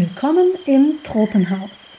Willkommen 0.00 0.46
im 0.64 0.96
Tropenhaus. 1.04 1.98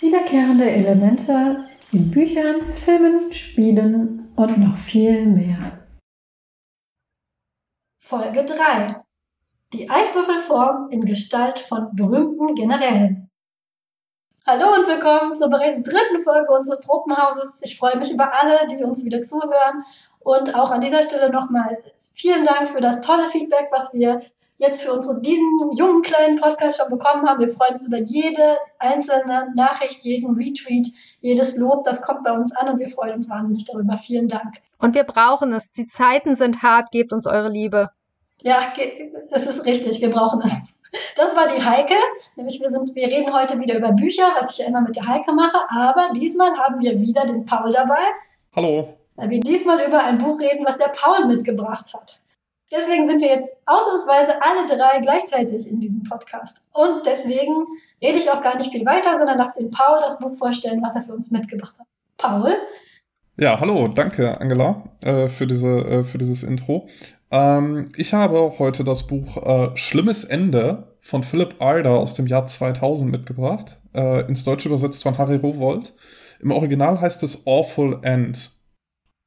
Wiederkehrende 0.00 0.70
Elemente 0.70 1.64
in 1.90 2.10
Büchern, 2.10 2.74
Filmen, 2.84 3.32
Spielen 3.32 4.30
und 4.36 4.58
noch 4.58 4.78
viel 4.78 5.24
mehr. 5.24 5.86
Folge 7.98 8.44
3. 8.44 9.02
Die 9.72 9.88
Eiswürfelform 9.88 10.90
in 10.90 11.00
Gestalt 11.00 11.60
von 11.60 11.96
berühmten 11.96 12.54
Generälen. 12.54 13.30
Hallo 14.46 14.74
und 14.74 14.86
willkommen 14.86 15.34
zur 15.34 15.48
bereits 15.48 15.82
dritten 15.82 16.22
Folge 16.22 16.52
unseres 16.52 16.80
Tropenhauses. 16.80 17.60
Ich 17.62 17.78
freue 17.78 17.96
mich 17.96 18.12
über 18.12 18.34
alle, 18.34 18.68
die 18.68 18.84
uns 18.84 19.02
wieder 19.06 19.22
zuhören. 19.22 19.82
Und 20.18 20.54
auch 20.54 20.70
an 20.70 20.82
dieser 20.82 21.02
Stelle 21.02 21.30
nochmal 21.30 21.82
vielen 22.12 22.44
Dank 22.44 22.68
für 22.68 22.82
das 22.82 23.00
tolle 23.00 23.28
Feedback, 23.28 23.68
was 23.70 23.94
wir 23.94 24.20
jetzt 24.60 24.82
für 24.82 24.92
unsere, 24.92 25.20
diesen 25.20 25.72
jungen 25.74 26.02
kleinen 26.02 26.38
Podcast 26.38 26.78
schon 26.78 26.90
bekommen 26.90 27.26
haben. 27.26 27.40
Wir 27.40 27.48
freuen 27.48 27.72
uns 27.72 27.86
über 27.86 27.98
jede 27.98 28.58
einzelne 28.78 29.52
Nachricht, 29.56 30.04
jeden 30.04 30.36
Retweet, 30.36 30.86
jedes 31.20 31.56
Lob. 31.56 31.82
Das 31.84 32.02
kommt 32.02 32.22
bei 32.24 32.32
uns 32.32 32.54
an 32.54 32.68
und 32.68 32.78
wir 32.78 32.88
freuen 32.88 33.14
uns 33.14 33.28
wahnsinnig 33.28 33.64
darüber. 33.64 33.96
Vielen 33.96 34.28
Dank. 34.28 34.56
Und 34.78 34.94
wir 34.94 35.04
brauchen 35.04 35.52
es. 35.52 35.72
Die 35.72 35.86
Zeiten 35.86 36.34
sind 36.34 36.62
hart. 36.62 36.90
Gebt 36.90 37.12
uns 37.12 37.26
eure 37.26 37.48
Liebe. 37.48 37.88
Ja, 38.42 38.72
es 39.30 39.46
ist 39.46 39.64
richtig. 39.64 40.00
Wir 40.00 40.10
brauchen 40.10 40.42
es. 40.42 40.76
Das 41.16 41.34
war 41.36 41.46
die 41.46 41.62
Heike. 41.62 41.94
Nämlich 42.36 42.60
wir 42.60 42.68
sind, 42.68 42.94
wir 42.94 43.06
reden 43.06 43.32
heute 43.32 43.58
wieder 43.60 43.76
über 43.76 43.92
Bücher, 43.92 44.24
was 44.38 44.52
ich 44.52 44.58
ja 44.58 44.66
immer 44.66 44.82
mit 44.82 44.96
der 44.96 45.06
Heike 45.06 45.32
mache. 45.32 45.58
Aber 45.68 46.10
diesmal 46.14 46.56
haben 46.56 46.80
wir 46.80 47.00
wieder 47.00 47.26
den 47.26 47.46
Paul 47.46 47.72
dabei. 47.72 48.02
Hallo. 48.54 48.94
Weil 49.16 49.30
wir 49.30 49.40
diesmal 49.40 49.86
über 49.86 50.02
ein 50.02 50.18
Buch 50.18 50.40
reden, 50.40 50.66
was 50.66 50.76
der 50.76 50.88
Paul 50.88 51.26
mitgebracht 51.26 51.94
hat. 51.94 52.19
Deswegen 52.70 53.06
sind 53.08 53.20
wir 53.20 53.28
jetzt 53.28 53.50
ausnahmsweise 53.66 54.34
alle 54.40 54.66
drei 54.66 55.00
gleichzeitig 55.00 55.68
in 55.68 55.80
diesem 55.80 56.04
Podcast. 56.04 56.60
Und 56.72 57.04
deswegen 57.04 57.66
rede 58.00 58.18
ich 58.18 58.30
auch 58.30 58.40
gar 58.40 58.56
nicht 58.56 58.70
viel 58.70 58.86
weiter, 58.86 59.16
sondern 59.16 59.38
lasse 59.38 59.60
den 59.60 59.70
Paul 59.70 60.00
das 60.00 60.18
Buch 60.18 60.36
vorstellen, 60.36 60.80
was 60.82 60.94
er 60.94 61.02
für 61.02 61.12
uns 61.12 61.30
mitgebracht 61.30 61.78
hat. 61.78 61.86
Paul? 62.16 62.54
Ja, 63.36 63.58
hallo, 63.58 63.88
danke 63.88 64.40
Angela 64.40 64.84
äh, 65.00 65.28
für, 65.28 65.46
diese, 65.46 65.78
äh, 65.78 66.04
für 66.04 66.18
dieses 66.18 66.42
Intro. 66.42 66.88
Ähm, 67.30 67.90
ich 67.96 68.12
habe 68.12 68.54
heute 68.58 68.84
das 68.84 69.06
Buch 69.06 69.36
äh, 69.36 69.76
Schlimmes 69.76 70.24
Ende 70.24 70.96
von 71.00 71.24
Philip 71.24 71.60
Arder 71.60 71.92
aus 71.92 72.14
dem 72.14 72.26
Jahr 72.26 72.46
2000 72.46 73.10
mitgebracht, 73.10 73.80
äh, 73.94 74.26
ins 74.28 74.44
Deutsche 74.44 74.68
übersetzt 74.68 75.02
von 75.02 75.18
Harry 75.18 75.36
Rowold. 75.36 75.94
Im 76.40 76.52
Original 76.52 77.00
heißt 77.00 77.22
es 77.22 77.46
Awful 77.46 77.98
End. 78.02 78.50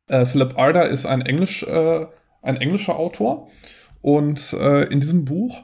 Äh, 0.08 0.26
Philip 0.26 0.58
Arder 0.58 0.88
ist 0.88 1.06
ein 1.06 1.22
Englisch 1.22 1.64
äh, 1.64 2.06
ein 2.44 2.58
englischer 2.58 2.98
Autor. 2.98 3.50
Und 4.02 4.54
äh, 4.54 4.84
in 4.84 5.00
diesem 5.00 5.26
Buch 5.26 5.64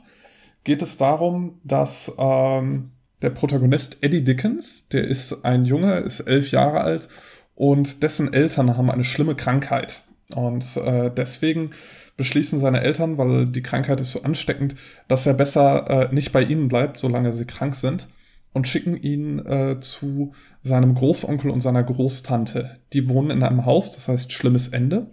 geht 0.64 0.82
es 0.82 0.98
darum, 0.98 1.60
dass 1.64 2.12
ähm, 2.18 2.92
der 3.22 3.30
Protagonist 3.30 3.98
Eddie 4.02 4.24
Dickens, 4.24 4.88
der 4.90 5.04
ist 5.04 5.46
ein 5.46 5.66
Junge, 5.66 6.00
ist 6.00 6.22
elf 6.22 6.52
Jahre 6.52 6.82
alt 6.82 7.10
und 7.56 8.02
dessen 8.04 8.34
Eltern 8.34 8.78
haben 8.78 8.90
eine 8.90 9.04
schlimme 9.04 9.36
Krankheit. 9.36 10.02
Und 10.34 10.78
äh, 10.78 11.12
deswegen 11.16 11.72
beschließen 12.16 12.60
seine 12.60 12.82
Eltern, 12.82 13.18
weil 13.18 13.48
die 13.48 13.64
Krankheit 13.64 14.00
ist 14.00 14.12
so 14.12 14.24
ansteckend, 14.24 14.76
dass 15.08 15.26
er 15.26 15.34
besser 15.34 15.90
äh, 15.90 16.14
nicht 16.14 16.32
bei 16.32 16.44
ihnen 16.44 16.68
bleibt, 16.68 17.00
solange 17.00 17.34
sie 17.34 17.46
krank 17.46 17.76
sind, 17.76 18.08
und 18.54 18.68
schicken 18.68 18.96
ihn 18.96 19.40
äh, 19.46 19.80
zu 19.80 20.34
seinem 20.64 20.96
Großonkel 20.96 21.50
und 21.52 21.62
seiner 21.62 21.84
Großtante. 21.84 22.78
Die 22.94 23.10
wohnen 23.10 23.32
in 23.32 23.44
einem 23.44 23.66
Haus, 23.66 23.94
das 23.94 24.08
heißt 24.08 24.32
Schlimmes 24.32 24.70
Ende. 24.70 25.08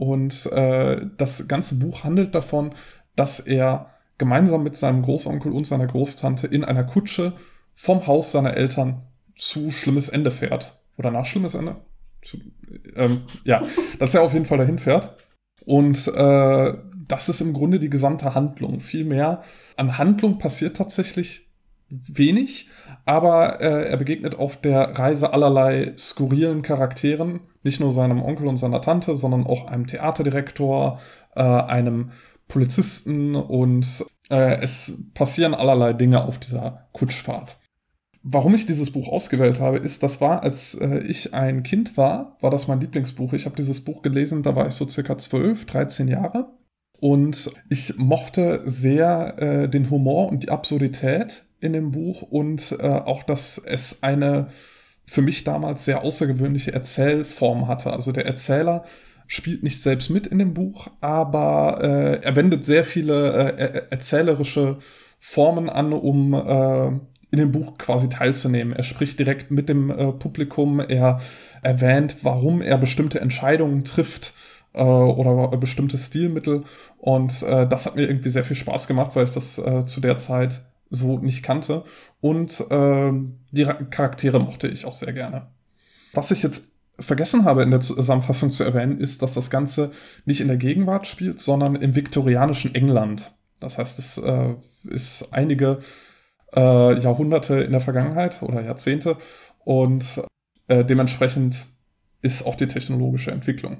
Und 0.00 0.46
äh, 0.46 0.98
das 1.18 1.46
ganze 1.46 1.74
Buch 1.78 2.04
handelt 2.04 2.34
davon, 2.34 2.74
dass 3.16 3.38
er 3.38 3.90
gemeinsam 4.16 4.62
mit 4.62 4.74
seinem 4.74 5.02
Großonkel 5.02 5.52
und 5.52 5.66
seiner 5.66 5.86
Großtante 5.86 6.46
in 6.46 6.64
einer 6.64 6.84
Kutsche 6.84 7.34
vom 7.74 8.06
Haus 8.06 8.32
seiner 8.32 8.56
Eltern 8.56 9.02
zu 9.36 9.70
Schlimmes 9.70 10.08
Ende 10.08 10.30
fährt. 10.30 10.80
Oder 10.96 11.10
nach 11.10 11.26
Schlimmes 11.26 11.52
Ende? 11.52 11.76
Zu, 12.22 12.38
ähm, 12.96 13.24
ja, 13.44 13.60
dass 13.98 14.14
er 14.14 14.22
auf 14.22 14.32
jeden 14.32 14.46
Fall 14.46 14.56
dahin 14.56 14.78
fährt. 14.78 15.18
Und 15.66 16.08
äh, 16.08 16.74
das 17.06 17.28
ist 17.28 17.42
im 17.42 17.52
Grunde 17.52 17.78
die 17.78 17.90
gesamte 17.90 18.34
Handlung. 18.34 18.80
Viel 18.80 19.04
mehr 19.04 19.42
an 19.76 19.98
Handlung 19.98 20.38
passiert 20.38 20.78
tatsächlich 20.78 21.46
wenig, 21.90 22.70
aber 23.04 23.60
äh, 23.60 23.90
er 23.90 23.98
begegnet 23.98 24.38
auf 24.38 24.56
der 24.56 24.98
Reise 24.98 25.34
allerlei 25.34 25.92
skurrilen 25.98 26.62
Charakteren, 26.62 27.40
nicht 27.62 27.80
nur 27.80 27.92
seinem 27.92 28.22
Onkel 28.22 28.46
und 28.46 28.56
seiner 28.56 28.82
Tante, 28.82 29.16
sondern 29.16 29.46
auch 29.46 29.66
einem 29.66 29.86
Theaterdirektor, 29.86 31.00
äh, 31.34 31.42
einem 31.42 32.10
Polizisten 32.48 33.36
und 33.36 34.04
äh, 34.30 34.60
es 34.60 35.04
passieren 35.14 35.54
allerlei 35.54 35.92
Dinge 35.92 36.24
auf 36.24 36.38
dieser 36.38 36.88
Kutschfahrt. 36.92 37.58
Warum 38.22 38.54
ich 38.54 38.66
dieses 38.66 38.90
Buch 38.90 39.08
ausgewählt 39.08 39.60
habe, 39.60 39.78
ist, 39.78 40.02
das 40.02 40.20
war, 40.20 40.42
als 40.42 40.74
äh, 40.74 40.98
ich 40.98 41.32
ein 41.32 41.62
Kind 41.62 41.96
war, 41.96 42.36
war 42.40 42.50
das 42.50 42.68
mein 42.68 42.80
Lieblingsbuch. 42.80 43.32
Ich 43.32 43.46
habe 43.46 43.56
dieses 43.56 43.82
Buch 43.82 44.02
gelesen, 44.02 44.42
da 44.42 44.54
war 44.54 44.66
ich 44.66 44.74
so 44.74 44.86
circa 44.86 45.16
12, 45.16 45.64
13 45.64 46.08
Jahre. 46.08 46.50
Und 47.00 47.50
ich 47.70 47.96
mochte 47.96 48.62
sehr 48.66 49.38
äh, 49.38 49.68
den 49.70 49.88
Humor 49.88 50.28
und 50.28 50.42
die 50.42 50.50
Absurdität 50.50 51.44
in 51.60 51.72
dem 51.72 51.92
Buch 51.92 52.20
und 52.22 52.76
äh, 52.78 52.86
auch, 52.86 53.22
dass 53.22 53.56
es 53.56 54.02
eine 54.02 54.48
für 55.10 55.22
mich 55.22 55.42
damals 55.42 55.84
sehr 55.84 56.04
außergewöhnliche 56.04 56.72
Erzählform 56.72 57.66
hatte. 57.66 57.92
Also 57.92 58.12
der 58.12 58.26
Erzähler 58.26 58.84
spielt 59.26 59.64
nicht 59.64 59.82
selbst 59.82 60.08
mit 60.08 60.28
in 60.28 60.38
dem 60.38 60.54
Buch, 60.54 60.86
aber 61.00 61.80
äh, 61.82 62.24
er 62.24 62.36
wendet 62.36 62.64
sehr 62.64 62.84
viele 62.84 63.58
äh, 63.58 63.82
erzählerische 63.90 64.78
Formen 65.18 65.68
an, 65.68 65.92
um 65.92 66.32
äh, 66.32 66.86
in 67.32 67.38
dem 67.40 67.50
Buch 67.50 67.76
quasi 67.76 68.08
teilzunehmen. 68.08 68.72
Er 68.72 68.84
spricht 68.84 69.18
direkt 69.18 69.50
mit 69.50 69.68
dem 69.68 69.90
äh, 69.90 70.12
Publikum, 70.12 70.78
er 70.78 71.20
erwähnt, 71.60 72.18
warum 72.22 72.62
er 72.62 72.78
bestimmte 72.78 73.20
Entscheidungen 73.20 73.84
trifft 73.84 74.32
äh, 74.74 74.80
oder 74.80 75.48
bestimmte 75.56 75.98
Stilmittel 75.98 76.62
und 76.98 77.42
äh, 77.42 77.66
das 77.66 77.84
hat 77.84 77.96
mir 77.96 78.06
irgendwie 78.06 78.28
sehr 78.28 78.44
viel 78.44 78.56
Spaß 78.56 78.86
gemacht, 78.86 79.16
weil 79.16 79.24
ich 79.24 79.32
das 79.32 79.58
äh, 79.58 79.84
zu 79.86 80.00
der 80.00 80.18
Zeit 80.18 80.60
so 80.90 81.18
nicht 81.18 81.42
kannte. 81.42 81.84
Und 82.20 82.60
äh, 82.70 83.12
die 83.52 83.64
Charaktere 83.90 84.40
mochte 84.40 84.68
ich 84.68 84.84
auch 84.84 84.92
sehr 84.92 85.12
gerne. 85.12 85.46
Was 86.12 86.30
ich 86.30 86.42
jetzt 86.42 86.64
vergessen 86.98 87.44
habe 87.44 87.62
in 87.62 87.70
der 87.70 87.80
Zusammenfassung 87.80 88.52
zu 88.52 88.64
erwähnen, 88.64 89.00
ist, 89.00 89.22
dass 89.22 89.34
das 89.34 89.48
Ganze 89.48 89.92
nicht 90.26 90.40
in 90.40 90.48
der 90.48 90.58
Gegenwart 90.58 91.06
spielt, 91.06 91.40
sondern 91.40 91.76
im 91.76 91.94
viktorianischen 91.94 92.74
England. 92.74 93.32
Das 93.60 93.78
heißt, 93.78 93.98
es 93.98 94.18
äh, 94.18 94.54
ist 94.84 95.28
einige 95.32 95.80
äh, 96.54 96.98
Jahrhunderte 97.00 97.60
in 97.60 97.72
der 97.72 97.80
Vergangenheit 97.80 98.42
oder 98.42 98.62
Jahrzehnte 98.62 99.16
und 99.64 100.04
äh, 100.68 100.84
dementsprechend 100.84 101.66
ist 102.22 102.44
auch 102.44 102.54
die 102.54 102.68
technologische 102.68 103.30
Entwicklung. 103.30 103.78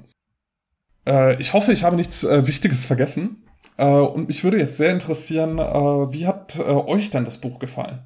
Äh, 1.07 1.39
ich 1.39 1.53
hoffe, 1.53 1.73
ich 1.73 1.83
habe 1.83 1.95
nichts 1.95 2.23
äh, 2.23 2.47
Wichtiges 2.47 2.85
vergessen. 2.85 3.40
Äh, 3.81 3.85
und 3.85 4.27
mich 4.27 4.43
würde 4.43 4.59
jetzt 4.59 4.77
sehr 4.77 4.91
interessieren, 4.91 5.57
äh, 5.57 6.13
wie 6.13 6.27
hat 6.27 6.57
äh, 6.59 6.61
euch 6.61 7.09
denn 7.09 7.25
das 7.25 7.39
Buch 7.39 7.57
gefallen? 7.57 8.03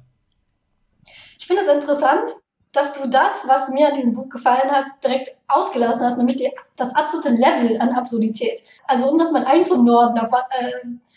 Ich 1.38 1.46
finde 1.46 1.62
es 1.62 1.68
interessant, 1.68 2.30
dass 2.72 2.94
du 2.94 3.06
das, 3.08 3.46
was 3.46 3.68
mir 3.68 3.88
an 3.88 3.94
diesem 3.94 4.14
Buch 4.14 4.30
gefallen 4.30 4.70
hat, 4.70 4.86
direkt 5.04 5.36
ausgelassen 5.48 6.02
hast, 6.02 6.16
nämlich 6.16 6.36
die, 6.36 6.50
das 6.76 6.94
absolute 6.94 7.28
Level 7.28 7.78
an 7.78 7.90
Absurdität. 7.90 8.58
Also 8.86 9.10
um 9.10 9.18
das 9.18 9.32
mal 9.32 9.44
einzunorden, 9.44 10.18
auf, 10.18 10.32
äh, 10.32 10.72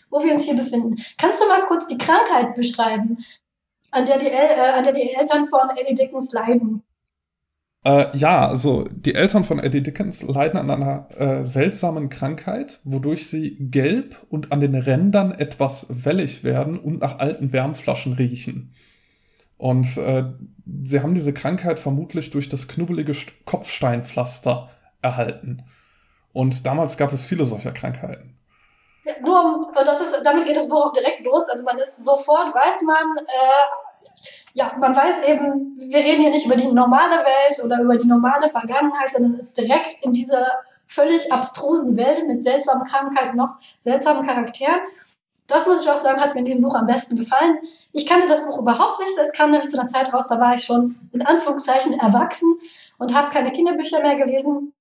wo 0.09 0.21
wir 0.21 0.33
uns 0.33 0.43
hier 0.43 0.57
befinden. 0.57 0.97
Kannst 1.17 1.41
du 1.41 1.47
mal 1.47 1.65
kurz 1.65 1.87
die 1.87 1.97
Krankheit 1.97 2.53
beschreiben, 2.55 3.17
an 3.91 4.05
der 4.05 4.17
die, 4.17 4.27
äh, 4.27 4.71
an 4.71 4.83
der 4.83 4.93
die 4.93 5.13
Eltern 5.13 5.45
von 5.45 5.69
Eddie 5.77 5.95
Dickens 5.95 6.33
leiden? 6.33 6.83
Äh, 7.85 8.17
ja, 8.17 8.47
also 8.47 8.83
die 8.91 9.15
Eltern 9.15 9.43
von 9.45 9.59
Eddie 9.59 9.81
Dickens 9.81 10.21
leiden 10.21 10.59
an 10.59 10.69
einer 10.69 11.07
äh, 11.17 11.45
seltsamen 11.45 12.09
Krankheit, 12.09 12.81
wodurch 12.83 13.29
sie 13.29 13.55
gelb 13.59 14.17
und 14.29 14.51
an 14.51 14.59
den 14.59 14.75
Rändern 14.75 15.31
etwas 15.31 15.85
wellig 15.89 16.43
werden 16.43 16.77
und 16.77 16.99
nach 16.99 17.19
alten 17.19 17.53
Wärmflaschen 17.53 18.13
riechen. 18.13 18.73
Und 19.57 19.97
äh, 19.97 20.23
sie 20.83 21.01
haben 21.01 21.15
diese 21.15 21.33
Krankheit 21.33 21.79
vermutlich 21.79 22.31
durch 22.31 22.49
das 22.49 22.67
knubbelige 22.67 23.13
Kopfsteinpflaster 23.45 24.69
erhalten. 25.01 25.63
Und 26.33 26.65
damals 26.65 26.97
gab 26.97 27.13
es 27.13 27.25
viele 27.25 27.45
solcher 27.45 27.71
Krankheiten. 27.71 28.37
Nur, 29.21 29.71
das 29.83 30.01
ist, 30.01 30.15
damit 30.23 30.45
geht 30.45 30.55
das 30.55 30.69
Buch 30.69 30.87
auch 30.87 30.93
direkt 30.93 31.21
los. 31.21 31.47
Also 31.49 31.63
man 31.65 31.77
ist 31.77 32.03
sofort, 32.03 32.53
weiß 32.53 32.81
man, 32.83 33.25
äh, 33.25 33.88
ja, 34.53 34.75
man 34.79 34.95
weiß 34.95 35.27
eben, 35.27 35.77
wir 35.77 35.99
reden 35.99 36.21
hier 36.21 36.31
nicht 36.31 36.45
über 36.45 36.55
die 36.55 36.71
normale 36.71 37.23
Welt 37.23 37.63
oder 37.63 37.81
über 37.81 37.95
die 37.95 38.07
normale 38.07 38.49
Vergangenheit, 38.49 39.09
sondern 39.09 39.35
ist 39.35 39.57
direkt 39.57 40.03
in 40.03 40.13
dieser 40.13 40.45
völlig 40.87 41.31
abstrusen 41.31 41.95
Welt 41.95 42.27
mit 42.27 42.43
seltsamen 42.43 42.83
Krankheiten, 42.85 43.37
noch 43.37 43.55
seltsamen 43.77 44.25
Charakteren. 44.25 44.79
Das 45.47 45.65
muss 45.65 45.83
ich 45.83 45.89
auch 45.89 45.97
sagen, 45.97 46.19
hat 46.19 46.33
mir 46.33 46.39
in 46.39 46.45
diesem 46.45 46.61
Buch 46.61 46.75
am 46.75 46.87
besten 46.87 47.15
gefallen. 47.15 47.57
Ich 47.91 48.05
kannte 48.05 48.27
das 48.27 48.45
Buch 48.45 48.59
überhaupt 48.59 48.99
nicht. 48.99 49.17
Es 49.17 49.31
kam 49.31 49.49
nämlich 49.49 49.69
zu 49.69 49.79
einer 49.79 49.87
Zeit 49.87 50.13
raus, 50.13 50.27
da 50.27 50.39
war 50.39 50.55
ich 50.55 50.63
schon 50.63 50.95
in 51.11 51.25
Anführungszeichen 51.25 51.93
erwachsen 51.93 52.55
und 52.97 53.13
habe 53.15 53.29
keine 53.29 53.51
Kinderbücher 53.51 54.01
mehr 54.01 54.15
gelesen. 54.15 54.73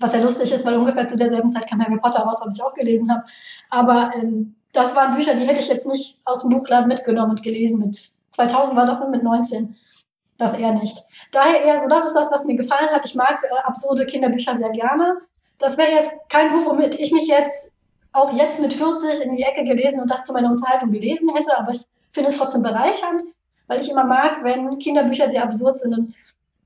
Was 0.00 0.12
ja 0.12 0.20
lustig 0.20 0.52
ist, 0.52 0.64
weil 0.66 0.76
ungefähr 0.76 1.06
zu 1.06 1.16
derselben 1.16 1.50
Zeit 1.50 1.68
kam 1.68 1.84
Harry 1.84 1.98
Potter 1.98 2.20
raus, 2.20 2.40
was 2.42 2.56
ich 2.56 2.62
auch 2.62 2.74
gelesen 2.74 3.10
habe. 3.10 3.24
Aber 3.70 4.12
ähm, 4.14 4.56
das 4.72 4.96
waren 4.96 5.14
Bücher, 5.14 5.34
die 5.34 5.46
hätte 5.46 5.60
ich 5.60 5.68
jetzt 5.68 5.86
nicht 5.86 6.20
aus 6.24 6.40
dem 6.40 6.50
Buchladen 6.50 6.88
mitgenommen 6.88 7.30
und 7.30 7.42
gelesen 7.42 7.78
mit 7.78 8.13
2000 8.34 8.76
war 8.76 8.86
das 8.86 9.00
und 9.00 9.10
mit 9.10 9.22
19. 9.22 9.76
Das 10.36 10.54
eher 10.54 10.72
nicht. 10.72 10.98
Daher 11.30 11.62
eher 11.62 11.78
so, 11.78 11.88
das 11.88 12.06
ist 12.06 12.14
das, 12.14 12.30
was 12.30 12.44
mir 12.44 12.56
gefallen 12.56 12.90
hat. 12.90 13.04
Ich 13.04 13.14
mag 13.14 13.38
absurde 13.64 14.04
Kinderbücher 14.06 14.56
sehr 14.56 14.70
gerne. 14.70 15.18
Das 15.58 15.78
wäre 15.78 15.92
jetzt 15.92 16.10
kein 16.28 16.50
Buch, 16.50 16.66
womit 16.66 16.98
ich 16.98 17.12
mich 17.12 17.28
jetzt 17.28 17.70
auch 18.12 18.32
jetzt 18.32 18.60
mit 18.60 18.72
40 18.72 19.24
in 19.24 19.36
die 19.36 19.42
Ecke 19.42 19.64
gelesen 19.64 20.00
und 20.00 20.10
das 20.10 20.24
zu 20.24 20.32
meiner 20.32 20.50
Unterhaltung 20.50 20.90
gelesen 20.90 21.34
hätte, 21.34 21.56
aber 21.56 21.72
ich 21.72 21.82
finde 22.12 22.30
es 22.30 22.36
trotzdem 22.36 22.62
bereichernd, 22.62 23.22
weil 23.66 23.80
ich 23.80 23.90
immer 23.90 24.04
mag, 24.04 24.42
wenn 24.44 24.78
Kinderbücher 24.78 25.28
sehr 25.28 25.42
absurd 25.42 25.78
sind. 25.78 25.98
Und 25.98 26.14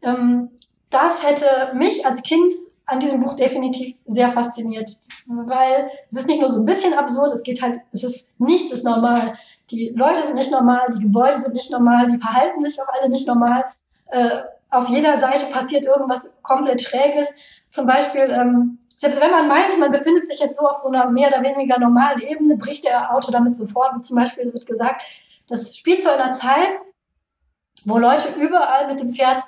ähm, 0.03 0.51
das 0.91 1.23
hätte 1.27 1.75
mich 1.75 2.05
als 2.05 2.23
Kind 2.23 2.53
an 2.87 3.01
diesem 3.01 3.21
Buch 3.21 3.35
definitiv 3.35 3.97
sehr 4.07 4.31
fasziniert, 4.31 4.97
weil 5.27 5.91
es 6.11 6.19
ist 6.19 6.27
nicht 6.27 6.41
nur 6.41 6.49
so 6.49 6.61
ein 6.61 6.65
bisschen 6.65 6.95
absurd, 6.95 7.33
es 7.33 7.43
geht 7.43 7.61
halt, 7.61 7.79
es 7.93 8.05
ist 8.05 8.41
nichts 8.41 8.73
ist 8.73 8.85
normal. 8.85 9.39
Die 9.71 9.91
Leute 9.91 10.23
sind 10.23 10.35
nicht 10.35 10.51
normal, 10.51 10.89
die 10.95 11.03
Gebäude 11.03 11.39
sind 11.39 11.55
nicht 11.55 11.71
normal, 11.71 12.07
die 12.07 12.19
verhalten 12.19 12.63
sich 12.63 12.81
auch 12.81 12.89
alle 12.89 13.09
nicht 13.09 13.27
normal. 13.27 13.65
Äh, 14.07 14.43
auf 14.71 14.89
jeder 14.89 15.19
Seite 15.19 15.47
passiert 15.47 15.85
irgendwas 15.85 16.37
komplett 16.43 16.81
Schräges. 16.83 17.29
Zum 17.71 17.87
Beispiel, 17.87 18.31
ähm, 18.31 18.79
selbst 18.99 19.21
wenn 19.21 19.31
man 19.31 19.47
meint, 19.47 19.79
man 19.79 19.93
befindet 19.93 20.27
sich 20.27 20.41
jetzt 20.41 20.59
so 20.59 20.67
auf 20.67 20.79
so 20.79 20.89
einer 20.89 21.11
mehr 21.11 21.29
oder 21.29 21.43
weniger 21.43 21.79
normalen 21.79 22.21
Ebene, 22.21 22.57
bricht 22.57 22.85
der 22.85 23.15
Auto 23.15 23.31
damit 23.31 23.57
sofort. 23.57 24.05
Zum 24.05 24.17
Beispiel, 24.17 24.43
es 24.43 24.55
wird 24.55 24.67
gesagt, 24.67 25.03
das 25.49 25.77
spielt 25.77 26.03
zu 26.03 26.13
einer 26.13 26.31
Zeit, 26.31 26.79
wo 27.85 27.99
Leute 27.99 28.29
überall 28.39 28.87
mit 28.89 29.01
dem 29.01 29.13
Pferd 29.13 29.39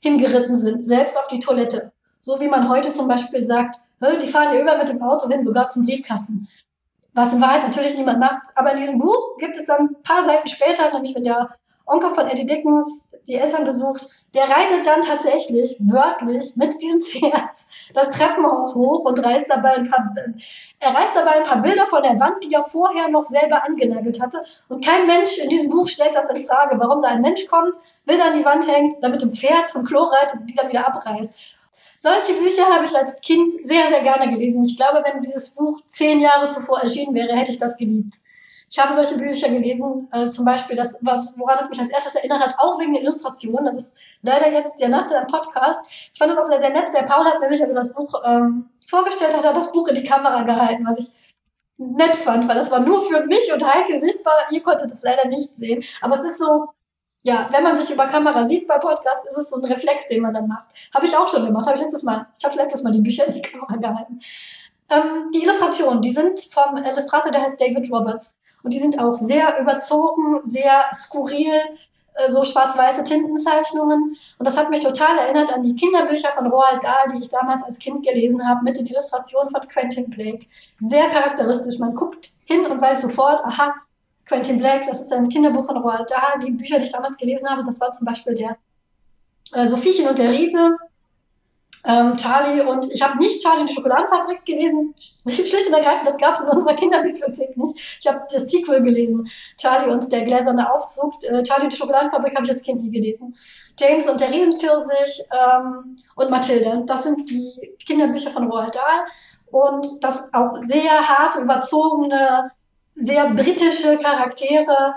hingeritten 0.00 0.56
sind, 0.56 0.86
selbst 0.86 1.18
auf 1.18 1.28
die 1.28 1.40
Toilette. 1.40 1.92
So 2.20 2.40
wie 2.40 2.48
man 2.48 2.68
heute 2.68 2.92
zum 2.92 3.08
Beispiel 3.08 3.44
sagt, 3.44 3.80
die 4.22 4.28
fahren 4.28 4.54
ja 4.54 4.60
über 4.60 4.76
mit 4.76 4.88
dem 4.88 5.02
Auto 5.02 5.28
hin, 5.28 5.42
sogar 5.42 5.68
zum 5.68 5.84
Briefkasten. 5.84 6.48
Was 7.18 7.32
in 7.32 7.40
Wahrheit 7.40 7.64
natürlich 7.64 7.96
niemand 7.96 8.20
macht. 8.20 8.42
Aber 8.54 8.70
in 8.70 8.76
diesem 8.76 9.00
Buch 9.00 9.38
gibt 9.38 9.56
es 9.56 9.64
dann 9.64 9.88
ein 9.88 10.02
paar 10.04 10.22
Seiten 10.22 10.46
später, 10.46 10.92
nämlich 10.92 11.16
wenn 11.16 11.24
der 11.24 11.50
Onkel 11.84 12.10
von 12.10 12.28
Eddie 12.28 12.46
Dickens 12.46 13.08
die 13.26 13.34
Eltern 13.34 13.64
besucht, 13.64 14.08
der 14.34 14.44
reitet 14.44 14.86
dann 14.86 15.02
tatsächlich 15.02 15.76
wörtlich 15.80 16.54
mit 16.54 16.80
diesem 16.80 17.02
Pferd 17.02 17.58
das 17.92 18.10
Treppenhaus 18.10 18.72
hoch 18.76 19.00
und 19.00 19.18
reißt 19.18 19.50
dabei 19.50 19.70
ein 19.70 19.90
paar, 19.90 20.14
er 20.78 20.94
reißt 20.94 21.16
dabei 21.16 21.38
ein 21.38 21.42
paar 21.42 21.60
Bilder 21.60 21.86
von 21.86 22.04
der 22.04 22.20
Wand, 22.20 22.44
die 22.44 22.54
er 22.54 22.62
vorher 22.62 23.08
noch 23.08 23.24
selber 23.24 23.64
angenagelt 23.64 24.22
hatte. 24.22 24.44
Und 24.68 24.84
kein 24.84 25.08
Mensch 25.08 25.38
in 25.38 25.48
diesem 25.48 25.70
Buch 25.70 25.88
stellt 25.88 26.14
das 26.14 26.30
in 26.30 26.46
Frage, 26.46 26.78
warum 26.78 27.00
da 27.00 27.08
ein 27.08 27.20
Mensch 27.20 27.46
kommt, 27.46 27.76
Bilder 28.04 28.26
an 28.26 28.38
die 28.38 28.44
Wand 28.44 28.64
hängt, 28.68 29.02
dann 29.02 29.10
mit 29.10 29.22
dem 29.22 29.32
Pferd 29.32 29.70
zum 29.70 29.84
Klo 29.84 30.04
reitet 30.04 30.40
und 30.40 30.46
die 30.46 30.54
dann 30.54 30.68
wieder 30.68 30.86
abreißt. 30.86 31.57
Solche 32.00 32.34
Bücher 32.34 32.64
habe 32.72 32.84
ich 32.84 32.96
als 32.96 33.20
Kind 33.20 33.52
sehr, 33.64 33.88
sehr 33.88 34.02
gerne 34.02 34.28
gelesen. 34.28 34.64
Ich 34.64 34.76
glaube, 34.76 35.02
wenn 35.04 35.20
dieses 35.20 35.50
Buch 35.50 35.80
zehn 35.88 36.20
Jahre 36.20 36.48
zuvor 36.48 36.80
erschienen 36.80 37.12
wäre, 37.12 37.34
hätte 37.36 37.50
ich 37.50 37.58
das 37.58 37.76
geliebt. 37.76 38.14
Ich 38.70 38.78
habe 38.78 38.94
solche 38.94 39.18
Bücher 39.18 39.48
gelesen, 39.48 40.08
äh, 40.12 40.28
zum 40.28 40.44
Beispiel 40.44 40.76
das, 40.76 40.96
was, 41.00 41.32
woran 41.36 41.58
es 41.58 41.68
mich 41.68 41.80
als 41.80 41.90
erstes 41.90 42.14
erinnert 42.14 42.40
hat, 42.40 42.54
auch 42.58 42.78
wegen 42.78 42.92
der 42.92 43.02
Illustration. 43.02 43.64
Das 43.64 43.76
ist 43.76 43.94
leider 44.22 44.48
jetzt 44.50 44.78
der 44.78 44.90
Nacht 44.90 45.10
im 45.10 45.26
Podcast. 45.26 45.90
Ich 46.12 46.18
fand 46.18 46.30
das 46.30 46.38
auch 46.38 46.48
sehr, 46.48 46.60
sehr 46.60 46.70
nett. 46.70 46.88
Der 46.94 47.02
Paul 47.02 47.24
hat 47.24 47.40
nämlich, 47.40 47.60
also 47.62 47.74
das 47.74 47.92
Buch 47.92 48.14
ähm, 48.24 48.68
vorgestellt 48.86 49.36
hat, 49.36 49.44
hat 49.44 49.56
das 49.56 49.72
Buch 49.72 49.88
in 49.88 49.96
die 49.96 50.04
Kamera 50.04 50.42
gehalten, 50.42 50.86
was 50.86 51.00
ich 51.00 51.08
nett 51.78 52.16
fand, 52.16 52.46
weil 52.46 52.56
das 52.56 52.70
war 52.70 52.80
nur 52.80 53.02
für 53.02 53.24
mich 53.24 53.52
und 53.52 53.64
Heike 53.64 53.98
sichtbar. 53.98 54.34
Ihr 54.50 54.62
konntet 54.62 54.92
es 54.92 55.02
leider 55.02 55.26
nicht 55.26 55.56
sehen. 55.56 55.82
Aber 56.00 56.14
es 56.14 56.22
ist 56.22 56.38
so, 56.38 56.68
ja, 57.22 57.48
wenn 57.52 57.62
man 57.62 57.76
sich 57.76 57.90
über 57.90 58.06
Kamera 58.06 58.44
sieht 58.44 58.66
bei 58.68 58.78
Podcast, 58.78 59.26
ist 59.26 59.36
es 59.36 59.50
so 59.50 59.56
ein 59.56 59.64
Reflex, 59.64 60.08
den 60.08 60.22
man 60.22 60.32
dann 60.32 60.46
macht. 60.46 60.66
Habe 60.94 61.06
ich 61.06 61.16
auch 61.16 61.28
schon 61.28 61.44
gemacht. 61.44 61.66
Habe 61.66 61.76
ich 61.76 61.82
letztes 61.82 62.02
Mal. 62.02 62.26
Ich 62.38 62.44
habe 62.44 62.56
letztes 62.56 62.82
Mal 62.82 62.92
die 62.92 63.00
Bücher 63.00 63.26
in 63.26 63.32
die 63.32 63.42
Kamera 63.42 63.76
gehalten. 63.76 64.20
Ähm, 64.90 65.30
die 65.34 65.42
Illustrationen, 65.42 66.00
die 66.00 66.12
sind 66.12 66.40
vom 66.40 66.76
Illustrator, 66.76 67.30
der 67.30 67.42
heißt 67.42 67.60
David 67.60 67.90
Roberts. 67.92 68.36
Und 68.62 68.72
die 68.72 68.78
sind 68.78 68.98
auch 68.98 69.14
sehr 69.14 69.60
überzogen, 69.60 70.40
sehr 70.44 70.86
skurril, 70.92 71.60
äh, 72.14 72.30
so 72.30 72.44
schwarz-weiße 72.44 73.04
Tintenzeichnungen. 73.04 74.16
Und 74.38 74.48
das 74.48 74.56
hat 74.56 74.70
mich 74.70 74.80
total 74.80 75.18
erinnert 75.18 75.52
an 75.52 75.62
die 75.62 75.74
Kinderbücher 75.74 76.30
von 76.30 76.46
Roald 76.46 76.82
Dahl, 76.82 77.08
die 77.12 77.20
ich 77.20 77.28
damals 77.28 77.62
als 77.62 77.78
Kind 77.78 78.06
gelesen 78.06 78.48
habe, 78.48 78.64
mit 78.64 78.76
den 78.76 78.86
Illustrationen 78.86 79.50
von 79.50 79.66
Quentin 79.68 80.08
Blake. 80.10 80.46
Sehr 80.78 81.08
charakteristisch. 81.08 81.78
Man 81.78 81.94
guckt 81.94 82.30
hin 82.46 82.66
und 82.66 82.80
weiß 82.80 83.02
sofort, 83.02 83.44
aha, 83.44 83.74
Quentin 84.28 84.58
Blake, 84.58 84.86
das 84.86 85.00
ist 85.00 85.12
ein 85.12 85.28
Kinderbuch 85.28 85.66
von 85.66 85.78
Roald 85.78 86.10
Dahl. 86.10 86.38
Die 86.44 86.52
Bücher, 86.52 86.78
die 86.78 86.84
ich 86.84 86.92
damals 86.92 87.16
gelesen 87.16 87.48
habe, 87.48 87.64
das 87.64 87.80
war 87.80 87.90
zum 87.90 88.04
Beispiel 88.06 88.34
der 88.34 88.56
äh, 89.52 89.66
Sophiechen 89.66 90.06
und 90.06 90.18
der 90.18 90.30
Riese, 90.30 90.76
ähm, 91.86 92.16
Charlie 92.16 92.60
und 92.60 92.90
ich 92.92 93.00
habe 93.02 93.18
nicht 93.18 93.40
Charlie 93.40 93.60
und 93.62 93.70
die 93.70 93.74
Schokoladenfabrik 93.74 94.44
gelesen, 94.44 94.94
schlicht 94.98 95.68
und 95.68 95.72
ergreifend, 95.72 96.06
das 96.06 96.18
gab 96.18 96.34
es 96.34 96.40
in 96.42 96.48
unserer 96.48 96.74
Kinderbibliothek 96.76 97.56
nicht. 97.56 97.98
Ich 98.00 98.06
habe 98.06 98.26
das 98.30 98.50
Sequel 98.50 98.82
gelesen, 98.82 99.28
Charlie 99.56 99.90
und 99.90 100.10
der 100.12 100.22
gläserne 100.22 100.70
Aufzug. 100.72 101.14
Äh, 101.24 101.42
Charlie 101.42 101.64
und 101.64 101.72
die 101.72 101.76
Schokoladenfabrik 101.76 102.34
habe 102.34 102.44
ich 102.44 102.50
als 102.50 102.62
Kind 102.62 102.82
nie 102.82 102.90
gelesen. 102.90 103.36
James 103.78 104.08
und 104.08 104.20
der 104.20 104.30
Riesenpfirsich 104.30 105.24
ähm, 105.32 105.96
und 106.16 106.30
Mathilde, 106.30 106.82
das 106.84 107.04
sind 107.04 107.30
die 107.30 107.76
Kinderbücher 107.86 108.30
von 108.30 108.50
Roald 108.50 108.74
Dahl 108.74 109.04
und 109.50 109.86
das 110.02 110.28
auch 110.34 110.58
sehr 110.60 111.00
harte, 111.00 111.40
überzogene, 111.40 112.50
sehr 112.98 113.32
britische 113.32 113.96
Charaktere, 113.98 114.94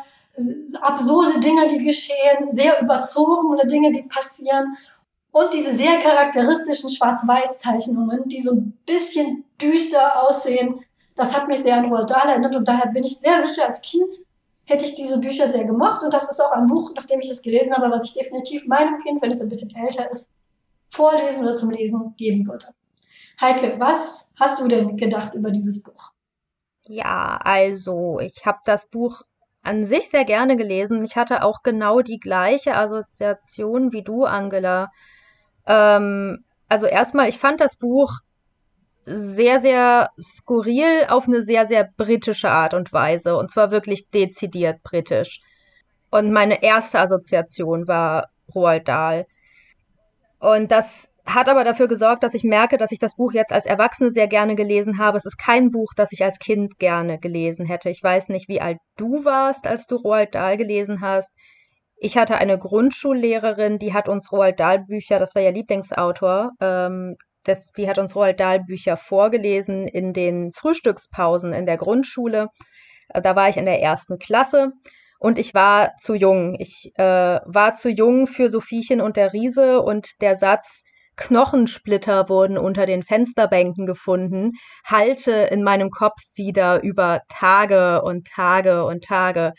absurde 0.81 1.39
Dinge, 1.39 1.67
die 1.67 1.77
geschehen, 1.77 2.49
sehr 2.49 2.81
überzogene 2.81 3.65
Dinge, 3.67 3.91
die 3.91 4.03
passieren 4.03 4.75
und 5.31 5.53
diese 5.53 5.75
sehr 5.75 5.99
charakteristischen 5.99 6.89
Schwarz-Weiß-Zeichnungen, 6.89 8.27
die 8.27 8.41
so 8.41 8.51
ein 8.51 8.77
bisschen 8.85 9.45
düster 9.61 10.21
aussehen, 10.23 10.81
das 11.15 11.35
hat 11.35 11.47
mich 11.47 11.59
sehr 11.59 11.77
an 11.77 11.85
Roald 11.85 12.09
Dahl 12.09 12.29
erinnert 12.29 12.55
und 12.55 12.67
daher 12.67 12.91
bin 12.91 13.03
ich 13.03 13.19
sehr 13.19 13.47
sicher, 13.47 13.67
als 13.67 13.81
Kind 13.81 14.11
hätte 14.65 14.85
ich 14.85 14.95
diese 14.95 15.19
Bücher 15.19 15.47
sehr 15.47 15.65
gemocht 15.65 16.03
und 16.03 16.13
das 16.13 16.29
ist 16.29 16.41
auch 16.41 16.51
ein 16.51 16.67
Buch, 16.67 16.91
nachdem 16.95 17.19
ich 17.19 17.29
es 17.29 17.41
gelesen 17.41 17.73
habe, 17.73 17.91
was 17.91 18.03
ich 18.03 18.13
definitiv 18.13 18.65
meinem 18.67 18.99
Kind, 18.99 19.21
wenn 19.21 19.31
es 19.31 19.41
ein 19.41 19.49
bisschen 19.49 19.73
älter 19.75 20.09
ist, 20.11 20.29
vorlesen 20.89 21.43
oder 21.43 21.55
zum 21.55 21.71
Lesen 21.71 22.13
geben 22.17 22.47
würde. 22.47 22.67
Heike, 23.39 23.75
was 23.79 24.31
hast 24.39 24.59
du 24.59 24.67
denn 24.67 24.97
gedacht 24.97 25.35
über 25.35 25.51
dieses 25.51 25.81
Buch? 25.81 26.11
Ja, 26.93 27.39
also 27.41 28.19
ich 28.19 28.45
habe 28.45 28.59
das 28.65 28.85
Buch 28.89 29.21
an 29.63 29.85
sich 29.85 30.09
sehr 30.09 30.25
gerne 30.25 30.57
gelesen. 30.57 31.05
Ich 31.05 31.15
hatte 31.15 31.41
auch 31.41 31.63
genau 31.63 32.01
die 32.01 32.19
gleiche 32.19 32.75
Assoziation 32.75 33.93
wie 33.93 34.03
du, 34.03 34.25
Angela. 34.25 34.89
Ähm, 35.65 36.43
also 36.67 36.87
erstmal, 36.87 37.29
ich 37.29 37.39
fand 37.39 37.61
das 37.61 37.77
Buch 37.77 38.19
sehr, 39.05 39.61
sehr 39.61 40.09
skurril 40.21 41.05
auf 41.07 41.27
eine 41.27 41.43
sehr, 41.43 41.65
sehr 41.65 41.85
britische 41.95 42.49
Art 42.49 42.73
und 42.73 42.91
Weise. 42.91 43.37
Und 43.37 43.51
zwar 43.51 43.71
wirklich 43.71 44.09
dezidiert 44.09 44.83
britisch. 44.83 45.39
Und 46.09 46.33
meine 46.33 46.61
erste 46.61 46.99
Assoziation 46.99 47.87
war 47.87 48.27
Roald 48.53 48.89
Dahl. 48.89 49.27
Und 50.39 50.71
das 50.71 51.07
hat 51.33 51.49
aber 51.49 51.63
dafür 51.63 51.87
gesorgt, 51.87 52.23
dass 52.23 52.33
ich 52.33 52.43
merke, 52.43 52.77
dass 52.77 52.91
ich 52.91 52.99
das 52.99 53.15
Buch 53.15 53.33
jetzt 53.33 53.51
als 53.51 53.65
Erwachsene 53.65 54.11
sehr 54.11 54.27
gerne 54.27 54.55
gelesen 54.55 54.97
habe. 54.97 55.17
Es 55.17 55.25
ist 55.25 55.37
kein 55.37 55.71
Buch, 55.71 55.93
das 55.95 56.11
ich 56.11 56.23
als 56.23 56.39
Kind 56.39 56.79
gerne 56.79 57.19
gelesen 57.19 57.65
hätte. 57.65 57.89
Ich 57.89 58.01
weiß 58.01 58.29
nicht, 58.29 58.47
wie 58.47 58.61
alt 58.61 58.77
du 58.97 59.25
warst, 59.25 59.67
als 59.67 59.87
du 59.87 59.95
Roald 59.95 60.35
Dahl 60.35 60.57
gelesen 60.57 61.01
hast. 61.01 61.29
Ich 61.97 62.17
hatte 62.17 62.37
eine 62.37 62.57
Grundschullehrerin, 62.57 63.77
die 63.77 63.93
hat 63.93 64.09
uns 64.09 64.31
Roald 64.31 64.59
Dahl 64.59 64.79
Bücher, 64.79 65.19
das 65.19 65.35
war 65.35 65.41
ihr 65.43 65.51
Lieblingsautor, 65.51 66.51
ähm, 66.59 67.15
das, 67.43 67.71
die 67.73 67.87
hat 67.87 67.99
uns 67.99 68.15
Roald 68.15 68.39
Dahl 68.39 68.63
Bücher 68.63 68.97
vorgelesen 68.97 69.87
in 69.87 70.13
den 70.13 70.51
Frühstückspausen 70.53 71.53
in 71.53 71.65
der 71.65 71.77
Grundschule. 71.77 72.47
Da 73.13 73.35
war 73.35 73.49
ich 73.49 73.57
in 73.57 73.65
der 73.65 73.81
ersten 73.81 74.17
Klasse 74.17 74.71
und 75.19 75.37
ich 75.37 75.53
war 75.53 75.91
zu 75.99 76.15
jung. 76.15 76.55
Ich 76.59 76.91
äh, 76.95 77.39
war 77.45 77.75
zu 77.75 77.89
jung 77.89 78.25
für 78.25 78.49
Sophiechen 78.49 79.01
und 79.01 79.17
der 79.17 79.33
Riese 79.33 79.81
und 79.81 80.21
der 80.21 80.35
Satz, 80.35 80.83
Knochensplitter 81.17 82.29
wurden 82.29 82.57
unter 82.57 82.85
den 82.85 83.03
Fensterbänken 83.03 83.85
gefunden, 83.85 84.53
halte 84.85 85.31
in 85.31 85.63
meinem 85.63 85.89
Kopf 85.89 86.19
wieder 86.35 86.81
über 86.81 87.21
Tage 87.27 88.01
und 88.01 88.27
Tage 88.27 88.85
und 88.85 89.03
Tage. 89.03 89.53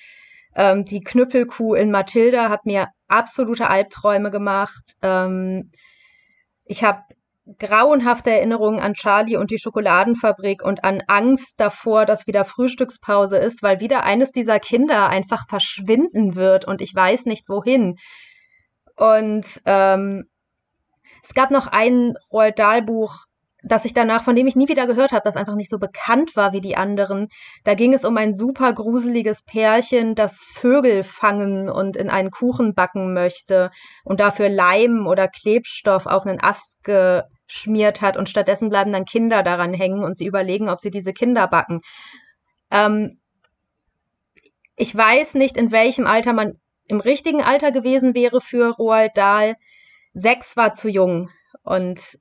Ähm, 0.55 0.85
die 0.85 1.01
Knüppelkuh 1.01 1.75
in 1.75 1.91
Mathilda 1.91 2.49
hat 2.49 2.67
mir 2.67 2.89
absolute 3.09 3.69
Albträume 3.69 4.31
gemacht. 4.31 4.95
Ähm, 5.03 5.71
ich 6.65 6.85
habe 6.85 7.03
grauenhafte 7.59 8.31
Erinnerungen 8.31 8.81
an 8.81 8.95
Charlie 8.95 9.37
und 9.37 9.51
die 9.51 9.59
Schokoladenfabrik 9.59 10.63
und 10.63 10.85
an 10.85 11.03
Angst 11.09 11.55
davor, 11.59 12.07
dass 12.07 12.27
wieder 12.27 12.45
Frühstückspause 12.45 13.37
ist, 13.37 13.63
weil 13.63 13.81
wieder 13.81 14.05
eines 14.05 14.33
dieser 14.33 14.61
Kinder 14.61 15.09
einfach 15.09 15.49
verschwinden 15.49 16.37
wird 16.37 16.67
und 16.67 16.81
ich 16.81 16.95
weiß 16.95 17.27
nicht 17.27 17.49
wohin. 17.49 17.97
Und 18.97 19.45
ähm, 19.65 20.25
es 21.23 21.35
gab 21.35 21.51
noch 21.51 21.67
ein 21.67 22.15
Roald 22.31 22.59
Dahl 22.59 22.83
Buch, 22.83 23.27
das 23.65 23.85
ich 23.85 23.95
danach, 23.95 24.25
von 24.25 24.35
dem 24.35 24.47
ich 24.49 24.57
nie 24.57 24.69
wieder 24.69 24.87
gehört 24.87 25.13
habe, 25.13 25.23
das 25.25 25.37
einfach 25.37 25.55
nicht 25.55 25.71
so 25.71 25.79
bekannt 25.79 26.35
war 26.35 26.53
wie 26.53 26.61
die 26.61 26.77
anderen. 26.77 27.29
Da 27.65 27.75
ging 27.75 27.95
es 27.95 28.05
um 28.05 28.17
ein 28.17 28.35
super 28.35 28.73
gruseliges 28.73 29.43
Pärchen, 29.45 30.17
das 30.17 30.45
Vögel 30.55 31.05
fangen 31.05 31.71
und 31.71 31.97
in 31.97 32.11
einen 32.11 32.31
Kuchen 32.31 32.75
backen 32.75 33.15
möchte 33.15 33.71
und 34.05 34.19
dafür 34.19 34.49
Leim 34.49 35.07
oder 35.07 35.29
Klebstoff 35.29 36.07
auf 36.07 36.27
einen 36.27 36.43
Ast 36.43 36.83
geschmiert 36.83 38.01
hat 38.01 38.17
und 38.17 38.29
stattdessen 38.29 38.69
bleiben 38.69 38.93
dann 38.93 39.05
Kinder 39.05 39.45
daran 39.45 39.75
hängen 39.75 40.03
und 40.03 40.17
sie 40.17 40.27
überlegen, 40.27 40.69
ob 40.69 40.81
sie 40.81 40.91
diese 40.91 41.13
Kinder 41.13 41.47
backen. 41.47 41.83
Ähm, 42.73 43.21
ich 44.75 44.97
weiß 44.97 45.35
nicht, 45.35 45.57
in 45.57 45.71
welchem 45.71 46.09
Alter 46.09 46.33
man 46.33 46.55
im 46.87 46.99
richtigen 46.99 47.43
Alter 47.43 47.71
gewesen 47.71 48.15
wäre 48.15 48.41
für 48.41 48.75
Roald 48.75 49.17
Dahl. 49.17 49.55
Sechs 50.15 50.57
war 50.57 50.75
zu 50.75 50.89
jung. 50.89 51.31
Und 51.63 52.19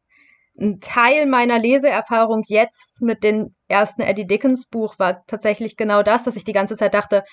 ein 0.60 0.80
Teil 0.80 1.26
meiner 1.26 1.60
Leseerfahrung 1.60 2.44
jetzt 2.48 3.02
mit 3.02 3.24
dem 3.24 3.56
ersten 3.68 4.02
Eddie 4.02 4.28
Dickens 4.28 4.66
Buch 4.66 5.00
war 5.00 5.26
tatsächlich 5.26 5.78
genau 5.78 6.04
das, 6.04 6.24
dass 6.24 6.36
ich 6.36 6.44
die 6.44 6.54
ganze 6.54 6.76
Zeit 6.76 6.94
dachte, 6.94 7.24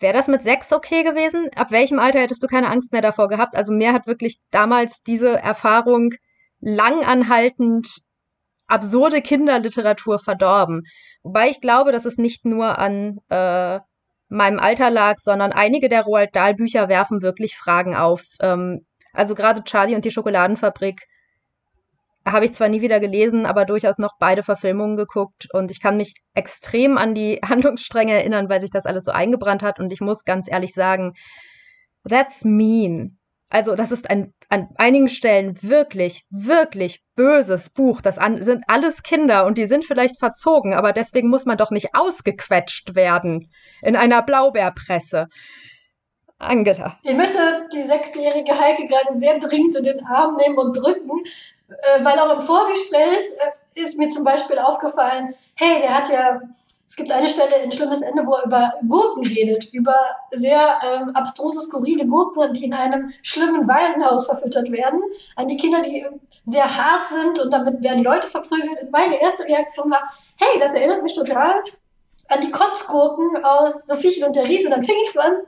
wäre 0.00 0.14
das 0.14 0.28
mit 0.28 0.42
sechs 0.42 0.72
okay 0.72 1.02
gewesen? 1.02 1.50
Ab 1.56 1.70
welchem 1.70 1.98
Alter 1.98 2.20
hättest 2.20 2.42
du 2.42 2.46
keine 2.46 2.68
Angst 2.70 2.92
mehr 2.92 3.02
davor 3.02 3.28
gehabt? 3.28 3.56
Also 3.56 3.72
mir 3.72 3.92
hat 3.92 4.06
wirklich 4.06 4.38
damals 4.50 5.02
diese 5.02 5.38
Erfahrung 5.38 6.14
langanhaltend 6.60 7.88
absurde 8.66 9.20
Kinderliteratur 9.20 10.18
verdorben. 10.18 10.82
Wobei 11.22 11.50
ich 11.50 11.60
glaube, 11.60 11.92
dass 11.92 12.04
es 12.04 12.16
nicht 12.16 12.44
nur 12.44 12.78
an 12.78 13.18
äh, 13.28 13.80
meinem 14.28 14.58
Alter 14.58 14.90
lag, 14.90 15.18
sondern 15.18 15.52
einige 15.52 15.88
der 15.88 16.02
Roald 16.02 16.34
Dahl 16.34 16.54
Bücher 16.54 16.88
werfen 16.88 17.22
wirklich 17.22 17.56
Fragen 17.56 17.94
auf. 17.94 18.24
Ähm, 18.40 18.86
also 19.14 19.34
gerade 19.34 19.64
Charlie 19.64 19.94
und 19.94 20.04
die 20.04 20.10
Schokoladenfabrik 20.10 21.06
habe 22.26 22.46
ich 22.46 22.54
zwar 22.54 22.68
nie 22.68 22.80
wieder 22.80 23.00
gelesen, 23.00 23.44
aber 23.46 23.64
durchaus 23.64 23.98
noch 23.98 24.12
beide 24.18 24.42
Verfilmungen 24.42 24.96
geguckt 24.96 25.46
und 25.52 25.70
ich 25.70 25.80
kann 25.80 25.96
mich 25.96 26.14
extrem 26.34 26.96
an 26.96 27.14
die 27.14 27.40
Handlungsstränge 27.44 28.14
erinnern, 28.14 28.48
weil 28.48 28.60
sich 28.60 28.70
das 28.70 28.86
alles 28.86 29.04
so 29.04 29.10
eingebrannt 29.10 29.62
hat 29.62 29.78
und 29.78 29.92
ich 29.92 30.00
muss 30.00 30.24
ganz 30.24 30.50
ehrlich 30.50 30.72
sagen, 30.72 31.12
that's 32.08 32.44
mean. 32.44 33.18
Also 33.50 33.76
das 33.76 33.92
ist 33.92 34.10
ein 34.10 34.32
an 34.48 34.68
einigen 34.76 35.08
Stellen 35.08 35.60
wirklich, 35.62 36.24
wirklich 36.30 37.02
böses 37.14 37.70
Buch. 37.70 38.00
Das 38.00 38.18
an, 38.18 38.42
sind 38.42 38.64
alles 38.68 39.02
Kinder 39.02 39.46
und 39.46 39.58
die 39.58 39.66
sind 39.66 39.84
vielleicht 39.84 40.18
verzogen, 40.18 40.74
aber 40.74 40.92
deswegen 40.92 41.28
muss 41.28 41.44
man 41.44 41.56
doch 41.56 41.70
nicht 41.70 41.88
ausgequetscht 41.94 42.94
werden 42.94 43.48
in 43.82 43.96
einer 43.96 44.22
Blaubeerpresse. 44.22 45.26
Angela. 46.38 46.98
Ich 47.02 47.14
möchte 47.14 47.38
die 47.72 47.82
sechsjährige 47.82 48.58
Heike 48.58 48.86
gerade 48.86 49.18
sehr 49.18 49.38
dringend 49.38 49.76
in 49.76 49.84
den 49.84 50.04
Arm 50.06 50.36
nehmen 50.36 50.58
und 50.58 50.76
drücken, 50.76 51.24
äh, 51.68 52.04
weil 52.04 52.18
auch 52.18 52.34
im 52.34 52.42
Vorgespräch 52.42 53.18
äh, 53.38 53.80
ist 53.82 53.98
mir 53.98 54.08
zum 54.10 54.24
Beispiel 54.24 54.58
aufgefallen, 54.58 55.34
hey, 55.54 55.80
der 55.80 55.94
hat 55.94 56.08
ja, 56.08 56.40
es 56.88 56.96
gibt 56.96 57.10
eine 57.10 57.28
Stelle 57.28 57.56
in 57.62 57.72
Schlimmes 57.72 58.02
Ende, 58.02 58.24
wo 58.24 58.34
er 58.34 58.44
über 58.44 58.74
Gurken 58.88 59.26
redet, 59.26 59.72
über 59.72 59.96
sehr 60.30 60.78
ähm, 60.84 61.10
abstruse, 61.10 61.60
skurrile 61.60 62.06
Gurken, 62.06 62.52
die 62.52 62.64
in 62.64 62.74
einem 62.74 63.12
schlimmen 63.22 63.66
Waisenhaus 63.66 64.26
verfüttert 64.26 64.70
werden, 64.70 65.00
an 65.34 65.48
die 65.48 65.56
Kinder, 65.56 65.82
die 65.82 66.06
sehr 66.44 66.64
hart 66.64 67.06
sind 67.06 67.40
und 67.40 67.52
damit 67.52 67.82
werden 67.82 68.04
Leute 68.04 68.28
verprügelt. 68.28 68.80
Und 68.82 68.92
meine 68.92 69.20
erste 69.20 69.44
Reaktion 69.44 69.90
war, 69.90 70.04
hey, 70.36 70.60
das 70.60 70.74
erinnert 70.74 71.02
mich 71.02 71.14
total 71.14 71.62
an 72.28 72.40
die 72.40 72.50
Kotzgurken 72.50 73.44
aus 73.44 73.86
Sophiechen 73.86 74.24
und 74.24 74.36
der 74.36 74.44
Riese. 74.44 74.66
Und 74.66 74.70
dann 74.70 74.82
fing 74.84 74.96
ich 75.02 75.12
so 75.12 75.20
an, 75.20 75.38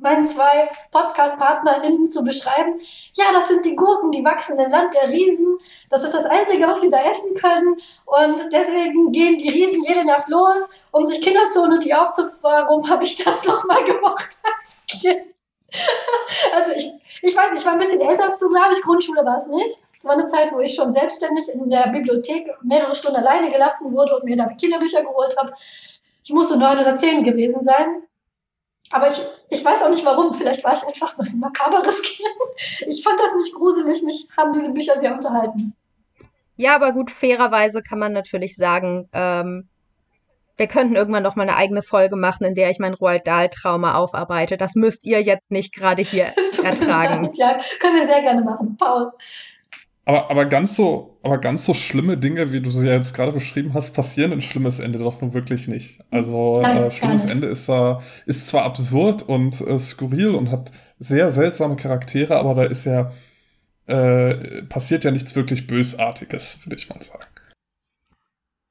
meinen 0.00 0.26
zwei 0.26 0.70
Podcast-PartnerInnen 0.90 2.08
zu 2.08 2.22
beschreiben. 2.24 2.78
Ja, 3.14 3.26
das 3.32 3.48
sind 3.48 3.64
die 3.64 3.76
Gurken, 3.76 4.10
die 4.10 4.24
wachsen 4.24 4.58
im 4.58 4.70
Land 4.70 4.94
der 4.94 5.10
Riesen. 5.10 5.58
Das 5.90 6.02
ist 6.02 6.14
das 6.14 6.26
Einzige, 6.26 6.66
was 6.66 6.80
sie 6.80 6.90
da 6.90 6.98
essen 6.98 7.34
können. 7.34 7.76
Und 8.04 8.52
deswegen 8.52 9.12
gehen 9.12 9.38
die 9.38 9.50
Riesen 9.50 9.82
jede 9.82 10.04
Nacht 10.04 10.28
los, 10.28 10.70
um 10.90 11.06
sich 11.06 11.20
Kinder 11.20 11.48
zu 11.50 11.60
holen 11.60 11.72
und 11.72 11.84
die 11.84 11.94
aufzufahren. 11.94 12.34
Warum 12.42 12.88
habe 12.90 13.04
ich 13.04 13.16
das 13.16 13.44
nochmal 13.44 13.82
gemacht 13.84 14.36
als 14.42 14.84
Kind? 14.86 15.34
also 16.54 16.72
ich, 16.72 16.86
ich 17.22 17.36
weiß 17.36 17.50
ich 17.56 17.64
war 17.64 17.72
ein 17.72 17.78
bisschen 17.78 18.00
älter 18.00 18.24
als 18.24 18.38
du, 18.38 18.48
glaube 18.48 18.72
ich. 18.72 18.82
Grundschule 18.82 19.24
war 19.24 19.38
es 19.38 19.48
nicht. 19.48 19.84
Es 19.98 20.04
war 20.04 20.12
eine 20.12 20.26
Zeit, 20.26 20.52
wo 20.52 20.60
ich 20.60 20.74
schon 20.74 20.92
selbstständig 20.92 21.48
in 21.48 21.68
der 21.68 21.88
Bibliothek 21.88 22.50
mehrere 22.62 22.94
Stunden 22.94 23.16
alleine 23.16 23.50
gelassen 23.50 23.92
wurde 23.92 24.16
und 24.16 24.24
mir 24.24 24.36
da 24.36 24.46
Kinderbücher 24.48 25.02
geholt 25.02 25.34
habe. 25.38 25.54
Ich 26.22 26.32
musste 26.32 26.56
neun 26.56 26.78
oder 26.78 26.94
zehn 26.94 27.24
gewesen 27.24 27.62
sein. 27.62 28.02
Aber 28.90 29.08
ich, 29.08 29.20
ich 29.50 29.64
weiß 29.64 29.82
auch 29.82 29.88
nicht 29.88 30.04
warum. 30.04 30.34
Vielleicht 30.34 30.62
war 30.62 30.72
ich 30.72 30.82
einfach 30.86 31.18
ein 31.18 31.38
makaberes 31.38 32.02
Kind. 32.02 32.28
Ich 32.86 33.02
fand 33.02 33.18
das 33.18 33.34
nicht 33.34 33.54
gruselig. 33.54 34.02
Mich 34.02 34.28
haben 34.36 34.52
diese 34.52 34.72
Bücher 34.72 34.98
sehr 34.98 35.12
unterhalten. 35.12 35.74
Ja, 36.56 36.76
aber 36.76 36.92
gut, 36.92 37.10
fairerweise 37.10 37.82
kann 37.82 37.98
man 37.98 38.12
natürlich 38.12 38.56
sagen, 38.56 39.08
ähm, 39.12 39.68
wir 40.56 40.68
könnten 40.68 40.94
irgendwann 40.94 41.24
noch 41.24 41.34
mal 41.34 41.42
eine 41.42 41.56
eigene 41.56 41.82
Folge 41.82 42.14
machen, 42.14 42.44
in 42.44 42.54
der 42.54 42.70
ich 42.70 42.78
mein 42.78 42.94
Roald 42.94 43.26
Dahl-Trauma 43.26 43.96
aufarbeite. 43.96 44.56
Das 44.56 44.74
müsst 44.76 45.04
ihr 45.04 45.20
jetzt 45.20 45.50
nicht 45.50 45.74
gerade 45.74 46.02
hier 46.02 46.26
ertragen. 46.64 47.30
Ja, 47.34 47.56
können 47.80 47.96
wir 47.96 48.06
sehr 48.06 48.22
gerne 48.22 48.42
machen. 48.42 48.76
Paul. 48.76 49.12
Aber, 50.06 50.30
aber 50.30 50.44
ganz 50.44 50.76
so, 50.76 51.18
aber 51.22 51.38
ganz 51.38 51.64
so 51.64 51.72
schlimme 51.72 52.18
Dinge, 52.18 52.52
wie 52.52 52.60
du 52.60 52.70
sie 52.70 52.86
ja 52.86 52.92
jetzt 52.92 53.14
gerade 53.14 53.32
beschrieben 53.32 53.72
hast, 53.72 53.92
passieren 53.94 54.32
in 54.32 54.42
Schlimmes 54.42 54.78
Ende 54.78 54.98
doch 54.98 55.20
nun 55.20 55.32
wirklich 55.32 55.66
nicht. 55.66 56.00
Also 56.10 56.60
Nein, 56.60 56.76
äh, 56.76 56.90
Schlimmes 56.90 57.24
Ende 57.24 57.46
ist, 57.46 57.68
äh, 57.68 57.96
ist 58.26 58.46
zwar 58.46 58.64
absurd 58.64 59.22
und 59.22 59.60
äh, 59.62 59.78
skurril 59.78 60.34
und 60.34 60.50
hat 60.50 60.72
sehr 60.98 61.32
seltsame 61.32 61.76
Charaktere, 61.76 62.36
aber 62.36 62.54
da 62.54 62.64
ist 62.64 62.84
ja 62.84 63.12
äh, 63.86 64.62
passiert 64.64 65.04
ja 65.04 65.10
nichts 65.10 65.36
wirklich 65.36 65.66
Bösartiges, 65.66 66.66
würde 66.66 66.76
ich 66.76 66.88
mal 66.88 67.02
sagen. 67.02 67.24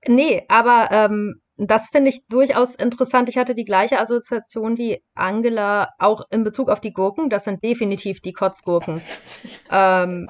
Nee, 0.07 0.43
aber 0.49 0.89
ähm, 0.91 1.41
das 1.57 1.87
finde 1.91 2.09
ich 2.09 2.25
durchaus 2.27 2.75
interessant. 2.75 3.29
Ich 3.29 3.37
hatte 3.37 3.55
die 3.55 3.63
gleiche 3.63 3.99
Assoziation 3.99 4.77
wie 4.77 5.01
Angela, 5.13 5.89
auch 5.99 6.21
in 6.29 6.43
Bezug 6.43 6.69
auf 6.69 6.81
die 6.81 6.93
Gurken. 6.93 7.29
Das 7.29 7.45
sind 7.45 7.63
definitiv 7.63 8.21
die 8.21 8.33
Kotzgurken. 8.33 9.01
ähm, 9.71 10.27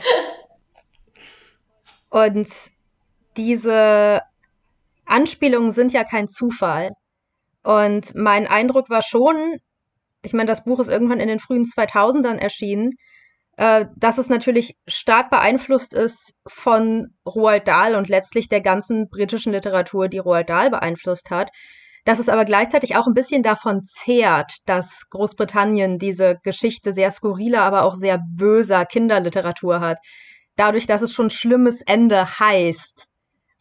und 2.13 2.47
diese 3.37 4.21
Anspielungen 5.05 5.71
sind 5.71 5.93
ja 5.93 6.03
kein 6.03 6.27
Zufall. 6.27 6.91
Und 7.63 8.13
mein 8.13 8.45
Eindruck 8.45 8.91
war 8.91 9.01
schon, 9.01 9.57
ich 10.21 10.33
meine, 10.33 10.47
das 10.47 10.63
Buch 10.63 10.79
ist 10.79 10.89
irgendwann 10.89 11.19
in 11.19 11.27
den 11.27 11.39
frühen 11.39 11.65
2000ern 11.65 12.37
erschienen, 12.37 12.91
äh, 13.57 13.87
dass 13.97 14.19
es 14.19 14.29
natürlich 14.29 14.75
stark 14.85 15.31
beeinflusst 15.31 15.95
ist 15.95 16.35
von 16.45 17.15
Roald 17.25 17.67
Dahl 17.67 17.95
und 17.95 18.09
letztlich 18.09 18.47
der 18.47 18.61
ganzen 18.61 19.09
britischen 19.09 19.51
Literatur, 19.51 20.07
die 20.07 20.19
Roald 20.19 20.51
Dahl 20.51 20.69
beeinflusst 20.69 21.31
hat. 21.31 21.49
Dass 22.05 22.19
es 22.19 22.29
aber 22.29 22.45
gleichzeitig 22.45 22.95
auch 22.95 23.07
ein 23.07 23.15
bisschen 23.15 23.41
davon 23.41 23.81
zehrt, 23.83 24.57
dass 24.67 25.09
Großbritannien 25.09 25.97
diese 25.97 26.37
Geschichte 26.43 26.93
sehr 26.93 27.09
skurriler, 27.09 27.63
aber 27.63 27.85
auch 27.85 27.95
sehr 27.95 28.19
böser 28.37 28.85
Kinderliteratur 28.85 29.79
hat 29.79 29.97
dadurch, 30.55 30.87
dass 30.87 31.01
es 31.01 31.13
schon 31.13 31.29
schlimmes 31.29 31.81
Ende 31.81 32.39
heißt 32.39 33.07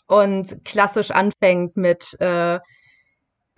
und 0.07 0.65
klassisch 0.65 1.11
anfängt 1.11 1.77
mit 1.77 2.15
äh, 2.21 2.61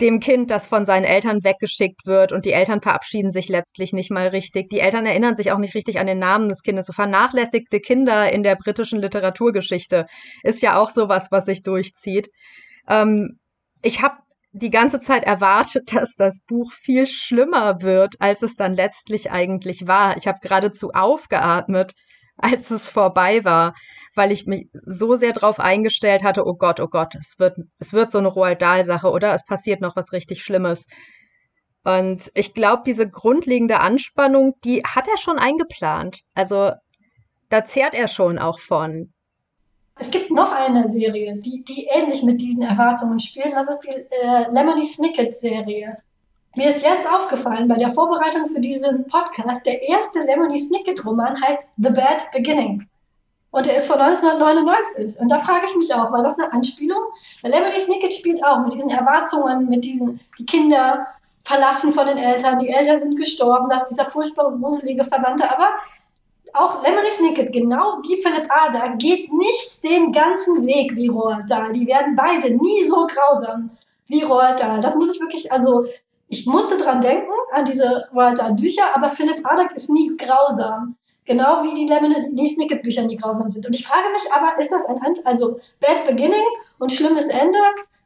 dem 0.00 0.18
Kind, 0.18 0.50
das 0.50 0.66
von 0.66 0.86
seinen 0.86 1.04
Eltern 1.04 1.44
weggeschickt 1.44 2.06
wird 2.06 2.32
und 2.32 2.44
die 2.44 2.52
Eltern 2.52 2.80
verabschieden 2.80 3.30
sich 3.30 3.48
letztlich 3.48 3.92
nicht 3.92 4.10
mal 4.10 4.28
richtig. 4.28 4.68
Die 4.68 4.80
Eltern 4.80 5.06
erinnern 5.06 5.36
sich 5.36 5.52
auch 5.52 5.58
nicht 5.58 5.74
richtig 5.74 6.00
an 6.00 6.06
den 6.06 6.18
Namen 6.18 6.48
des 6.48 6.62
Kindes. 6.62 6.86
So 6.86 6.92
vernachlässigte 6.92 7.80
Kinder 7.80 8.32
in 8.32 8.42
der 8.42 8.56
britischen 8.56 9.00
Literaturgeschichte 9.00 10.06
ist 10.42 10.62
ja 10.62 10.78
auch 10.78 10.90
sowas, 10.90 11.28
was 11.30 11.44
sich 11.44 11.62
durchzieht. 11.62 12.28
Ähm, 12.88 13.38
ich 13.82 14.02
habe 14.02 14.16
die 14.52 14.70
ganze 14.70 15.00
Zeit 15.00 15.24
erwartet, 15.24 15.92
dass 15.94 16.14
das 16.16 16.40
Buch 16.40 16.72
viel 16.72 17.06
schlimmer 17.06 17.82
wird, 17.82 18.16
als 18.20 18.42
es 18.42 18.56
dann 18.56 18.74
letztlich 18.74 19.30
eigentlich 19.30 19.86
war. 19.86 20.16
Ich 20.16 20.26
habe 20.26 20.38
geradezu 20.40 20.90
aufgeatmet, 20.92 21.92
als 22.38 22.70
es 22.70 22.88
vorbei 22.88 23.44
war, 23.44 23.74
weil 24.14 24.32
ich 24.32 24.46
mich 24.46 24.68
so 24.72 25.16
sehr 25.16 25.32
darauf 25.32 25.58
eingestellt 25.60 26.22
hatte, 26.22 26.46
oh 26.46 26.54
Gott, 26.54 26.80
oh 26.80 26.88
Gott, 26.88 27.14
es 27.14 27.38
wird, 27.38 27.56
es 27.78 27.92
wird 27.92 28.12
so 28.12 28.18
eine 28.18 28.28
Roald 28.28 28.62
Dahl-Sache 28.62 29.10
oder 29.10 29.34
es 29.34 29.44
passiert 29.44 29.80
noch 29.80 29.96
was 29.96 30.12
richtig 30.12 30.42
Schlimmes. 30.42 30.86
Und 31.84 32.30
ich 32.34 32.54
glaube, 32.54 32.82
diese 32.86 33.08
grundlegende 33.08 33.80
Anspannung, 33.80 34.54
die 34.64 34.82
hat 34.84 35.06
er 35.06 35.18
schon 35.18 35.38
eingeplant. 35.38 36.20
Also 36.34 36.72
da 37.50 37.64
zehrt 37.64 37.94
er 37.94 38.08
schon 38.08 38.38
auch 38.38 38.58
von. 38.58 39.12
Es 39.96 40.10
gibt 40.10 40.30
noch 40.30 40.50
eine 40.52 40.88
Serie, 40.88 41.36
die, 41.36 41.62
die 41.62 41.86
ähnlich 41.92 42.22
mit 42.22 42.40
diesen 42.40 42.62
Erwartungen 42.62 43.20
spielt. 43.20 43.52
Das 43.52 43.68
ist 43.68 43.80
die 43.80 43.90
äh, 43.90 44.50
Lemony 44.50 44.84
Snicket-Serie. 44.84 45.98
Mir 46.56 46.68
ist 46.68 46.84
jetzt 46.84 47.10
aufgefallen 47.10 47.66
bei 47.66 47.74
der 47.74 47.90
Vorbereitung 47.90 48.46
für 48.46 48.60
diesen 48.60 49.06
Podcast, 49.08 49.66
der 49.66 49.82
erste 49.82 50.20
Lemony 50.20 50.56
Snicket-Roman 50.56 51.42
heißt 51.42 51.68
The 51.78 51.90
Bad 51.90 52.30
Beginning. 52.32 52.86
Und 53.50 53.66
er 53.66 53.76
ist 53.76 53.88
von 53.88 54.00
1999. 54.00 55.20
Und 55.20 55.28
da 55.28 55.40
frage 55.40 55.66
ich 55.66 55.74
mich 55.76 55.92
auch, 55.92 56.12
war 56.12 56.22
das 56.22 56.38
eine 56.38 56.52
Anspielung? 56.52 57.00
Weil 57.42 57.50
Lemony 57.50 57.78
Snicket 57.78 58.14
spielt 58.14 58.44
auch 58.44 58.60
mit 58.60 58.72
diesen 58.72 58.90
Erwartungen, 58.90 59.68
mit 59.68 59.84
diesen, 59.84 60.20
die 60.38 60.46
Kinder 60.46 61.06
verlassen 61.42 61.92
von 61.92 62.06
den 62.06 62.18
Eltern, 62.18 62.58
die 62.60 62.68
Eltern 62.68 63.00
sind 63.00 63.16
gestorben, 63.16 63.68
da 63.68 63.76
ist 63.76 63.86
dieser 63.86 64.06
furchtbare, 64.06 64.56
gruselige 64.56 65.04
Verwandte. 65.04 65.50
Aber 65.50 65.70
auch 66.52 66.84
Lemony 66.84 67.10
Snicket, 67.10 67.52
genau 67.52 67.98
wie 68.02 68.22
Philipp 68.22 68.48
Ader, 68.48 68.90
geht 68.96 69.32
nicht 69.32 69.82
den 69.82 70.12
ganzen 70.12 70.64
Weg 70.66 70.94
wie 70.94 71.08
Roald 71.08 71.50
Dahl. 71.50 71.72
Die 71.72 71.86
werden 71.86 72.14
beide 72.14 72.54
nie 72.54 72.84
so 72.84 73.08
grausam 73.08 73.70
wie 74.06 74.22
Roald 74.22 74.60
Dahl. 74.60 74.80
Das 74.80 74.94
muss 74.94 75.14
ich 75.14 75.20
wirklich, 75.20 75.50
also 75.50 75.84
ich 76.34 76.46
musste 76.46 76.76
dran 76.76 77.00
denken, 77.00 77.30
an 77.52 77.64
diese 77.64 78.08
Walter 78.12 78.52
Bücher, 78.52 78.82
aber 78.94 79.08
Philipp 79.08 79.46
Adak 79.46 79.74
ist 79.76 79.88
nie 79.88 80.16
grausam. 80.16 80.96
Genau 81.24 81.62
wie 81.62 81.72
die 81.72 81.86
Lemony 81.86 82.46
Snicket 82.46 82.82
Bücher 82.82 83.02
nie 83.02 83.16
grausam 83.16 83.50
sind. 83.50 83.64
Und 83.64 83.74
ich 83.74 83.86
frage 83.86 84.10
mich 84.12 84.22
aber, 84.32 84.58
ist 84.58 84.70
das 84.70 84.84
ein, 84.86 84.98
also 85.24 85.60
Bad 85.80 86.04
Beginning 86.06 86.44
und 86.78 86.92
schlimmes 86.92 87.28
Ende 87.28 87.58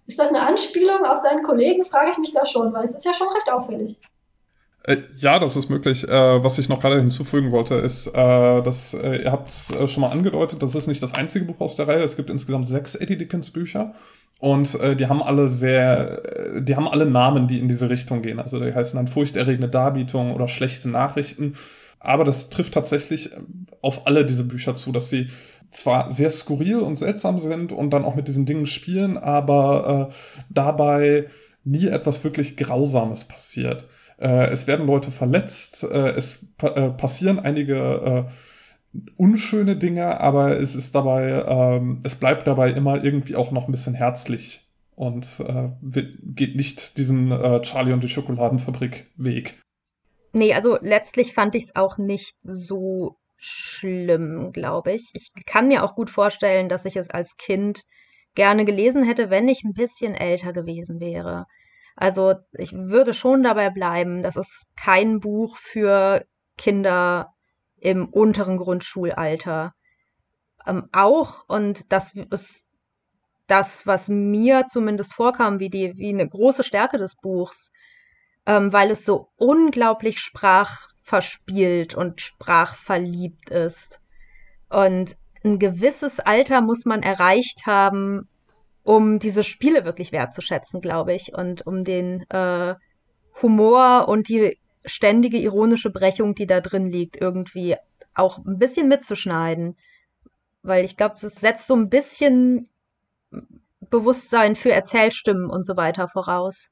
Ist 0.06 0.18
das 0.18 0.28
eine 0.28 0.40
Anspielung 0.40 1.04
auf 1.04 1.18
seinen 1.18 1.42
Kollegen? 1.42 1.85
Frage 1.85 2.11
ich 2.12 2.18
mich 2.18 2.32
da 2.32 2.44
schon, 2.47 2.73
weil 2.73 2.85
es 2.85 2.94
ist 2.94 3.04
ja 3.04 3.12
schon 3.12 3.28
recht 3.28 3.50
auffällig. 3.50 3.97
Äh, 4.85 4.99
ja, 5.20 5.38
das 5.38 5.56
ist 5.56 5.68
möglich. 5.68 6.06
Äh, 6.06 6.44
was 6.44 6.58
ich 6.58 6.68
noch 6.68 6.80
gerade 6.80 6.97
hinzufügen 6.97 7.50
wollte, 7.50 7.75
ist, 7.76 8.08
äh, 8.08 8.62
dass 8.62 8.94
ihr 8.94 9.32
habt 9.32 9.50
es 9.50 9.73
schon 9.90 10.02
mal 10.02 10.11
angedeutet, 10.11 10.62
das 10.62 10.75
ist 10.75 10.87
nicht 10.87 11.02
das 11.02 11.14
einzige 11.14 11.47
Buch 11.47 11.61
aus 11.61 11.76
der 11.76 11.88
Reihe. 11.88 12.02
Es 12.02 12.16
gibt 12.16 12.30
insgesamt 12.30 12.68
sechs 12.68 12.94
Eddie 12.94 13.18
Dickens 13.18 13.50
Bücher 13.50 13.94
und 14.38 14.75
äh, 14.80 14.97
die 14.97 15.07
haben 15.07 15.23
alle 15.23 15.49
sehr, 15.49 16.61
die 16.61 16.76
haben 16.76 16.88
alle 16.88 17.07
Namen, 17.07 17.49
die 17.49 17.59
in 17.59 17.68
diese 17.68 17.90
Richtung 17.90 18.23
gehen. 18.23 18.40
Also 18.40 18.59
die 18.61 18.75
heißen 18.75 18.97
dann 18.97 19.09
furchterregende 19.09 19.68
Darbietungen 19.68 20.33
oder 20.33 20.49
schlechte 20.49 20.88
Nachrichten. 20.88 21.54
Aber 22.00 22.25
das 22.25 22.49
trifft 22.49 22.75
tatsächlich 22.75 23.30
auf 23.83 24.07
alle 24.07 24.25
diese 24.25 24.45
Bücher 24.45 24.76
zu, 24.76 24.92
dass 24.92 25.11
sie 25.11 25.28
zwar 25.71 26.11
sehr 26.11 26.30
skurril 26.30 26.78
und 26.78 26.97
seltsam 26.97 27.38
sind 27.38 27.73
und 27.73 27.90
dann 27.90 28.04
auch 28.04 28.14
mit 28.14 28.28
diesen 28.28 28.47
Dingen 28.47 28.66
spielen, 28.66 29.18
aber 29.18 30.11
dabei 30.49 31.26
nie 31.64 31.88
etwas 31.88 32.23
wirklich 32.25 32.57
Grausames 32.57 33.25
passiert. 33.25 33.87
Äh, 34.18 34.50
es 34.50 34.66
werden 34.66 34.87
Leute 34.87 35.11
verletzt, 35.11 35.85
äh, 35.85 36.11
es 36.11 36.47
pa 36.57 36.68
äh, 36.68 36.90
passieren 36.90 37.38
einige 37.38 37.76
äh, 38.26 38.30
unschöne 39.16 39.76
Dinge, 39.76 40.21
aber 40.21 40.59
es 40.59 40.75
ist 40.75 40.95
dabei, 40.95 41.45
ähm, 41.47 42.00
es 42.04 42.16
bleibt 42.16 42.47
dabei 42.47 42.71
immer 42.73 43.02
irgendwie 43.04 43.37
auch 43.37 43.50
noch 43.50 43.68
ein 43.68 43.71
bisschen 43.71 43.95
herzlich 43.95 44.66
und 44.95 45.40
äh, 45.40 45.71
geht 46.25 46.57
nicht 46.57 46.99
diesen 46.99 47.30
äh, 47.30 47.61
Charlie 47.62 47.92
und 47.92 48.02
die 48.02 48.09
Schokoladenfabrik 48.09 49.07
Weg. 49.16 49.61
Nee, 50.33 50.54
also 50.54 50.78
letztlich 50.80 51.33
fand 51.33 51.54
ich 51.54 51.64
es 51.64 51.76
auch 51.76 51.99
nicht 51.99 52.37
so 52.42 53.16
schlimm, 53.37 54.52
glaube 54.52 54.92
ich. 54.92 55.09
Ich 55.12 55.30
kann 55.47 55.68
mir 55.68 55.85
auch 55.85 55.95
gut 55.95 56.11
vorstellen, 56.11 56.68
dass 56.68 56.85
ich 56.85 56.97
es 56.97 57.09
als 57.11 57.37
Kind 57.37 57.83
gerne 58.35 58.64
gelesen 58.64 59.04
hätte, 59.04 59.30
wenn 59.30 59.49
ich 59.49 59.64
ein 59.64 59.73
bisschen 59.73 60.14
älter 60.14 60.52
gewesen 60.52 61.00
wäre. 61.00 61.47
Also 61.97 62.35
ich 62.52 62.73
würde 62.73 63.14
schon 63.14 63.42
dabei 63.42 63.71
bleiben, 63.71 64.23
das 64.23 64.37
ist 64.37 64.66
kein 64.76 65.21
Buch 65.21 65.57
für 65.57 66.25
Kinder 66.57 67.33
im 67.80 68.08
unteren 68.08 68.56
Grundschulalter. 68.56 69.75
Ähm, 70.66 70.88
auch, 70.92 71.44
und 71.49 71.92
das 71.92 72.12
ist 72.30 72.64
das, 73.47 73.87
was 73.87 74.08
mir 74.08 74.66
zumindest 74.66 75.14
vorkam, 75.14 75.58
wie, 75.58 75.70
die, 75.70 75.97
wie 75.97 76.11
eine 76.11 76.28
große 76.28 76.62
Stärke 76.62 76.99
des 76.99 77.16
Buchs, 77.16 77.73
ähm, 78.47 78.73
weil 78.73 78.90
es 78.90 79.04
so 79.04 79.28
unglaublich 79.37 80.20
sprachverspielt 80.20 81.94
und 81.94 82.20
sprachverliebt 82.20 83.50
ist. 83.50 84.00
Und 84.68 85.16
ein 85.44 85.58
gewisses 85.58 86.20
Alter 86.20 86.61
muss 86.61 86.85
man 86.85 87.02
erreicht 87.02 87.66
haben, 87.66 88.28
um 88.82 89.18
diese 89.18 89.44
Spiele 89.44 89.85
wirklich 89.85 90.12
wertzuschätzen, 90.12 90.80
glaube 90.80 91.14
ich, 91.14 91.32
und 91.35 91.66
um 91.66 91.85
den 91.85 92.28
äh, 92.30 92.75
Humor 93.42 94.08
und 94.08 94.28
die 94.28 94.58
ständige 94.85 95.38
ironische 95.38 95.90
Brechung, 95.90 96.35
die 96.35 96.47
da 96.47 96.61
drin 96.61 96.90
liegt, 96.90 97.16
irgendwie 97.16 97.76
auch 98.14 98.38
ein 98.38 98.58
bisschen 98.58 98.88
mitzuschneiden. 98.88 99.76
Weil 100.62 100.85
ich 100.85 100.97
glaube, 100.97 101.14
es 101.14 101.35
setzt 101.37 101.66
so 101.66 101.75
ein 101.75 101.88
bisschen 101.88 102.68
Bewusstsein 103.80 104.56
für 104.56 104.73
Erzählstimmen 104.73 105.50
und 105.50 105.66
so 105.66 105.76
weiter 105.76 106.08
voraus. 106.08 106.70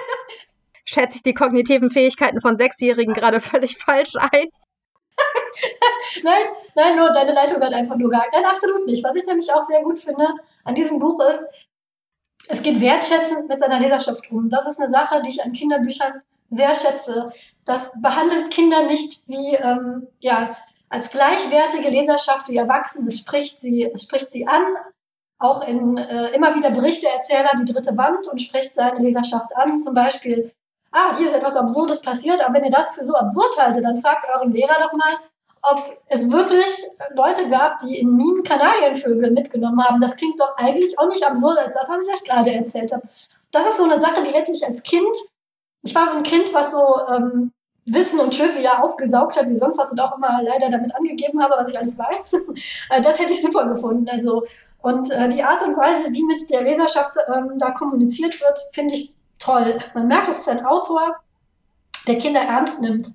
Schätze 0.84 1.16
ich 1.16 1.22
die 1.22 1.34
kognitiven 1.34 1.90
Fähigkeiten 1.90 2.40
von 2.40 2.56
Sechsjährigen 2.56 3.14
gerade 3.14 3.40
völlig 3.40 3.76
falsch 3.76 4.14
ein? 4.16 4.48
nein, 6.22 6.42
nein, 6.74 6.96
nur 6.96 7.12
deine 7.12 7.32
Leitung 7.32 7.60
hat 7.60 7.72
einfach 7.72 7.96
nur 7.96 8.10
gehakt. 8.10 8.32
Nein, 8.32 8.44
absolut 8.44 8.86
nicht. 8.86 9.04
Was 9.04 9.16
ich 9.16 9.26
nämlich 9.26 9.52
auch 9.52 9.62
sehr 9.62 9.82
gut 9.82 10.00
finde 10.00 10.26
an 10.64 10.74
diesem 10.74 10.98
Buch 10.98 11.20
ist, 11.28 11.46
es 12.48 12.62
geht 12.62 12.80
wertschätzend 12.80 13.48
mit 13.48 13.60
seiner 13.60 13.80
Leserschaft 13.80 14.30
um. 14.30 14.48
Das 14.48 14.66
ist 14.66 14.80
eine 14.80 14.88
Sache, 14.88 15.20
die 15.22 15.30
ich 15.30 15.42
an 15.42 15.52
Kinderbüchern 15.52 16.22
sehr 16.50 16.74
schätze. 16.74 17.30
Das 17.64 17.90
behandelt 18.00 18.50
Kinder 18.50 18.84
nicht 18.84 19.22
wie, 19.26 19.54
ähm, 19.54 20.08
ja, 20.20 20.56
als 20.88 21.10
gleichwertige 21.10 21.90
Leserschaft 21.90 22.48
wie 22.48 22.56
Erwachsene. 22.56 23.08
Es 23.08 23.18
spricht 23.18 23.58
sie, 23.58 23.84
es 23.84 24.02
spricht 24.02 24.32
sie 24.32 24.46
an. 24.46 24.62
Auch 25.40 25.66
in 25.66 25.96
äh, 25.96 26.30
immer 26.30 26.54
wieder 26.56 26.70
Berichte 26.70 27.08
Erzähler 27.08 27.50
die 27.58 27.70
dritte 27.70 27.96
Wand 27.96 28.26
und 28.26 28.40
spricht 28.40 28.72
seine 28.74 28.98
Leserschaft 28.98 29.56
an. 29.56 29.78
Zum 29.78 29.94
Beispiel, 29.94 30.52
ah, 30.90 31.16
hier 31.16 31.28
ist 31.28 31.34
etwas 31.34 31.54
Absurdes 31.54 32.00
passiert, 32.00 32.40
aber 32.40 32.54
wenn 32.54 32.64
ihr 32.64 32.70
das 32.70 32.94
für 32.94 33.04
so 33.04 33.14
absurd 33.14 33.56
haltet, 33.56 33.84
dann 33.84 33.98
fragt 33.98 34.26
euren 34.34 34.52
Lehrer 34.52 34.80
doch 34.80 34.92
mal, 34.94 35.16
ob 35.62 35.98
es 36.08 36.30
wirklich 36.30 36.66
Leute 37.14 37.48
gab, 37.48 37.78
die 37.80 37.98
in 37.98 38.16
Minen 38.16 38.42
Kanarienvögel 38.42 39.30
mitgenommen 39.30 39.82
haben. 39.84 40.00
Das 40.00 40.16
klingt 40.16 40.40
doch 40.40 40.56
eigentlich 40.56 40.98
auch 40.98 41.08
nicht 41.08 41.24
absurd 41.24 41.58
als 41.58 41.74
das, 41.74 41.88
was 41.88 42.06
ich 42.06 42.12
euch 42.12 42.24
gerade 42.24 42.52
erzählt 42.52 42.92
habe. 42.92 43.02
Das 43.50 43.66
ist 43.66 43.76
so 43.76 43.84
eine 43.84 44.00
Sache, 44.00 44.22
die 44.22 44.30
hätte 44.30 44.52
ich 44.52 44.66
als 44.66 44.82
Kind, 44.82 45.16
ich 45.82 45.94
war 45.94 46.08
so 46.08 46.16
ein 46.16 46.22
Kind, 46.22 46.52
was 46.52 46.72
so 46.72 47.00
ähm, 47.08 47.52
Wissen 47.84 48.20
und 48.20 48.36
Trivia 48.36 48.82
aufgesaugt 48.82 49.36
hat, 49.36 49.48
wie 49.48 49.56
sonst 49.56 49.78
was 49.78 49.90
und 49.90 50.00
auch 50.00 50.16
immer 50.16 50.42
leider 50.42 50.70
damit 50.70 50.94
angegeben 50.94 51.42
habe, 51.42 51.54
was 51.58 51.70
ich 51.70 51.78
alles 51.78 51.98
weiß. 51.98 52.34
Äh, 52.90 53.00
das 53.02 53.18
hätte 53.18 53.32
ich 53.32 53.42
super 53.42 53.66
gefunden. 53.66 54.08
Also, 54.08 54.44
und 54.78 55.10
äh, 55.10 55.28
die 55.28 55.42
Art 55.42 55.62
und 55.62 55.76
Weise, 55.76 56.08
wie 56.10 56.24
mit 56.24 56.48
der 56.50 56.62
Leserschaft 56.62 57.14
ähm, 57.34 57.58
da 57.58 57.70
kommuniziert 57.70 58.40
wird, 58.40 58.58
finde 58.72 58.94
ich 58.94 59.16
toll. 59.38 59.78
Man 59.94 60.08
merkt, 60.08 60.28
es 60.28 60.38
ist 60.38 60.48
ein 60.48 60.64
Autor, 60.64 61.16
der 62.06 62.18
Kinder 62.18 62.40
ernst 62.40 62.80
nimmt. 62.80 63.12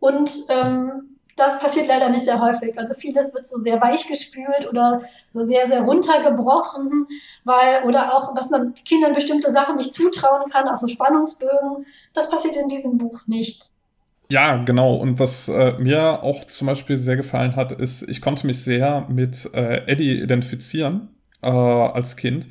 Und 0.00 0.44
ähm, 0.48 1.11
das 1.36 1.58
passiert 1.58 1.88
leider 1.88 2.08
nicht 2.08 2.24
sehr 2.24 2.40
häufig. 2.40 2.78
Also 2.78 2.94
vieles 2.94 3.34
wird 3.34 3.46
so 3.46 3.58
sehr 3.58 3.80
weich 3.80 4.06
gespült 4.06 4.68
oder 4.68 5.02
so 5.30 5.42
sehr, 5.42 5.66
sehr 5.66 5.82
runtergebrochen, 5.82 7.06
weil, 7.44 7.84
oder 7.84 8.14
auch, 8.16 8.34
dass 8.34 8.50
man 8.50 8.74
Kindern 8.74 9.12
bestimmte 9.12 9.50
Sachen 9.50 9.76
nicht 9.76 9.92
zutrauen 9.92 10.50
kann, 10.50 10.68
auch 10.68 10.76
so 10.76 10.86
Spannungsbögen. 10.86 11.86
Das 12.12 12.30
passiert 12.30 12.56
in 12.56 12.68
diesem 12.68 12.98
Buch 12.98 13.20
nicht. 13.26 13.70
Ja, 14.28 14.56
genau. 14.56 14.94
Und 14.94 15.18
was 15.18 15.48
äh, 15.48 15.72
mir 15.78 16.22
auch 16.22 16.44
zum 16.44 16.66
Beispiel 16.66 16.96
sehr 16.98 17.16
gefallen 17.16 17.54
hat, 17.54 17.72
ist, 17.72 18.02
ich 18.08 18.22
konnte 18.22 18.46
mich 18.46 18.64
sehr 18.64 19.06
mit 19.08 19.52
äh, 19.52 19.86
Eddie 19.86 20.22
identifizieren 20.22 21.10
äh, 21.42 21.48
als 21.48 22.16
Kind 22.16 22.46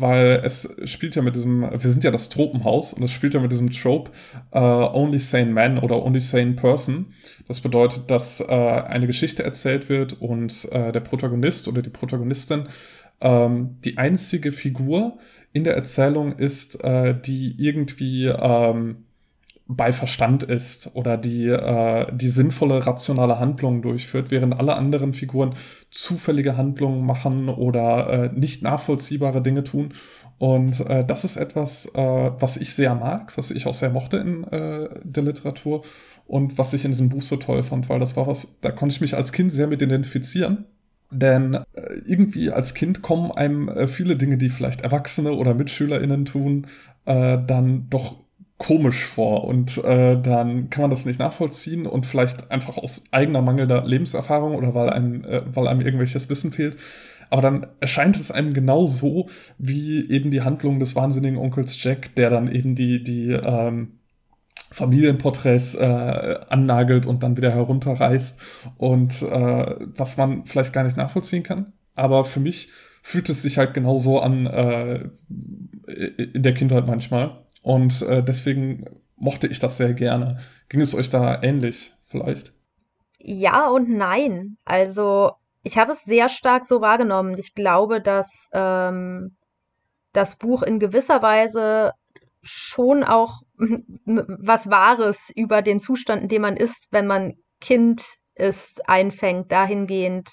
weil 0.00 0.40
es 0.44 0.68
spielt 0.84 1.14
ja 1.14 1.22
mit 1.22 1.36
diesem, 1.36 1.62
wir 1.62 1.90
sind 1.90 2.04
ja 2.04 2.10
das 2.10 2.28
Tropenhaus 2.28 2.92
und 2.92 3.02
es 3.02 3.10
spielt 3.10 3.34
ja 3.34 3.40
mit 3.40 3.52
diesem 3.52 3.70
Trope 3.70 4.10
uh, 4.54 4.58
Only 4.58 5.18
Sane 5.18 5.50
Man 5.50 5.78
oder 5.78 6.02
Only 6.02 6.20
Sane 6.20 6.52
Person. 6.52 7.14
Das 7.46 7.60
bedeutet, 7.60 8.10
dass 8.10 8.40
uh, 8.40 8.44
eine 8.44 9.06
Geschichte 9.06 9.42
erzählt 9.42 9.88
wird 9.88 10.20
und 10.20 10.68
uh, 10.72 10.92
der 10.92 11.00
Protagonist 11.00 11.68
oder 11.68 11.82
die 11.82 11.90
Protagonistin 11.90 12.68
ähm, 13.20 13.76
die 13.84 13.98
einzige 13.98 14.50
Figur 14.50 15.18
in 15.52 15.64
der 15.64 15.74
Erzählung 15.74 16.38
ist, 16.38 16.78
die 16.82 17.54
irgendwie 17.58 18.26
ähm, 18.26 19.04
bei 19.72 19.92
Verstand 19.92 20.42
ist 20.42 20.90
oder 20.94 21.16
die, 21.16 21.46
äh, 21.46 22.06
die 22.12 22.28
sinnvolle, 22.28 22.86
rationale 22.86 23.38
Handlungen 23.38 23.82
durchführt, 23.82 24.30
während 24.30 24.58
alle 24.58 24.74
anderen 24.74 25.12
Figuren 25.12 25.54
zufällige 25.92 26.56
Handlungen 26.56 27.06
machen 27.06 27.48
oder 27.48 28.08
äh, 28.08 28.30
nicht 28.32 28.62
nachvollziehbare 28.62 29.42
Dinge 29.42 29.62
tun. 29.62 29.94
Und 30.38 30.80
äh, 30.80 31.04
das 31.04 31.24
ist 31.24 31.36
etwas, 31.36 31.86
äh, 31.94 32.30
was 32.38 32.56
ich 32.56 32.74
sehr 32.74 32.94
mag, 32.96 33.36
was 33.36 33.52
ich 33.52 33.66
auch 33.66 33.74
sehr 33.74 33.90
mochte 33.90 34.16
in 34.16 34.44
äh, 34.44 34.88
der 35.04 35.22
Literatur 35.22 35.82
und 36.26 36.58
was 36.58 36.72
ich 36.72 36.84
in 36.84 36.90
diesem 36.90 37.08
Buch 37.08 37.22
so 37.22 37.36
toll 37.36 37.62
fand, 37.62 37.88
weil 37.88 38.00
das 38.00 38.16
war 38.16 38.26
was, 38.26 38.56
da 38.62 38.72
konnte 38.72 38.94
ich 38.94 39.00
mich 39.00 39.14
als 39.14 39.32
Kind 39.32 39.52
sehr 39.52 39.68
mit 39.68 39.82
identifizieren. 39.82 40.64
Denn 41.12 41.54
äh, 41.54 41.94
irgendwie 42.06 42.50
als 42.50 42.74
Kind 42.74 43.02
kommen 43.02 43.30
einem 43.30 43.68
äh, 43.68 43.86
viele 43.86 44.16
Dinge, 44.16 44.36
die 44.36 44.48
vielleicht 44.48 44.80
Erwachsene 44.80 45.32
oder 45.32 45.54
MitschülerInnen 45.54 46.24
tun, 46.24 46.66
äh, 47.04 47.38
dann 47.46 47.88
doch 47.90 48.16
komisch 48.60 49.06
vor 49.06 49.44
und 49.44 49.82
äh, 49.84 50.20
dann 50.20 50.68
kann 50.68 50.82
man 50.82 50.90
das 50.90 51.06
nicht 51.06 51.18
nachvollziehen 51.18 51.86
und 51.86 52.04
vielleicht 52.04 52.50
einfach 52.50 52.76
aus 52.76 53.04
eigener 53.10 53.40
mangelnder 53.40 53.86
Lebenserfahrung 53.86 54.54
oder 54.54 54.74
weil 54.74 54.90
einem, 54.90 55.24
äh, 55.24 55.40
weil 55.54 55.66
einem 55.66 55.80
irgendwelches 55.80 56.28
Wissen 56.28 56.52
fehlt. 56.52 56.76
Aber 57.30 57.40
dann 57.40 57.68
erscheint 57.80 58.16
es 58.16 58.30
einem 58.30 58.52
genau 58.52 58.84
so 58.84 59.30
wie 59.56 60.10
eben 60.10 60.30
die 60.30 60.42
Handlung 60.42 60.78
des 60.78 60.94
wahnsinnigen 60.94 61.38
Onkels 61.38 61.82
Jack, 61.82 62.14
der 62.16 62.28
dann 62.28 62.52
eben 62.52 62.74
die, 62.74 63.02
die 63.02 63.30
ähm, 63.30 63.92
Familienporträts 64.70 65.76
äh, 65.76 66.40
annagelt 66.50 67.06
und 67.06 67.22
dann 67.22 67.38
wieder 67.38 67.52
herunterreißt 67.52 68.38
und 68.76 69.22
äh, 69.22 69.74
was 69.96 70.18
man 70.18 70.44
vielleicht 70.44 70.74
gar 70.74 70.84
nicht 70.84 70.98
nachvollziehen 70.98 71.44
kann. 71.44 71.72
Aber 71.94 72.26
für 72.26 72.40
mich 72.40 72.68
fühlt 73.02 73.30
es 73.30 73.40
sich 73.40 73.56
halt 73.56 73.72
genau 73.72 73.96
so 73.96 74.20
an 74.20 74.46
äh, 74.46 75.08
in 75.86 76.42
der 76.42 76.52
Kindheit 76.52 76.86
manchmal. 76.86 77.38
Und 77.62 78.02
äh, 78.02 78.22
deswegen 78.22 78.84
mochte 79.16 79.46
ich 79.46 79.58
das 79.58 79.76
sehr 79.76 79.92
gerne. 79.92 80.38
Ging 80.68 80.80
es 80.80 80.94
euch 80.94 81.10
da 81.10 81.42
ähnlich 81.42 81.92
vielleicht? 82.06 82.52
Ja 83.18 83.68
und 83.68 83.88
nein. 83.88 84.56
Also 84.64 85.32
ich 85.62 85.76
habe 85.76 85.92
es 85.92 86.04
sehr 86.04 86.28
stark 86.28 86.64
so 86.64 86.80
wahrgenommen. 86.80 87.36
Ich 87.38 87.54
glaube, 87.54 88.00
dass 88.00 88.48
ähm, 88.52 89.36
das 90.12 90.36
Buch 90.36 90.62
in 90.62 90.78
gewisser 90.78 91.22
Weise 91.22 91.92
schon 92.42 93.04
auch 93.04 93.42
was 94.06 94.70
Wahres 94.70 95.30
über 95.34 95.62
den 95.62 95.80
Zustand, 95.80 96.22
in 96.22 96.28
dem 96.28 96.42
man 96.42 96.56
ist, 96.56 96.86
wenn 96.90 97.06
man 97.06 97.34
Kind 97.60 98.02
ist, 98.34 98.88
einfängt, 98.88 99.52
dahingehend, 99.52 100.30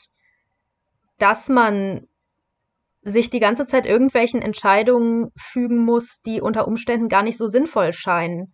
dass 1.17 1.49
man 1.49 2.07
sich 3.07 3.29
die 3.29 3.39
ganze 3.39 3.65
Zeit 3.67 3.85
irgendwelchen 3.85 4.41
Entscheidungen 4.41 5.31
fügen 5.37 5.83
muss, 5.83 6.17
die 6.25 6.41
unter 6.41 6.67
Umständen 6.67 7.07
gar 7.07 7.23
nicht 7.23 7.37
so 7.37 7.47
sinnvoll 7.47 7.93
scheinen. 7.93 8.53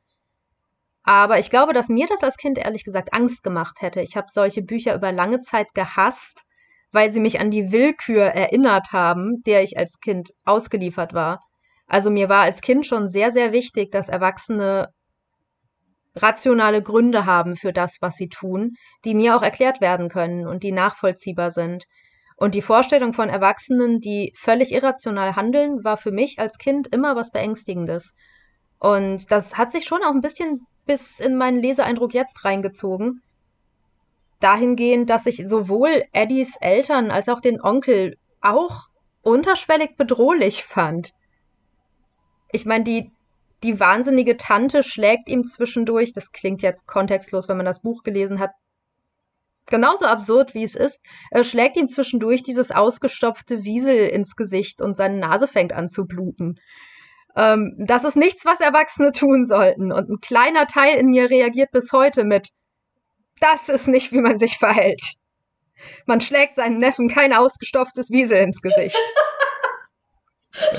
Aber 1.03 1.39
ich 1.39 1.49
glaube, 1.49 1.73
dass 1.73 1.89
mir 1.89 2.07
das 2.07 2.23
als 2.23 2.37
Kind 2.37 2.57
ehrlich 2.57 2.85
gesagt 2.85 3.13
Angst 3.13 3.43
gemacht 3.43 3.81
hätte. 3.81 4.01
Ich 4.01 4.15
habe 4.15 4.27
solche 4.29 4.61
Bücher 4.61 4.95
über 4.95 5.11
lange 5.11 5.41
Zeit 5.41 5.73
gehasst, 5.73 6.43
weil 6.91 7.11
sie 7.11 7.19
mich 7.19 7.39
an 7.39 7.51
die 7.51 7.71
Willkür 7.71 8.23
erinnert 8.23 8.91
haben, 8.93 9.41
der 9.45 9.63
ich 9.63 9.77
als 9.77 9.99
Kind 9.99 10.31
ausgeliefert 10.45 11.13
war. 11.13 11.39
Also 11.87 12.09
mir 12.09 12.29
war 12.29 12.43
als 12.43 12.61
Kind 12.61 12.87
schon 12.87 13.09
sehr, 13.09 13.31
sehr 13.31 13.51
wichtig, 13.51 13.91
dass 13.91 14.07
Erwachsene 14.07 14.89
rationale 16.15 16.81
Gründe 16.81 17.25
haben 17.25 17.55
für 17.55 17.73
das, 17.73 17.97
was 17.99 18.15
sie 18.15 18.29
tun, 18.29 18.75
die 19.03 19.15
mir 19.15 19.35
auch 19.35 19.41
erklärt 19.41 19.81
werden 19.81 20.09
können 20.09 20.47
und 20.47 20.63
die 20.63 20.71
nachvollziehbar 20.71 21.51
sind. 21.51 21.85
Und 22.43 22.55
die 22.55 22.61
Vorstellung 22.61 23.13
von 23.13 23.29
Erwachsenen, 23.29 24.01
die 24.01 24.33
völlig 24.35 24.73
irrational 24.73 25.37
handeln, 25.37 25.81
war 25.85 25.95
für 25.95 26.11
mich 26.11 26.39
als 26.39 26.57
Kind 26.57 26.93
immer 26.93 27.15
was 27.15 27.31
Beängstigendes. 27.31 28.13
Und 28.79 29.31
das 29.31 29.57
hat 29.57 29.71
sich 29.71 29.85
schon 29.85 30.03
auch 30.03 30.11
ein 30.11 30.19
bisschen 30.19 30.67
bis 30.85 31.21
in 31.21 31.37
meinen 31.37 31.61
Leseeindruck 31.61 32.13
jetzt 32.13 32.43
reingezogen. 32.43 33.21
Dahingehend, 34.41 35.09
dass 35.09 35.25
ich 35.25 35.41
sowohl 35.47 36.03
Eddies 36.11 36.57
Eltern 36.59 37.11
als 37.11 37.29
auch 37.29 37.39
den 37.39 37.61
Onkel 37.61 38.17
auch 38.41 38.89
unterschwellig 39.21 39.95
bedrohlich 39.95 40.65
fand. 40.65 41.13
Ich 42.51 42.65
meine, 42.65 42.83
die, 42.83 43.09
die 43.63 43.79
wahnsinnige 43.79 44.35
Tante 44.35 44.83
schlägt 44.83 45.29
ihm 45.29 45.45
zwischendurch, 45.45 46.11
das 46.11 46.33
klingt 46.33 46.61
jetzt 46.61 46.87
kontextlos, 46.87 47.47
wenn 47.47 47.55
man 47.55 47.65
das 47.65 47.81
Buch 47.81 48.03
gelesen 48.03 48.41
hat, 48.41 48.51
genauso 49.67 50.05
absurd 50.05 50.53
wie 50.53 50.63
es 50.63 50.75
ist, 50.75 51.01
er 51.31 51.43
schlägt 51.43 51.77
ihm 51.77 51.87
zwischendurch 51.87 52.43
dieses 52.43 52.71
ausgestopfte 52.71 53.63
Wiesel 53.63 54.07
ins 54.07 54.35
Gesicht 54.35 54.81
und 54.81 54.97
seine 54.97 55.17
Nase 55.17 55.47
fängt 55.47 55.73
an 55.73 55.89
zu 55.89 56.05
bluten. 56.05 56.59
Ähm, 57.35 57.75
das 57.79 58.03
ist 58.03 58.15
nichts, 58.15 58.45
was 58.45 58.59
Erwachsene 58.59 59.11
tun 59.11 59.45
sollten. 59.45 59.91
Und 59.91 60.09
ein 60.09 60.19
kleiner 60.19 60.67
Teil 60.67 60.97
in 60.97 61.07
mir 61.07 61.29
reagiert 61.29 61.71
bis 61.71 61.91
heute 61.91 62.23
mit, 62.23 62.49
das 63.39 63.69
ist 63.69 63.87
nicht, 63.87 64.11
wie 64.11 64.21
man 64.21 64.37
sich 64.37 64.57
verhält. 64.57 65.15
Man 66.05 66.21
schlägt 66.21 66.55
seinem 66.55 66.77
Neffen 66.77 67.09
kein 67.09 67.33
ausgestopftes 67.33 68.09
Wiesel 68.09 68.37
ins 68.37 68.61
Gesicht. 68.61 68.97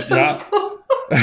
ja. 0.08 0.38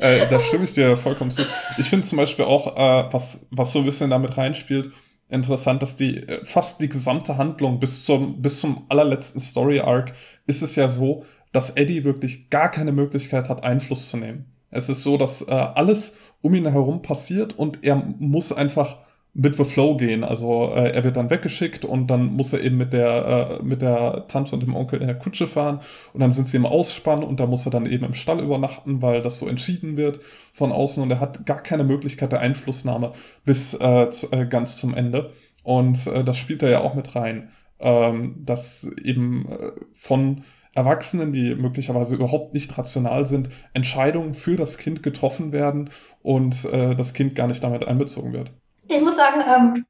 äh, 0.00 0.26
da 0.28 0.40
stimme 0.40 0.64
ich 0.64 0.72
dir 0.72 0.96
vollkommen 0.96 1.30
zu. 1.30 1.42
Ich 1.78 1.88
finde 1.88 2.06
zum 2.06 2.18
Beispiel 2.18 2.44
auch, 2.44 2.76
äh, 2.76 3.12
was, 3.12 3.46
was 3.50 3.72
so 3.72 3.80
ein 3.80 3.84
bisschen 3.84 4.10
damit 4.10 4.36
reinspielt, 4.36 4.92
interessant, 5.28 5.82
dass 5.82 5.96
die 5.96 6.18
äh, 6.18 6.44
fast 6.44 6.80
die 6.80 6.88
gesamte 6.88 7.36
Handlung 7.36 7.80
bis 7.80 8.04
zum, 8.04 8.40
bis 8.42 8.60
zum 8.60 8.84
allerletzten 8.88 9.40
Story 9.40 9.80
Arc 9.80 10.12
ist 10.46 10.62
es 10.62 10.76
ja 10.76 10.88
so, 10.88 11.24
dass 11.52 11.70
Eddie 11.70 12.04
wirklich 12.04 12.50
gar 12.50 12.70
keine 12.70 12.92
Möglichkeit 12.92 13.48
hat, 13.48 13.64
Einfluss 13.64 14.10
zu 14.10 14.16
nehmen. 14.16 14.46
Es 14.70 14.88
ist 14.88 15.02
so, 15.02 15.16
dass 15.16 15.42
äh, 15.42 15.52
alles 15.52 16.16
um 16.42 16.54
ihn 16.54 16.70
herum 16.70 17.00
passiert 17.00 17.56
und 17.56 17.84
er 17.84 17.96
muss 17.96 18.52
einfach 18.52 18.98
mit 19.34 19.56
the 19.56 19.64
flow 19.64 19.96
gehen. 19.96 20.22
Also 20.24 20.72
äh, 20.74 20.92
er 20.92 21.04
wird 21.04 21.16
dann 21.16 21.28
weggeschickt 21.28 21.84
und 21.84 22.06
dann 22.06 22.32
muss 22.34 22.52
er 22.52 22.62
eben 22.62 22.76
mit 22.76 22.92
der, 22.92 23.58
äh, 23.60 23.62
mit 23.64 23.82
der 23.82 24.26
Tante 24.28 24.54
und 24.54 24.62
dem 24.62 24.76
Onkel 24.76 25.00
in 25.00 25.08
der 25.08 25.18
Kutsche 25.18 25.46
fahren 25.48 25.80
und 26.12 26.20
dann 26.20 26.32
sind 26.32 26.46
sie 26.46 26.56
im 26.56 26.66
Ausspann 26.66 27.24
und 27.24 27.40
da 27.40 27.46
muss 27.46 27.66
er 27.66 27.72
dann 27.72 27.86
eben 27.86 28.04
im 28.04 28.14
Stall 28.14 28.40
übernachten, 28.40 29.02
weil 29.02 29.22
das 29.22 29.38
so 29.40 29.48
entschieden 29.48 29.96
wird 29.96 30.20
von 30.52 30.70
außen 30.70 31.02
und 31.02 31.10
er 31.10 31.20
hat 31.20 31.44
gar 31.46 31.62
keine 31.62 31.84
Möglichkeit 31.84 32.30
der 32.32 32.40
Einflussnahme 32.40 33.12
bis 33.44 33.74
äh, 33.74 34.10
zu, 34.10 34.30
äh, 34.32 34.46
ganz 34.46 34.76
zum 34.76 34.94
Ende. 34.94 35.32
Und 35.64 36.06
äh, 36.06 36.22
das 36.22 36.36
spielt 36.36 36.62
er 36.62 36.70
ja 36.70 36.80
auch 36.80 36.94
mit 36.94 37.16
rein, 37.16 37.50
ähm, 37.80 38.36
dass 38.44 38.88
eben 39.02 39.48
äh, 39.50 39.72
von 39.92 40.44
Erwachsenen, 40.74 41.32
die 41.32 41.54
möglicherweise 41.54 42.14
überhaupt 42.14 42.52
nicht 42.52 42.76
rational 42.76 43.26
sind, 43.26 43.48
Entscheidungen 43.74 44.34
für 44.34 44.56
das 44.56 44.78
Kind 44.78 45.02
getroffen 45.02 45.52
werden 45.52 45.90
und 46.22 46.64
äh, 46.66 46.94
das 46.96 47.14
Kind 47.14 47.34
gar 47.34 47.46
nicht 47.46 47.62
damit 47.62 47.86
einbezogen 47.86 48.32
wird. 48.32 48.52
Ich 48.88 49.00
muss 49.00 49.16
sagen, 49.16 49.42
ähm, 49.46 49.86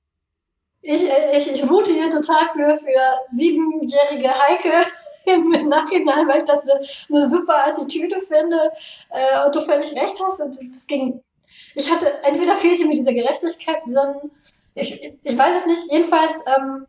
ich, 0.83 1.03
ich, 1.33 1.53
ich 1.53 1.71
route 1.71 1.93
hier 1.93 2.11
total 2.11 2.49
für, 2.51 2.77
für 2.77 3.19
siebenjährige 3.27 4.33
Heike 4.39 4.87
im 5.25 5.69
Nachhinein, 5.69 6.29
weil 6.29 6.39
ich 6.39 6.45
das 6.45 6.63
eine, 6.63 6.81
eine 7.09 7.29
super 7.29 7.67
Attitüde 7.67 8.21
finde 8.21 8.71
äh, 9.11 9.45
und 9.45 9.55
du 9.55 9.61
völlig 9.63 9.95
recht 9.95 10.21
hast. 10.23 10.41
Und 10.41 10.59
es 10.61 10.87
ging, 10.87 11.23
ich 11.75 11.91
hatte, 11.91 12.23
entweder 12.23 12.55
fehlte 12.55 12.87
mir 12.87 12.95
diese 12.95 13.15
Gerechtigkeit, 13.15 13.79
sondern 13.87 14.31
ich, 14.75 15.13
ich 15.23 15.39
weiß 15.39 15.57
es 15.57 15.67
nicht. 15.67 15.83
Jedenfalls, 15.91 16.41
ähm, 16.47 16.87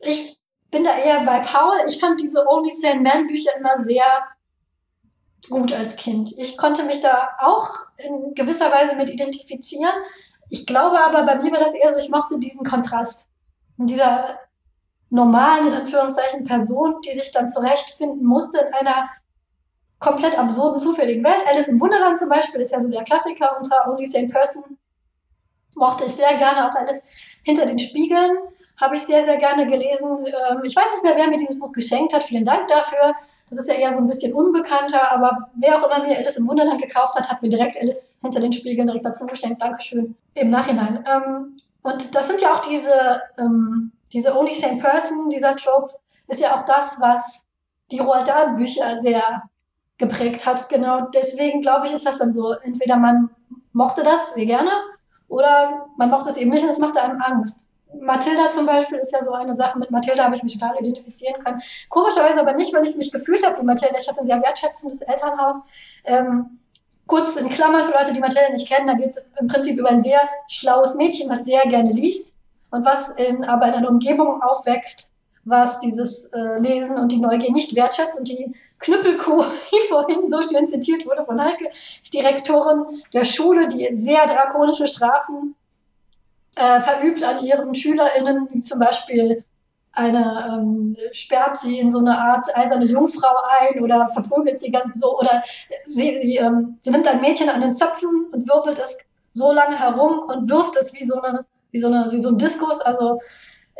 ich 0.00 0.36
bin 0.70 0.84
da 0.84 0.96
eher 0.96 1.24
bei 1.24 1.40
Paul. 1.40 1.76
Ich 1.88 2.00
fand 2.00 2.20
diese 2.20 2.46
Only 2.46 2.70
Sane 2.70 3.00
Man 3.00 3.28
Bücher 3.28 3.56
immer 3.56 3.76
sehr 3.78 4.04
gut 5.48 5.72
als 5.72 5.96
Kind. 5.96 6.34
Ich 6.38 6.56
konnte 6.56 6.82
mich 6.82 7.00
da 7.00 7.28
auch 7.40 7.70
in 7.98 8.34
gewisser 8.34 8.70
Weise 8.72 8.96
mit 8.96 9.10
identifizieren, 9.10 9.94
ich 10.48 10.66
glaube 10.66 10.98
aber, 11.00 11.24
bei 11.24 11.36
mir 11.36 11.52
war 11.52 11.58
das 11.58 11.74
eher 11.74 11.90
so, 11.92 11.98
ich 11.98 12.10
mochte 12.10 12.38
diesen 12.38 12.64
Kontrast. 12.64 13.28
Und 13.78 13.90
dieser 13.90 14.38
normalen, 15.10 15.68
in 15.68 15.72
Anführungszeichen, 15.72 16.44
Person, 16.44 17.00
die 17.04 17.12
sich 17.12 17.32
dann 17.32 17.48
zurechtfinden 17.48 18.24
musste 18.24 18.58
in 18.58 18.74
einer 18.74 19.08
komplett 19.98 20.38
absurden, 20.38 20.78
zufälligen 20.78 21.24
Welt. 21.24 21.42
Alice 21.46 21.68
im 21.68 21.80
Wunderland 21.80 22.18
zum 22.18 22.28
Beispiel 22.28 22.60
ist 22.60 22.72
ja 22.72 22.80
so 22.80 22.88
der 22.88 23.04
Klassiker 23.04 23.56
unter 23.56 23.88
Only 23.88 24.04
Sane 24.04 24.28
Person. 24.28 24.78
Mochte 25.74 26.04
ich 26.04 26.12
sehr 26.12 26.34
gerne 26.36 26.68
auch 26.68 26.74
Alice 26.74 27.04
hinter 27.44 27.66
den 27.66 27.78
Spiegeln. 27.78 28.36
Habe 28.78 28.96
ich 28.96 29.02
sehr, 29.02 29.24
sehr 29.24 29.36
gerne 29.36 29.66
gelesen. 29.66 30.18
Ähm, 30.26 30.60
ich 30.64 30.76
weiß 30.76 30.84
nicht 30.92 31.04
mehr, 31.04 31.16
wer 31.16 31.28
mir 31.28 31.38
dieses 31.38 31.58
Buch 31.58 31.72
geschenkt 31.72 32.12
hat. 32.12 32.24
Vielen 32.24 32.44
Dank 32.44 32.68
dafür. 32.68 33.14
Das 33.48 33.60
ist 33.60 33.68
ja 33.68 33.74
eher 33.74 33.92
so 33.92 33.98
ein 33.98 34.06
bisschen 34.06 34.32
unbekannter, 34.32 35.12
aber 35.12 35.36
wer 35.54 35.76
auch 35.76 35.86
immer 35.86 36.04
mir 36.04 36.18
Alice 36.18 36.36
im 36.36 36.48
Wunderland 36.48 36.82
gekauft 36.82 37.14
hat, 37.14 37.30
hat 37.30 37.42
mir 37.42 37.48
direkt 37.48 37.80
Alice 37.80 38.18
hinter 38.20 38.40
den 38.40 38.52
Spiegeln 38.52 38.88
direkt 38.88 39.06
dazu 39.06 39.26
geschenkt. 39.26 39.62
Dankeschön. 39.62 40.16
Im 40.34 40.50
Nachhinein. 40.50 41.04
Ähm, 41.06 41.56
und 41.82 42.14
das 42.14 42.26
sind 42.26 42.40
ja 42.40 42.52
auch 42.52 42.60
diese, 42.60 43.20
ähm, 43.38 43.92
diese 44.12 44.36
Only 44.36 44.52
Same 44.52 44.78
Person, 44.78 45.30
dieser 45.30 45.54
Trope, 45.54 45.94
ist 46.26 46.40
ja 46.40 46.56
auch 46.56 46.62
das, 46.62 47.00
was 47.00 47.44
die 47.92 48.00
Roald 48.00 48.26
Dahl 48.26 48.54
Bücher 48.54 49.00
sehr 49.00 49.44
geprägt 49.98 50.44
hat. 50.44 50.68
Genau 50.68 51.02
deswegen 51.14 51.62
glaube 51.62 51.86
ich, 51.86 51.92
ist 51.92 52.06
das 52.06 52.18
dann 52.18 52.32
so. 52.32 52.52
Entweder 52.52 52.96
man 52.96 53.30
mochte 53.72 54.02
das 54.02 54.34
sehr 54.34 54.46
gerne 54.46 54.70
oder 55.28 55.86
man 55.96 56.10
mochte 56.10 56.30
es 56.30 56.36
eben 56.36 56.50
nicht 56.50 56.64
und 56.64 56.70
es 56.70 56.78
machte 56.78 57.00
einem 57.00 57.20
Angst. 57.22 57.70
Mathilda 57.94 58.50
zum 58.50 58.66
Beispiel 58.66 58.98
ist 58.98 59.12
ja 59.12 59.22
so 59.22 59.32
eine 59.32 59.54
Sache. 59.54 59.78
Mit 59.78 59.90
Mathilda 59.90 60.24
habe 60.24 60.34
ich 60.34 60.42
mich 60.42 60.58
total 60.58 60.76
identifizieren 60.78 61.42
können. 61.42 61.60
Komischerweise 61.88 62.40
aber 62.40 62.52
nicht, 62.52 62.74
weil 62.74 62.84
ich 62.84 62.96
mich 62.96 63.12
gefühlt 63.12 63.44
habe 63.46 63.60
wie 63.60 63.64
Mathilda. 63.64 63.96
Ich 63.98 64.08
hatte 64.08 64.20
ein 64.20 64.26
sehr 64.26 64.42
wertschätzendes 64.42 65.02
Elternhaus. 65.02 65.62
Ähm, 66.04 66.58
kurz 67.06 67.36
in 67.36 67.48
Klammern 67.48 67.84
für 67.84 67.92
Leute, 67.92 68.12
die 68.12 68.20
Mathilda 68.20 68.50
nicht 68.50 68.68
kennen, 68.68 68.86
da 68.86 68.94
geht 68.94 69.10
es 69.10 69.24
im 69.40 69.48
Prinzip 69.48 69.78
über 69.78 69.88
ein 69.88 70.02
sehr 70.02 70.20
schlaues 70.48 70.94
Mädchen, 70.94 71.30
was 71.30 71.44
sehr 71.44 71.62
gerne 71.62 71.92
liest 71.92 72.36
und 72.70 72.84
was 72.84 73.10
in, 73.10 73.44
aber 73.44 73.68
in 73.68 73.74
einer 73.74 73.88
Umgebung 73.88 74.42
aufwächst, 74.42 75.12
was 75.44 75.78
dieses 75.78 76.26
äh, 76.26 76.60
Lesen 76.60 76.98
und 76.98 77.12
die 77.12 77.20
Neugier 77.20 77.52
nicht 77.52 77.76
wertschätzt. 77.76 78.18
Und 78.18 78.28
die 78.28 78.54
Knüppelkuh, 78.80 79.44
die 79.72 79.88
vorhin 79.88 80.28
so 80.28 80.42
schön 80.42 80.66
zitiert 80.66 81.06
wurde 81.06 81.24
von 81.24 81.40
Heike, 81.40 81.68
ist 81.68 82.12
die 82.12 82.20
Rektorin 82.20 83.02
der 83.12 83.24
Schule, 83.24 83.68
die 83.68 83.94
sehr 83.94 84.26
drakonische 84.26 84.86
Strafen 84.86 85.54
äh, 86.56 86.80
verübt 86.80 87.22
an 87.22 87.44
ihren 87.44 87.74
SchülerInnen, 87.74 88.48
die 88.48 88.60
zum 88.60 88.80
Beispiel 88.80 89.44
eine 89.92 90.58
ähm, 90.58 90.96
sperrt 91.12 91.56
sie 91.56 91.78
in 91.78 91.90
so 91.90 91.98
eine 91.98 92.18
Art 92.18 92.54
eiserne 92.54 92.84
Jungfrau 92.84 93.34
ein 93.60 93.82
oder 93.82 94.06
verprügelt 94.06 94.60
sie 94.60 94.70
ganz 94.70 95.00
so 95.00 95.18
oder 95.18 95.42
sie, 95.86 96.18
sie, 96.20 96.36
ähm, 96.36 96.78
sie 96.82 96.90
nimmt 96.90 97.08
ein 97.08 97.20
Mädchen 97.20 97.48
an 97.48 97.62
den 97.62 97.72
Zöpfen 97.72 98.26
und 98.30 98.46
wirbelt 98.46 98.78
es 98.78 98.96
so 99.30 99.52
lange 99.52 99.78
herum 99.78 100.18
und 100.28 100.50
wirft 100.50 100.76
es 100.76 100.92
wie 100.94 101.04
so 101.04 101.20
eine 101.20 101.46
wie 101.70 101.80
so 101.80 101.86
eine 101.86 102.08
wie 102.10 102.20
so 102.20 102.28
ein 102.28 102.38
Diskus. 102.38 102.80
Also 102.80 103.20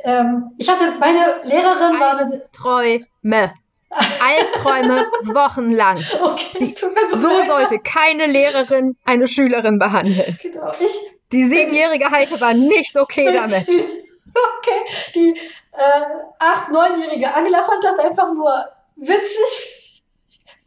ähm, 0.05 0.53
ich 0.57 0.69
hatte 0.69 0.93
meine 0.99 1.35
Lehrerin 1.45 2.01
war 2.01 2.19
eine 2.19 2.43
Träume. 2.53 3.53
Albträume 3.91 5.07
wochenlang. 5.35 5.99
Okay, 6.21 6.59
das 6.61 6.75
tut 6.75 6.95
mir 6.95 7.09
so, 7.09 7.17
so 7.17 7.47
sollte 7.47 7.79
keine 7.79 8.27
Lehrerin 8.27 8.97
eine 9.05 9.27
Schülerin 9.27 9.79
behandeln. 9.79 10.39
Genau. 10.43 10.71
Ich 10.81 11.16
die 11.33 11.45
siebenjährige 11.45 12.11
Heike 12.11 12.41
war 12.41 12.55
nicht 12.55 12.97
okay 12.97 13.33
damit. 13.33 13.69
okay, 13.69 15.11
die 15.15 15.31
äh, 15.73 16.03
acht-, 16.39 16.71
neunjährige 16.71 17.33
Angela 17.33 17.63
fand 17.63 17.83
das 17.85 17.99
einfach 17.99 18.33
nur 18.33 18.65
witzig. 18.97 19.83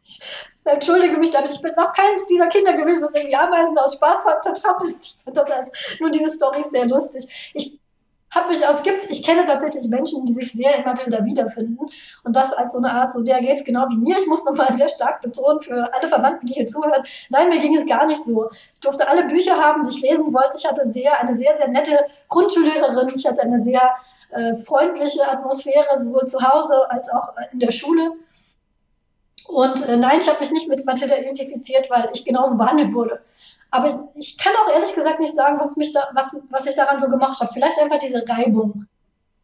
Ich 0.03 0.19
entschuldige 0.65 1.17
mich 1.17 1.31
damit, 1.31 1.51
ich 1.51 1.61
bin 1.61 1.73
noch 1.75 1.93
keines 1.93 2.25
dieser 2.27 2.47
Kinder 2.47 2.73
gewesen, 2.73 3.03
was 3.03 3.15
irgendwie 3.15 3.35
Ameisen 3.35 3.77
aus 3.77 3.93
Spaß 3.93 4.21
zertrappelt. 4.41 4.97
Ich 5.01 5.17
fand 5.23 5.37
das 5.37 5.49
einfach, 5.49 5.71
nur 5.99 6.11
diese 6.11 6.29
Story 6.29 6.63
sehr 6.63 6.85
lustig. 6.85 7.51
Ich 7.53 7.78
habe 8.31 8.49
mich 8.49 8.65
aus 8.65 8.83
gibt, 8.83 9.09
ich 9.09 9.23
kenne 9.23 9.43
tatsächlich 9.45 9.87
Menschen, 9.87 10.25
die 10.25 10.33
sich 10.33 10.51
sehr 10.51 10.75
in 10.75 10.83
Mathilda 10.83 11.23
wiederfinden 11.25 11.79
und 12.23 12.35
das 12.35 12.53
als 12.53 12.73
so 12.73 12.77
eine 12.77 12.91
Art, 12.91 13.11
so 13.11 13.21
der 13.21 13.41
geht's 13.41 13.63
genau 13.63 13.85
wie 13.89 13.97
mir. 13.97 14.17
Ich 14.17 14.27
muss 14.27 14.43
nochmal 14.45 14.75
sehr 14.75 14.87
stark 14.87 15.21
betonen 15.21 15.61
für 15.61 15.89
alle 15.93 16.07
Verwandten, 16.07 16.45
die 16.45 16.53
hier 16.53 16.67
zuhören. 16.67 17.03
Nein, 17.29 17.49
mir 17.49 17.59
ging 17.59 17.75
es 17.75 17.87
gar 17.87 18.05
nicht 18.05 18.23
so. 18.23 18.49
Ich 18.73 18.79
durfte 18.81 19.07
alle 19.07 19.25
Bücher 19.25 19.57
haben, 19.57 19.83
die 19.83 19.89
ich 19.89 20.01
lesen 20.01 20.33
wollte. 20.33 20.57
Ich 20.57 20.67
hatte 20.67 20.87
sehr, 20.87 21.19
eine 21.19 21.35
sehr, 21.35 21.57
sehr 21.57 21.67
nette 21.67 22.05
Grundschullehrerin. 22.27 23.09
Ich 23.15 23.25
hatte 23.25 23.41
eine 23.41 23.59
sehr 23.59 23.81
äh, 24.31 24.55
freundliche 24.55 25.27
Atmosphäre, 25.27 25.97
sowohl 25.97 26.25
zu 26.25 26.39
Hause 26.41 26.89
als 26.89 27.09
auch 27.09 27.29
in 27.51 27.59
der 27.59 27.71
Schule. 27.71 28.11
Und 29.47 29.87
äh, 29.87 29.97
nein, 29.97 30.19
ich 30.21 30.29
habe 30.29 30.39
mich 30.39 30.51
nicht 30.51 30.69
mit 30.69 30.85
Mathilda 30.85 31.17
identifiziert, 31.17 31.89
weil 31.89 32.09
ich 32.13 32.23
genauso 32.23 32.55
behandelt 32.55 32.93
wurde. 32.93 33.21
Aber 33.71 33.87
ich, 33.87 33.93
ich 34.15 34.37
kann 34.37 34.53
auch 34.55 34.73
ehrlich 34.73 34.93
gesagt 34.93 35.19
nicht 35.19 35.33
sagen, 35.33 35.59
was, 35.59 35.75
mich 35.75 35.93
da, 35.93 36.09
was, 36.13 36.35
was 36.49 36.65
ich 36.65 36.75
daran 36.75 36.99
so 36.99 37.07
gemacht 37.07 37.39
habe. 37.39 37.51
Vielleicht 37.51 37.79
einfach 37.79 37.99
diese 37.99 38.27
Reibung. 38.27 38.85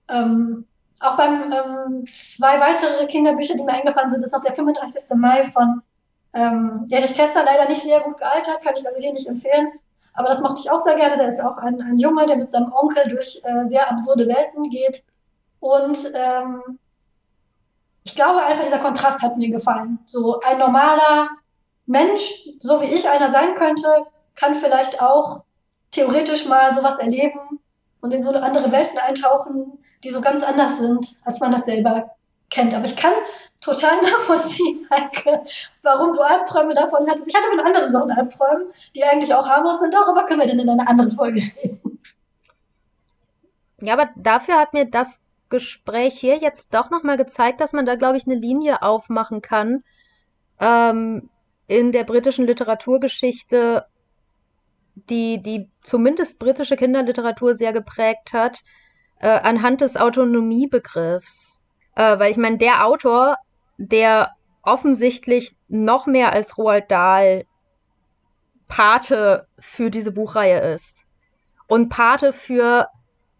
Ähm, 0.09 0.65
auch 0.99 1.17
beim 1.17 1.51
ähm, 1.51 2.05
zwei 2.05 2.59
weitere 2.59 3.05
Kinderbücher, 3.05 3.55
die 3.55 3.63
mir 3.63 3.73
eingefallen 3.73 4.09
sind, 4.09 4.23
ist 4.23 4.33
noch 4.33 4.41
der 4.41 4.55
35. 4.55 5.15
Mai 5.17 5.45
von 5.45 5.81
ähm, 6.33 6.85
Erich 6.89 7.13
Kästner, 7.13 7.43
leider 7.43 7.69
nicht 7.69 7.81
sehr 7.81 8.01
gut 8.01 8.17
gealtert, 8.17 8.63
kann 8.63 8.73
ich 8.75 8.85
also 8.85 8.99
hier 8.99 9.13
nicht 9.13 9.27
empfehlen. 9.27 9.71
Aber 10.13 10.29
das 10.29 10.41
mochte 10.41 10.61
ich 10.61 10.71
auch 10.71 10.79
sehr 10.79 10.95
gerne. 10.95 11.17
Der 11.17 11.27
ist 11.27 11.41
auch 11.41 11.57
ein, 11.57 11.81
ein 11.81 11.97
Junge, 11.97 12.25
der 12.25 12.37
mit 12.37 12.49
seinem 12.49 12.71
Onkel 12.73 13.09
durch 13.09 13.41
äh, 13.43 13.65
sehr 13.65 13.89
absurde 13.89 14.27
Welten 14.27 14.69
geht. 14.69 15.03
Und 15.59 16.11
ähm, 16.13 16.79
ich 18.03 18.15
glaube 18.15 18.43
einfach, 18.43 18.63
dieser 18.63 18.79
Kontrast 18.79 19.21
hat 19.21 19.37
mir 19.37 19.49
gefallen. 19.49 19.99
So 20.05 20.39
ein 20.39 20.57
normaler 20.57 21.29
Mensch, 21.85 22.47
so 22.61 22.81
wie 22.81 22.85
ich 22.85 23.09
einer 23.09 23.29
sein 23.29 23.55
könnte, 23.55 24.05
kann 24.35 24.55
vielleicht 24.55 25.01
auch 25.01 25.43
theoretisch 25.91 26.45
mal 26.45 26.73
sowas 26.73 26.99
erleben 26.99 27.59
und 28.01 28.13
in 28.13 28.21
so 28.21 28.31
andere 28.31 28.71
Welten 28.71 28.97
eintauchen, 28.97 29.79
die 30.03 30.09
so 30.09 30.21
ganz 30.21 30.43
anders 30.43 30.77
sind, 30.77 31.15
als 31.23 31.39
man 31.39 31.51
das 31.51 31.65
selber 31.65 32.15
kennt. 32.49 32.73
Aber 32.73 32.85
ich 32.85 32.95
kann 32.95 33.13
total 33.61 34.01
nachvollziehen, 34.01 34.87
Heike, 34.91 35.43
warum 35.81 36.13
du 36.13 36.21
Albträume 36.21 36.73
davon 36.73 37.09
hattest. 37.09 37.27
Ich 37.27 37.35
hatte 37.35 37.47
von 37.47 37.59
anderen 37.59 37.91
Sachen 37.91 38.11
Albträume, 38.11 38.65
die 38.95 39.03
eigentlich 39.03 39.33
auch 39.33 39.47
harmlos 39.47 39.79
sind. 39.79 39.93
Darüber 39.93 40.23
können 40.25 40.41
wir 40.41 40.47
dann 40.47 40.59
in 40.59 40.69
einer 40.69 40.87
anderen 40.87 41.11
Folge 41.11 41.41
reden. 41.63 41.99
Ja, 43.81 43.93
aber 43.93 44.09
dafür 44.15 44.59
hat 44.59 44.73
mir 44.73 44.85
das 44.85 45.21
Gespräch 45.49 46.19
hier 46.19 46.37
jetzt 46.37 46.73
doch 46.73 46.89
nochmal 46.89 47.17
gezeigt, 47.17 47.61
dass 47.61 47.73
man 47.73 47.85
da, 47.85 47.95
glaube 47.95 48.17
ich, 48.17 48.25
eine 48.25 48.35
Linie 48.35 48.81
aufmachen 48.81 49.41
kann 49.41 49.83
ähm, 50.59 51.29
in 51.67 51.91
der 51.91 52.03
britischen 52.03 52.45
Literaturgeschichte, 52.45 53.85
die, 54.95 55.41
die 55.41 55.69
zumindest 55.81 56.39
britische 56.39 56.77
Kinderliteratur 56.77 57.55
sehr 57.55 57.73
geprägt 57.73 58.33
hat, 58.33 58.63
äh, 59.19 59.27
anhand 59.27 59.81
des 59.81 59.97
Autonomiebegriffs. 59.97 61.59
Äh, 61.95 62.19
weil 62.19 62.31
ich 62.31 62.37
meine, 62.37 62.57
der 62.57 62.85
Autor, 62.85 63.35
der 63.77 64.31
offensichtlich 64.61 65.55
noch 65.67 66.07
mehr 66.07 66.33
als 66.33 66.57
Roald 66.57 66.89
Dahl 66.89 67.45
Pate 68.67 69.47
für 69.59 69.91
diese 69.91 70.11
Buchreihe 70.11 70.59
ist 70.73 71.05
und 71.67 71.89
Pate 71.89 72.33
für 72.33 72.87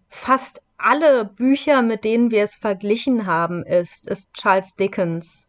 fast 0.08 0.62
alle 0.78 1.26
Bücher, 1.26 1.82
mit 1.82 2.04
denen 2.04 2.32
wir 2.32 2.44
es 2.44 2.56
verglichen 2.56 3.26
haben, 3.26 3.66
ist, 3.66 4.08
ist 4.08 4.32
Charles 4.34 4.76
Dickens. 4.76 5.48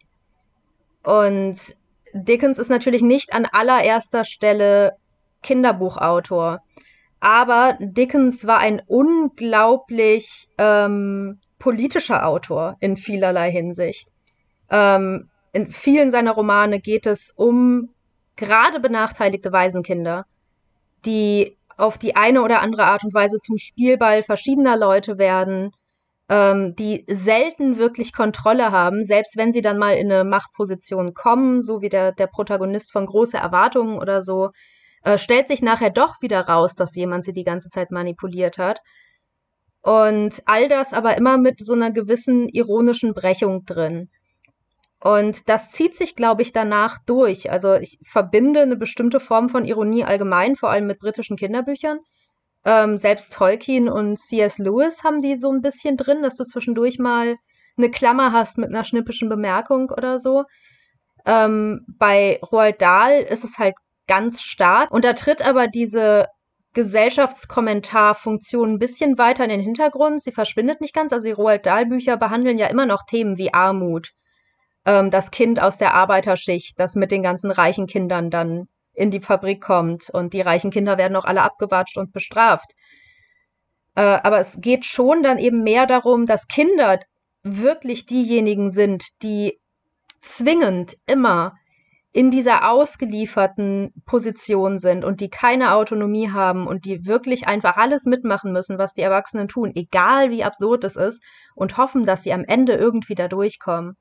Und 1.03 1.77
Dickens 2.12 2.59
ist 2.59 2.71
natürlich 2.71 3.03
nicht 3.03 3.33
an 3.33 3.47
allererster 3.47 4.25
Stelle 4.25 4.97
Kinderbuchautor. 5.46 6.61
Aber 7.20 7.78
Dickens 7.80 8.46
war 8.46 8.59
ein 8.59 8.82
unglaublich 8.87 10.48
ähm, 10.59 11.40
politischer 11.59 12.26
Autor 12.26 12.76
in 12.80 12.96
vielerlei 12.96 13.50
Hinsicht. 13.50 14.09
Ähm, 14.70 15.30
in 15.52 15.70
vielen 15.70 16.11
seiner 16.11 16.32
Romane 16.32 16.80
geht 16.80 17.06
es 17.06 17.32
um 17.35 17.88
gerade 18.37 18.80
benachteiligte 18.80 19.52
Waisenkinder, 19.52 20.26
die 21.06 21.56
auf 21.78 21.96
die 21.96 22.16
eine 22.16 22.42
oder 22.42 22.61
andere 22.61 22.85
Art 22.85 23.04
und 23.04 23.14
Weise 23.14 23.38
zum 23.38 23.56
Spielball 23.56 24.22
verschiedener 24.22 24.76
Leute 24.76 25.16
werden, 25.16 25.70
ähm, 26.28 26.74
die 26.76 27.04
selten 27.09 27.78
wirklich 27.78 28.12
Kontrolle 28.12 28.72
haben, 28.72 29.04
selbst 29.04 29.37
wenn 29.37 29.52
sie 29.52 29.62
dann 29.62 29.78
mal 29.78 29.96
in 29.96 30.11
eine 30.11 30.24
Machtposition 30.24 31.14
kommen, 31.14 31.62
so 31.62 31.80
wie 31.80 31.88
der, 31.88 32.12
der 32.12 32.26
Protagonist 32.26 32.90
von 32.92 33.06
große 33.06 33.37
Erwartungen 33.37 33.98
oder 33.98 34.22
so, 34.22 34.50
äh, 35.07 35.19
stellt 35.19 35.47
sich 35.47 35.62
nachher 35.62 35.90
doch 35.90 36.21
wieder 36.21 36.40
raus, 36.40 36.75
dass 36.75 36.97
jemand 36.97 37.25
sie 37.25 37.33
die 37.33 37.45
ganze 37.45 37.71
Zeit 37.71 37.92
manipuliert 37.92 38.59
hat. 38.59 38.81
Und 39.81 40.42
all 40.47 40.66
das 40.66 40.92
aber 40.92 41.16
immer 41.16 41.38
mit 41.38 41.64
so 41.64 41.75
einer 41.75 41.92
gewissen 41.92 42.49
ironischen 42.49 43.14
Brechung 43.14 43.64
drin. 43.64 44.11
Und 45.01 45.49
das 45.49 45.71
zieht 45.71 45.97
sich, 45.97 46.16
glaube 46.16 46.42
ich, 46.42 46.53
danach 46.53 46.99
durch. 47.07 47.53
Also 47.53 47.75
ich 47.75 48.01
verbinde 48.03 48.62
eine 48.62 48.75
bestimmte 48.75 49.21
Form 49.21 49.49
von 49.49 49.64
Ironie 49.64 50.05
allgemein, 50.05 50.57
vor 50.57 50.71
allem 50.71 50.88
mit 50.88 50.99
britischen 50.99 51.37
Kinderbüchern. 51.37 52.01
Ähm, 52.64 52.99
selbst 52.99 53.33
Tolkien 53.33 53.88
und 53.88 54.19
C.S. 54.19 54.59
Lewis 54.59 55.05
haben 55.05 55.23
die 55.23 55.37
so 55.37 55.53
ein 55.53 55.62
bisschen 55.62 55.97
drin, 55.97 56.23
dass 56.23 56.35
du 56.35 56.42
zwischendurch 56.42 56.99
mal 56.99 57.37
eine 57.79 57.92
Klammer 57.92 58.33
hast 58.33 58.59
mit 58.59 58.71
einer 58.71 58.83
schnippischen 58.83 59.29
Bemerkung 59.29 59.90
oder 59.90 60.19
so. 60.19 60.47
Ähm, 61.25 61.87
bei 61.87 62.40
Roald 62.42 62.83
Dahl 62.83 63.21
ist 63.21 63.45
es 63.45 63.59
halt 63.59 63.75
ganz 64.07 64.42
stark. 64.42 64.90
Und 64.90 65.05
da 65.05 65.12
tritt 65.12 65.42
aber 65.42 65.66
diese 65.66 66.27
Gesellschaftskommentarfunktion 66.75 68.75
ein 68.75 68.79
bisschen 68.79 69.19
weiter 69.19 69.45
in 69.45 69.51
den 69.51 69.61
Hintergrund. 69.61 70.23
Sie 70.23 70.33
verschwindet 70.33 70.81
nicht 70.81 70.95
ganz. 70.95 71.12
Also 71.12 71.27
die 71.27 71.33
Roald 71.33 71.66
Dahl-Bücher 71.66 72.16
behandeln 72.16 72.59
ja 72.59 72.66
immer 72.66 72.87
noch 72.87 73.05
Themen 73.05 73.38
wie 73.38 73.55
Armut. 73.55 74.11
Ähm, 74.85 75.11
das 75.11 75.31
Kind 75.31 75.61
aus 75.61 75.79
der 75.79 75.95
Arbeiterschicht, 75.95 76.79
das 76.79 76.95
mit 76.95 77.11
den 77.11 77.23
ganzen 77.23 77.51
reichen 77.51 77.87
Kindern 77.87 78.31
dann 78.31 78.69
in 78.92 79.11
die 79.11 79.21
Fabrik 79.21 79.62
kommt. 79.62 80.11
Und 80.11 80.35
die 80.35 80.42
reichen 80.42 80.71
Kinder 80.71 80.99
werden 80.99 81.16
auch 81.16 81.25
alle 81.25 81.42
abgewatscht 81.42 81.97
und 81.97 82.12
bestraft. 82.12 82.73
Äh, 83.95 84.03
aber 84.03 84.40
es 84.40 84.59
geht 84.61 84.85
schon 84.85 85.23
dann 85.23 85.38
eben 85.38 85.62
mehr 85.62 85.87
darum, 85.87 86.27
dass 86.27 86.47
Kinder 86.47 87.01
wirklich 87.42 88.07
diejenigen 88.07 88.71
sind, 88.71 89.05
die 89.23 89.59
zwingend 90.21 90.97
immer 91.07 91.55
in 92.16 92.31
dieser 92.31 92.70
ausgelieferten 92.70 93.92
Position 94.07 94.79
sind 94.79 95.05
und 95.05 95.20
die 95.20 95.29
keine 95.29 95.74
Autonomie 95.74 96.31
haben 96.31 96.66
und 96.66 96.87
die 96.87 97.05
wirklich 97.05 97.46
einfach 97.46 97.76
alles 97.76 98.07
mitmachen 98.07 98.52
müssen, 98.52 98.79
was 98.79 98.94
die 98.94 99.02
Erwachsenen 99.02 99.48
tun, 99.48 99.72
egal 99.74 100.31
wie 100.31 100.42
absurd 100.42 100.85
es 100.85 100.96
ist, 100.96 101.22
und 101.55 101.76
hoffen, 101.76 102.07
dass 102.07 102.22
sie 102.22 102.33
am 102.33 102.42
Ende 102.44 102.72
irgendwie 102.72 103.16
da 103.16 103.29
durchkommen. 103.29 103.98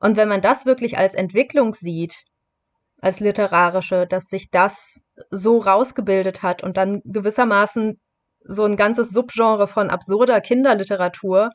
Und 0.00 0.18
wenn 0.18 0.28
man 0.28 0.42
das 0.42 0.66
wirklich 0.66 0.98
als 0.98 1.14
Entwicklung 1.14 1.72
sieht, 1.72 2.24
als 3.00 3.20
literarische, 3.20 4.06
dass 4.06 4.26
sich 4.26 4.50
das 4.50 5.00
so 5.30 5.56
rausgebildet 5.56 6.42
hat 6.42 6.62
und 6.62 6.76
dann 6.76 7.00
gewissermaßen 7.06 7.98
so 8.40 8.64
ein 8.64 8.76
ganzes 8.76 9.12
Subgenre 9.12 9.66
von 9.66 9.88
absurder 9.88 10.42
Kinderliteratur 10.42 11.48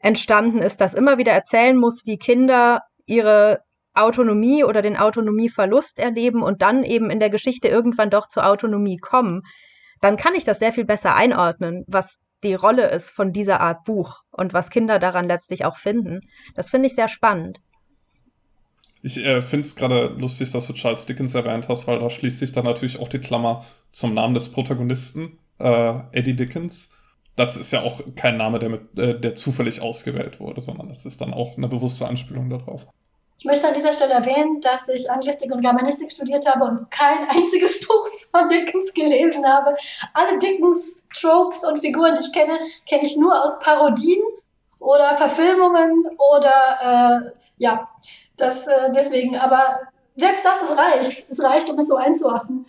entstanden 0.00 0.58
ist, 0.58 0.80
das 0.80 0.94
immer 0.94 1.16
wieder 1.16 1.30
erzählen 1.30 1.76
muss, 1.76 2.02
wie 2.06 2.18
Kinder 2.18 2.80
ihre 3.06 3.60
Autonomie 3.94 4.64
oder 4.64 4.82
den 4.82 4.96
Autonomieverlust 4.96 5.98
erleben 5.98 6.42
und 6.42 6.62
dann 6.62 6.84
eben 6.84 7.10
in 7.10 7.20
der 7.20 7.30
Geschichte 7.30 7.68
irgendwann 7.68 8.10
doch 8.10 8.28
zur 8.28 8.46
Autonomie 8.46 8.98
kommen, 8.98 9.42
dann 10.00 10.16
kann 10.16 10.34
ich 10.34 10.44
das 10.44 10.58
sehr 10.58 10.72
viel 10.72 10.84
besser 10.84 11.14
einordnen, 11.14 11.84
was 11.86 12.18
die 12.42 12.54
Rolle 12.54 12.88
ist 12.88 13.10
von 13.10 13.32
dieser 13.32 13.60
Art 13.60 13.84
Buch 13.84 14.22
und 14.30 14.54
was 14.54 14.70
Kinder 14.70 14.98
daran 14.98 15.26
letztlich 15.26 15.64
auch 15.64 15.76
finden. 15.76 16.20
Das 16.54 16.70
finde 16.70 16.86
ich 16.86 16.94
sehr 16.94 17.08
spannend. 17.08 17.58
Ich 19.02 19.18
äh, 19.18 19.40
finde 19.40 19.66
es 19.66 19.76
gerade 19.76 20.08
lustig, 20.18 20.50
dass 20.52 20.66
du 20.66 20.72
Charles 20.72 21.06
Dickens 21.06 21.34
erwähnt 21.34 21.68
hast, 21.68 21.86
weil 21.86 21.98
da 21.98 22.10
schließt 22.10 22.38
sich 22.38 22.52
dann 22.52 22.64
natürlich 22.64 22.98
auch 22.98 23.08
die 23.08 23.18
Klammer 23.18 23.64
zum 23.92 24.14
Namen 24.14 24.34
des 24.34 24.50
Protagonisten, 24.50 25.38
äh, 25.58 26.00
Eddie 26.12 26.36
Dickens. 26.36 26.92
Das 27.36 27.56
ist 27.56 27.72
ja 27.72 27.82
auch 27.82 28.02
kein 28.16 28.36
Name, 28.36 28.58
der, 28.58 28.68
mit, 28.68 28.98
äh, 28.98 29.18
der 29.18 29.34
zufällig 29.34 29.80
ausgewählt 29.80 30.40
wurde, 30.40 30.60
sondern 30.60 30.88
das 30.88 31.06
ist 31.06 31.20
dann 31.20 31.32
auch 31.32 31.56
eine 31.56 31.68
bewusste 31.68 32.06
Anspielung 32.06 32.50
darauf. 32.50 32.86
Ich 33.40 33.46
möchte 33.46 33.66
an 33.66 33.72
dieser 33.72 33.94
Stelle 33.94 34.12
erwähnen, 34.12 34.60
dass 34.60 34.86
ich 34.90 35.10
Anglistik 35.10 35.50
und 35.50 35.62
Germanistik 35.62 36.12
studiert 36.12 36.46
habe 36.46 36.66
und 36.66 36.90
kein 36.90 37.26
einziges 37.26 37.80
Buch 37.86 38.06
von 38.30 38.50
Dickens 38.50 38.92
gelesen 38.92 39.46
habe. 39.46 39.74
Alle 40.12 40.38
Dickens 40.38 41.02
Tropes 41.18 41.64
und 41.64 41.78
Figuren, 41.78 42.14
die 42.14 42.20
ich 42.20 42.32
kenne, 42.34 42.58
kenne 42.86 43.04
ich 43.04 43.16
nur 43.16 43.42
aus 43.42 43.58
Parodien 43.60 44.22
oder 44.78 45.16
Verfilmungen 45.16 46.04
oder 46.34 46.52
äh, 46.82 47.30
ja, 47.56 47.88
das 48.36 48.66
äh, 48.66 48.92
deswegen. 48.94 49.38
Aber 49.38 49.88
selbst 50.16 50.44
das 50.44 50.60
ist 50.60 50.76
reicht. 50.76 51.30
Es 51.30 51.42
reicht, 51.42 51.70
um 51.70 51.78
es 51.78 51.88
so 51.88 51.96
einzuordnen. 51.96 52.66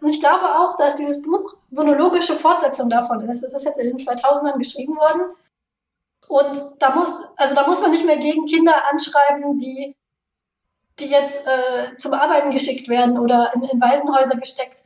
Und 0.00 0.08
ich 0.08 0.18
glaube 0.18 0.46
auch, 0.46 0.76
dass 0.76 0.96
dieses 0.96 1.22
Buch 1.22 1.54
so 1.70 1.82
eine 1.82 1.94
logische 1.94 2.34
Fortsetzung 2.34 2.90
davon 2.90 3.20
ist. 3.20 3.44
Es 3.44 3.54
ist 3.54 3.64
jetzt 3.64 3.78
in 3.78 3.96
den 3.96 3.98
2000ern 3.98 4.58
geschrieben 4.58 4.96
worden. 4.96 5.32
Und 6.26 6.58
da 6.80 6.90
muss, 6.90 7.08
also 7.36 7.54
da 7.54 7.68
muss 7.68 7.80
man 7.80 7.92
nicht 7.92 8.04
mehr 8.04 8.18
gegen 8.18 8.46
Kinder 8.46 8.74
anschreiben, 8.90 9.58
die 9.58 9.94
die 11.00 11.06
jetzt 11.06 11.40
äh, 11.46 11.96
zum 11.96 12.12
Arbeiten 12.12 12.50
geschickt 12.50 12.88
werden 12.88 13.18
oder 13.18 13.52
in, 13.54 13.62
in 13.62 13.80
Waisenhäuser 13.80 14.36
gesteckt. 14.36 14.82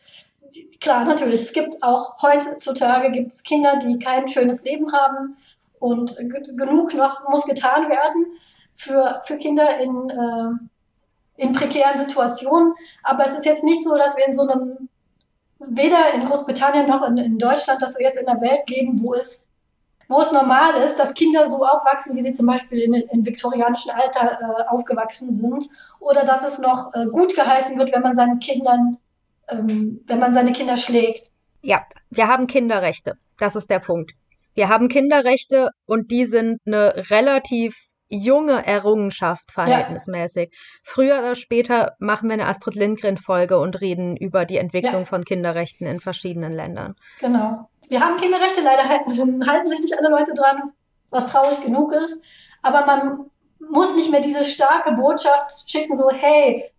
Klar, 0.80 1.04
natürlich, 1.04 1.40
es 1.40 1.52
gibt 1.52 1.82
auch 1.82 2.20
heutzutage 2.20 3.10
gibt 3.10 3.28
es 3.28 3.42
Kinder, 3.42 3.78
die 3.78 3.98
kein 3.98 4.28
schönes 4.28 4.62
Leben 4.64 4.92
haben 4.92 5.36
und 5.78 6.16
genug 6.18 6.94
noch 6.94 7.28
muss 7.28 7.44
getan 7.44 7.88
werden 7.88 8.26
für, 8.74 9.20
für 9.24 9.36
Kinder 9.36 9.78
in, 9.78 10.10
äh, 10.10 11.42
in 11.42 11.52
prekären 11.52 11.98
Situationen. 11.98 12.74
Aber 13.02 13.24
es 13.24 13.32
ist 13.32 13.46
jetzt 13.46 13.64
nicht 13.64 13.82
so, 13.82 13.96
dass 13.96 14.16
wir 14.16 14.26
in 14.26 14.32
so 14.32 14.42
einem, 14.42 14.88
weder 15.58 16.12
in 16.14 16.26
Großbritannien 16.26 16.88
noch 16.88 17.06
in, 17.06 17.16
in 17.16 17.38
Deutschland, 17.38 17.80
dass 17.80 17.96
wir 17.96 18.04
jetzt 18.04 18.18
in 18.18 18.28
einer 18.28 18.40
Welt 18.40 18.68
leben, 18.68 19.02
wo 19.02 19.14
es 19.14 19.48
wo 20.08 20.20
es 20.20 20.30
normal 20.30 20.74
ist, 20.82 20.98
dass 20.98 21.14
Kinder 21.14 21.48
so 21.48 21.64
aufwachsen, 21.64 22.14
wie 22.16 22.22
sie 22.22 22.34
zum 22.34 22.46
Beispiel 22.46 22.80
in, 22.80 22.92
in 22.92 23.24
viktorianischen 23.24 23.90
Alter 23.90 24.38
äh, 24.40 24.68
aufgewachsen 24.68 25.32
sind, 25.32 25.68
oder 26.02 26.24
dass 26.24 26.44
es 26.44 26.58
noch 26.58 26.92
äh, 26.94 27.06
gut 27.06 27.34
geheißen 27.34 27.78
wird, 27.78 27.92
wenn 27.92 28.02
man 28.02 28.14
seinen 28.14 28.38
Kindern, 28.38 28.98
ähm, 29.48 30.00
wenn 30.06 30.18
man 30.18 30.34
seine 30.34 30.52
Kinder 30.52 30.76
schlägt. 30.76 31.30
Ja, 31.62 31.82
wir 32.10 32.28
haben 32.28 32.46
Kinderrechte. 32.46 33.14
Das 33.38 33.56
ist 33.56 33.70
der 33.70 33.78
Punkt. 33.78 34.12
Wir 34.54 34.68
haben 34.68 34.88
Kinderrechte 34.88 35.70
und 35.86 36.10
die 36.10 36.26
sind 36.26 36.60
eine 36.66 37.10
relativ 37.10 37.88
junge 38.08 38.66
Errungenschaft 38.66 39.50
verhältnismäßig. 39.50 40.50
Ja. 40.52 40.58
Früher 40.82 41.18
oder 41.20 41.34
später 41.34 41.96
machen 41.98 42.28
wir 42.28 42.34
eine 42.34 42.46
Astrid 42.46 42.74
Lindgren-Folge 42.74 43.58
und 43.58 43.80
reden 43.80 44.16
über 44.16 44.44
die 44.44 44.58
Entwicklung 44.58 45.02
ja. 45.02 45.04
von 45.04 45.24
Kinderrechten 45.24 45.86
in 45.86 46.00
verschiedenen 46.00 46.52
Ländern. 46.52 46.94
Genau. 47.20 47.70
Wir 47.88 48.00
haben 48.00 48.16
Kinderrechte, 48.16 48.60
leider 48.60 48.86
halten, 48.86 49.46
halten 49.48 49.66
sich 49.66 49.80
nicht 49.80 49.98
alle 49.98 50.10
Leute 50.10 50.34
dran, 50.34 50.72
was 51.10 51.26
traurig 51.26 51.62
genug 51.64 51.92
ist. 51.92 52.22
Aber 52.60 52.84
man 52.84 53.30
muss 53.70 53.94
nicht 53.94 54.10
mehr 54.10 54.20
diese 54.20 54.44
starke 54.44 54.92
Botschaft 54.92 55.70
schicken, 55.70 55.96
so, 55.96 56.10
hey, 56.10 56.70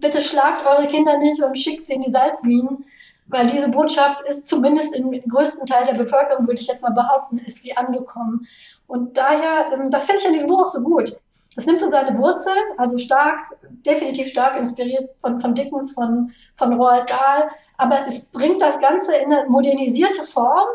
bitte 0.00 0.20
schlagt 0.20 0.66
eure 0.66 0.86
Kinder 0.86 1.18
nicht 1.18 1.42
und 1.42 1.56
schickt 1.56 1.86
sie 1.86 1.94
in 1.94 2.02
die 2.02 2.10
Salzminen, 2.10 2.84
weil 3.26 3.46
diese 3.46 3.70
Botschaft 3.70 4.20
ist 4.28 4.46
zumindest 4.46 4.94
im 4.94 5.10
größten 5.10 5.66
Teil 5.66 5.84
der 5.84 5.94
Bevölkerung, 5.94 6.46
würde 6.46 6.60
ich 6.60 6.66
jetzt 6.66 6.82
mal 6.82 6.92
behaupten, 6.92 7.38
ist 7.38 7.62
sie 7.62 7.76
angekommen. 7.76 8.46
Und 8.86 9.16
daher, 9.16 9.72
ähm, 9.72 9.90
das 9.90 10.04
finde 10.04 10.20
ich 10.20 10.26
an 10.26 10.34
diesem 10.34 10.48
Buch 10.48 10.64
auch 10.64 10.68
so 10.68 10.82
gut. 10.82 11.16
Es 11.56 11.66
nimmt 11.66 11.80
so 11.80 11.88
seine 11.88 12.16
Wurzeln, 12.18 12.62
also 12.78 12.96
stark, 12.98 13.38
definitiv 13.86 14.28
stark 14.28 14.56
inspiriert 14.56 15.10
von, 15.20 15.40
von 15.40 15.54
Dickens, 15.54 15.92
von, 15.92 16.32
von 16.56 16.72
Roald 16.74 17.10
Dahl, 17.10 17.50
aber 17.76 18.06
es 18.06 18.24
bringt 18.26 18.62
das 18.62 18.80
Ganze 18.80 19.14
in 19.16 19.32
eine 19.32 19.48
modernisierte 19.48 20.22
Form 20.22 20.66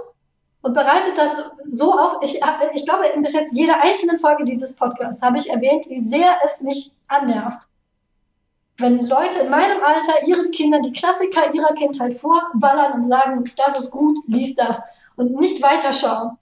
und 0.62 0.74
bereitet 0.74 1.18
das 1.18 1.44
so 1.62 1.94
auf. 1.98 2.18
Ich, 2.22 2.40
ich 2.74 2.86
glaube, 2.86 3.08
in 3.08 3.22
bis 3.22 3.34
jetzt 3.34 3.54
jeder 3.54 3.82
einzelnen 3.82 4.20
Folge 4.20 4.44
dieses 4.44 4.76
Podcasts 4.76 5.22
habe 5.22 5.38
ich 5.38 5.50
erwähnt, 5.50 5.86
wie 5.88 6.00
sehr 6.00 6.38
es 6.46 6.62
mich 6.62 6.92
annervt. 7.08 7.64
Wenn 8.78 9.06
Leute 9.06 9.40
in 9.40 9.50
meinem 9.50 9.82
Alter 9.84 10.28
ihren 10.28 10.52
Kindern 10.52 10.84
die 10.84 10.92
Klassiker 10.92 11.54
ihrer 11.54 11.74
Kindheit 11.74 12.14
vorballern 12.14 12.94
und 12.94 13.04
sagen, 13.04 13.52
das 13.56 13.80
ist 13.80 13.92
gut, 13.92 14.18
lies 14.28 14.56
das 14.56 14.84
und 15.16 15.36
nicht 15.36 15.62
weiterschauen. 15.64 16.38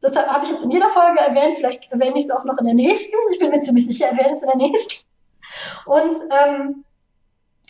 Das 0.00 0.16
habe 0.16 0.44
ich 0.44 0.50
jetzt 0.50 0.62
in 0.62 0.70
jeder 0.70 0.88
Folge 0.88 1.20
erwähnt, 1.20 1.56
vielleicht 1.56 1.90
erwähne 1.90 2.16
ich 2.16 2.24
es 2.24 2.30
auch 2.30 2.44
noch 2.44 2.58
in 2.58 2.66
der 2.66 2.74
nächsten. 2.74 3.14
Ich 3.32 3.38
bin 3.38 3.50
mir 3.50 3.60
ziemlich 3.60 3.86
sicher, 3.86 4.06
erwähne 4.06 4.32
es 4.32 4.42
in 4.42 4.48
der 4.48 4.56
nächsten. 4.56 5.04
Und 5.86 6.16
ähm, 6.30 6.84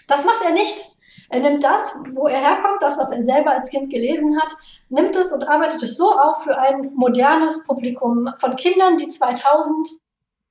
das 0.08 0.24
macht 0.24 0.42
er 0.44 0.52
nicht. 0.52 0.95
Er 1.28 1.40
nimmt 1.40 1.64
das, 1.64 2.00
wo 2.10 2.28
er 2.28 2.40
herkommt, 2.40 2.82
das, 2.82 2.98
was 2.98 3.10
er 3.10 3.24
selber 3.24 3.52
als 3.52 3.70
Kind 3.70 3.90
gelesen 3.90 4.40
hat, 4.40 4.52
nimmt 4.88 5.16
es 5.16 5.32
und 5.32 5.48
arbeitet 5.48 5.82
es 5.82 5.96
so 5.96 6.12
auf 6.12 6.44
für 6.44 6.56
ein 6.56 6.92
modernes 6.94 7.62
Publikum 7.64 8.30
von 8.36 8.56
Kindern, 8.56 8.96
die 8.96 9.08
2000, 9.08 9.88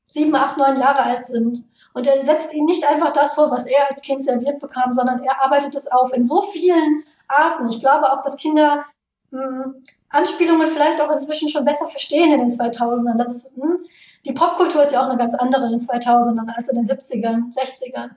7, 0.08 0.36
8, 0.36 0.58
9 0.58 0.80
Jahre 0.80 1.04
alt 1.04 1.26
sind. 1.26 1.60
Und 1.94 2.08
er 2.08 2.26
setzt 2.26 2.54
ihnen 2.54 2.66
nicht 2.66 2.88
einfach 2.88 3.14
das 3.14 3.34
vor, 3.34 3.50
was 3.52 3.66
er 3.66 3.90
als 3.90 4.02
Kind 4.02 4.26
serviert 4.26 4.60
bekam, 4.60 4.92
sondern 4.92 5.24
er 5.24 5.42
arbeitet 5.42 5.76
es 5.76 5.88
auf 5.92 6.14
in 6.14 6.26
so 6.26 6.42
vielen 6.42 7.04
Arten. 7.28 7.68
Ich 7.70 7.80
glaube 7.80 8.12
auch, 8.12 8.22
dass 8.22 8.36
Kinder 8.36 8.86
mh, 9.32 9.42
hm, 9.42 9.84
Anspielungen 10.10 10.68
vielleicht 10.68 11.02
auch 11.02 11.12
inzwischen 11.12 11.50
schon 11.50 11.66
besser 11.66 11.88
verstehen 11.88 12.32
in 12.32 12.40
den 12.40 12.50
2000ern. 12.50 13.18
Das 13.18 13.32
ist, 13.32 13.58
mh, 13.58 13.66
hm, 13.66 13.78
die 14.26 14.34
Popkultur 14.34 14.84
ist 14.84 14.92
ja 14.92 15.02
auch 15.02 15.10
eine 15.10 15.18
ganz 15.18 15.36
andere 15.36 15.66
in 15.66 15.72
den 15.72 15.80
2000ern 15.80 16.54
als 16.56 16.68
in 16.70 16.76
den 16.76 16.86
70ern, 16.86 17.54
60ern. 17.54 18.12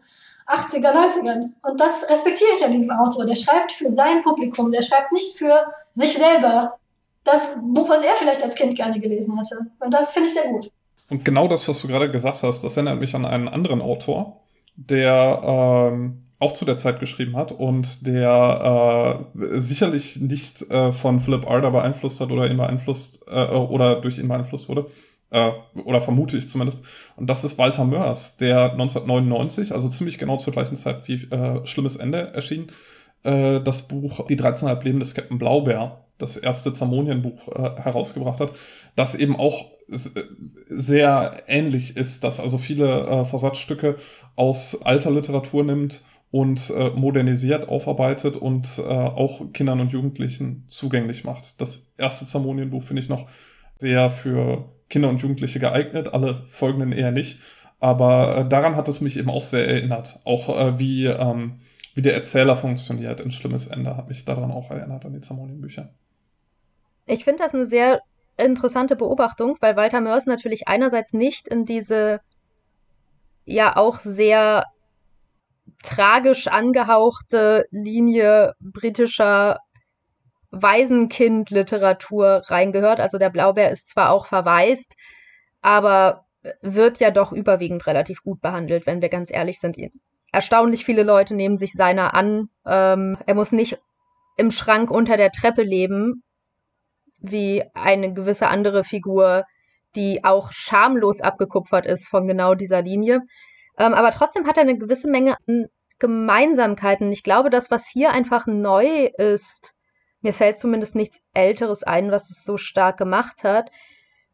80er, 0.48 0.92
90ern. 0.92 1.50
Und 1.62 1.80
das 1.80 2.08
respektiere 2.08 2.50
ich 2.56 2.64
an 2.64 2.72
diesem 2.72 2.90
Autor. 2.90 3.26
Der 3.26 3.36
schreibt 3.36 3.72
für 3.72 3.90
sein 3.90 4.22
Publikum, 4.22 4.72
der 4.72 4.82
schreibt 4.82 5.12
nicht 5.12 5.36
für 5.36 5.66
sich 5.92 6.14
selber. 6.14 6.78
Das 7.24 7.56
Buch, 7.60 7.88
was 7.88 8.02
er 8.02 8.14
vielleicht 8.14 8.42
als 8.42 8.54
Kind 8.54 8.74
gerne 8.74 8.98
gelesen 8.98 9.38
hatte. 9.38 9.66
Und 9.78 9.92
das 9.92 10.12
finde 10.12 10.28
ich 10.28 10.34
sehr 10.34 10.48
gut. 10.48 10.70
Und 11.10 11.24
genau 11.24 11.48
das, 11.48 11.68
was 11.68 11.80
du 11.80 11.88
gerade 11.88 12.10
gesagt 12.10 12.42
hast, 12.42 12.62
das 12.62 12.76
erinnert 12.76 13.00
mich 13.00 13.14
an 13.14 13.24
einen 13.24 13.48
anderen 13.48 13.82
Autor, 13.82 14.40
der 14.76 15.40
ähm, 15.44 16.24
auch 16.38 16.52
zu 16.52 16.64
der 16.64 16.76
Zeit 16.76 17.00
geschrieben 17.00 17.36
hat 17.36 17.52
und 17.52 18.06
der 18.06 19.26
äh, 19.34 19.58
sicherlich 19.58 20.16
nicht 20.16 20.62
äh, 20.70 20.92
von 20.92 21.20
Philip 21.20 21.48
Arder 21.50 21.70
beeinflusst 21.70 22.20
hat 22.20 22.30
oder 22.30 22.48
ihn 22.48 22.56
beeinflusst 22.56 23.24
äh, 23.26 23.46
oder 23.46 24.00
durch 24.00 24.18
ihn 24.18 24.28
beeinflusst 24.28 24.68
wurde. 24.68 24.86
Äh, 25.30 25.50
oder 25.84 26.00
vermute 26.00 26.36
ich 26.36 26.48
zumindest. 26.48 26.84
Und 27.16 27.28
das 27.28 27.44
ist 27.44 27.58
Walter 27.58 27.84
Mörs, 27.84 28.36
der 28.38 28.72
1999, 28.72 29.72
also 29.72 29.88
ziemlich 29.88 30.18
genau 30.18 30.38
zur 30.38 30.52
gleichen 30.52 30.76
Zeit 30.76 31.06
wie 31.06 31.24
äh, 31.24 31.66
Schlimmes 31.66 31.96
Ende 31.96 32.32
erschien, 32.32 32.68
äh, 33.24 33.60
das 33.60 33.88
Buch 33.88 34.26
Die 34.26 34.38
13,5 34.38 34.84
Leben 34.84 35.00
des 35.00 35.14
Captain 35.14 35.38
Blaubeer, 35.38 36.04
das 36.16 36.36
erste 36.36 36.72
Zamonien-Buch, 36.72 37.48
äh, 37.48 37.80
herausgebracht 37.82 38.40
hat, 38.40 38.52
das 38.96 39.14
eben 39.14 39.36
auch 39.36 39.70
äh, 39.88 39.98
sehr 40.70 41.42
ähnlich 41.46 41.96
ist, 41.96 42.24
das 42.24 42.40
also 42.40 42.56
viele 42.56 43.06
äh, 43.06 43.24
Versatzstücke 43.24 43.96
aus 44.34 44.80
alter 44.82 45.10
Literatur 45.10 45.62
nimmt 45.62 46.02
und 46.30 46.70
äh, 46.70 46.90
modernisiert, 46.90 47.68
aufarbeitet 47.68 48.36
und 48.36 48.78
äh, 48.78 48.82
auch 48.82 49.52
Kindern 49.52 49.80
und 49.80 49.92
Jugendlichen 49.92 50.64
zugänglich 50.68 51.24
macht. 51.24 51.60
Das 51.60 51.90
erste 51.98 52.26
Zamonien-Buch 52.26 52.82
finde 52.82 53.02
ich 53.02 53.08
noch 53.08 53.28
sehr 53.76 54.10
für 54.10 54.77
Kinder 54.88 55.08
und 55.08 55.20
Jugendliche 55.20 55.58
geeignet, 55.58 56.12
alle 56.12 56.46
folgenden 56.48 56.92
eher 56.92 57.12
nicht. 57.12 57.40
Aber 57.80 58.38
äh, 58.38 58.48
daran 58.48 58.76
hat 58.76 58.88
es 58.88 59.00
mich 59.00 59.16
eben 59.16 59.30
auch 59.30 59.40
sehr 59.40 59.68
erinnert. 59.68 60.18
Auch 60.24 60.48
äh, 60.48 60.78
wie, 60.78 61.06
ähm, 61.06 61.60
wie 61.94 62.02
der 62.02 62.14
Erzähler 62.14 62.56
funktioniert 62.56 63.20
in 63.20 63.30
Schlimmes 63.30 63.66
Ende 63.66 63.96
hat 63.96 64.08
mich 64.08 64.24
daran 64.24 64.50
auch 64.50 64.70
erinnert, 64.70 65.04
an 65.04 65.12
die 65.12 65.20
Zamonien-Bücher. 65.20 65.90
Ich 67.06 67.24
finde 67.24 67.42
das 67.42 67.54
eine 67.54 67.66
sehr 67.66 68.00
interessante 68.36 68.96
Beobachtung, 68.96 69.56
weil 69.60 69.76
Walter 69.76 70.00
Mörs 70.00 70.26
natürlich 70.26 70.68
einerseits 70.68 71.12
nicht 71.12 71.48
in 71.48 71.64
diese 71.64 72.20
ja 73.44 73.76
auch 73.76 74.00
sehr 74.00 74.64
tragisch 75.82 76.48
angehauchte 76.48 77.66
Linie 77.70 78.54
britischer 78.60 79.58
Waisenkind-Literatur 80.50 82.42
reingehört. 82.46 83.00
Also 83.00 83.18
der 83.18 83.30
Blaubeer 83.30 83.70
ist 83.70 83.90
zwar 83.90 84.10
auch 84.10 84.26
verwaist, 84.26 84.94
aber 85.60 86.24
wird 86.62 87.00
ja 87.00 87.10
doch 87.10 87.32
überwiegend 87.32 87.86
relativ 87.86 88.22
gut 88.22 88.40
behandelt, 88.40 88.86
wenn 88.86 89.02
wir 89.02 89.08
ganz 89.08 89.30
ehrlich 89.32 89.60
sind. 89.60 89.76
Erstaunlich 90.32 90.84
viele 90.84 91.02
Leute 91.02 91.34
nehmen 91.34 91.56
sich 91.56 91.72
seiner 91.72 92.14
an. 92.14 92.48
Ähm, 92.66 93.18
er 93.26 93.34
muss 93.34 93.52
nicht 93.52 93.78
im 94.36 94.50
Schrank 94.50 94.90
unter 94.90 95.16
der 95.16 95.32
Treppe 95.32 95.62
leben, 95.62 96.22
wie 97.18 97.64
eine 97.74 98.12
gewisse 98.12 98.48
andere 98.48 98.84
Figur, 98.84 99.44
die 99.96 100.24
auch 100.24 100.52
schamlos 100.52 101.20
abgekupfert 101.20 101.86
ist 101.86 102.06
von 102.08 102.26
genau 102.26 102.54
dieser 102.54 102.82
Linie. 102.82 103.20
Ähm, 103.78 103.94
aber 103.94 104.10
trotzdem 104.10 104.46
hat 104.46 104.56
er 104.56 104.62
eine 104.62 104.78
gewisse 104.78 105.08
Menge 105.08 105.36
an 105.46 105.66
Gemeinsamkeiten. 105.98 107.10
Ich 107.10 107.24
glaube, 107.24 107.50
das, 107.50 107.70
was 107.70 107.88
hier 107.88 108.12
einfach 108.12 108.46
neu 108.46 109.06
ist, 109.18 109.74
mir 110.20 110.32
fällt 110.32 110.58
zumindest 110.58 110.94
nichts 110.94 111.20
Älteres 111.34 111.82
ein, 111.82 112.10
was 112.10 112.30
es 112.30 112.44
so 112.44 112.56
stark 112.56 112.96
gemacht 112.96 113.44
hat, 113.44 113.70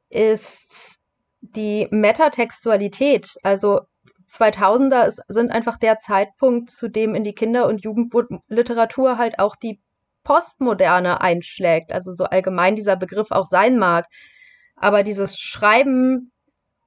ist 0.09 0.99
die 1.41 1.89
Metatextualität. 1.91 3.37
Also 3.43 3.81
2000er 4.31 5.07
ist, 5.07 5.21
sind 5.29 5.51
einfach 5.51 5.79
der 5.79 5.99
Zeitpunkt, 5.99 6.71
zu 6.71 6.89
dem 6.89 7.15
in 7.15 7.25
die 7.25 7.35
Kinder- 7.35 7.67
und 7.67 7.83
Jugendliteratur 7.85 9.19
halt 9.19 9.39
auch 9.39 9.57
die 9.57 9.81
Postmoderne 10.25 11.21
einschlägt. 11.21 11.93
Also 11.93 12.13
so 12.13 12.25
allgemein 12.25 12.77
dieser 12.77 12.97
Begriff 12.97 13.31
auch 13.31 13.47
sein 13.47 13.79
mag. 13.79 14.07
Aber 14.77 15.03
dieses 15.03 15.39
Schreiben 15.39 16.33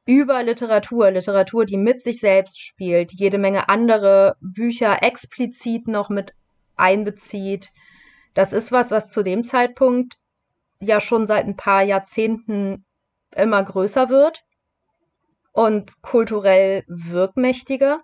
über 0.05 0.41
Literatur, 0.41 1.12
Literatur, 1.12 1.65
die 1.65 1.77
mit 1.77 2.01
sich 2.01 2.19
selbst 2.19 2.60
spielt, 2.60 3.12
jede 3.12 3.38
Menge 3.38 3.69
andere 3.69 4.38
Bücher 4.41 5.03
explizit 5.03 5.87
noch 5.87 6.10
mit 6.10 6.33
einbezieht, 6.75 7.71
das 8.38 8.54
ist 8.54 8.71
was, 8.71 8.92
was 8.92 9.10
zu 9.10 9.23
dem 9.23 9.44
Zeitpunkt 9.44 10.19
ja 10.79 11.02
schon 11.02 11.25
seit 11.25 11.46
ein 11.46 11.56
paar 11.56 11.81
Jahrzehnten 11.81 12.85
immer 13.35 13.63
größer 13.63 14.10
wird 14.10 14.44
und 15.54 16.04
kulturell 16.04 16.83
wirkmächtiger 16.88 18.04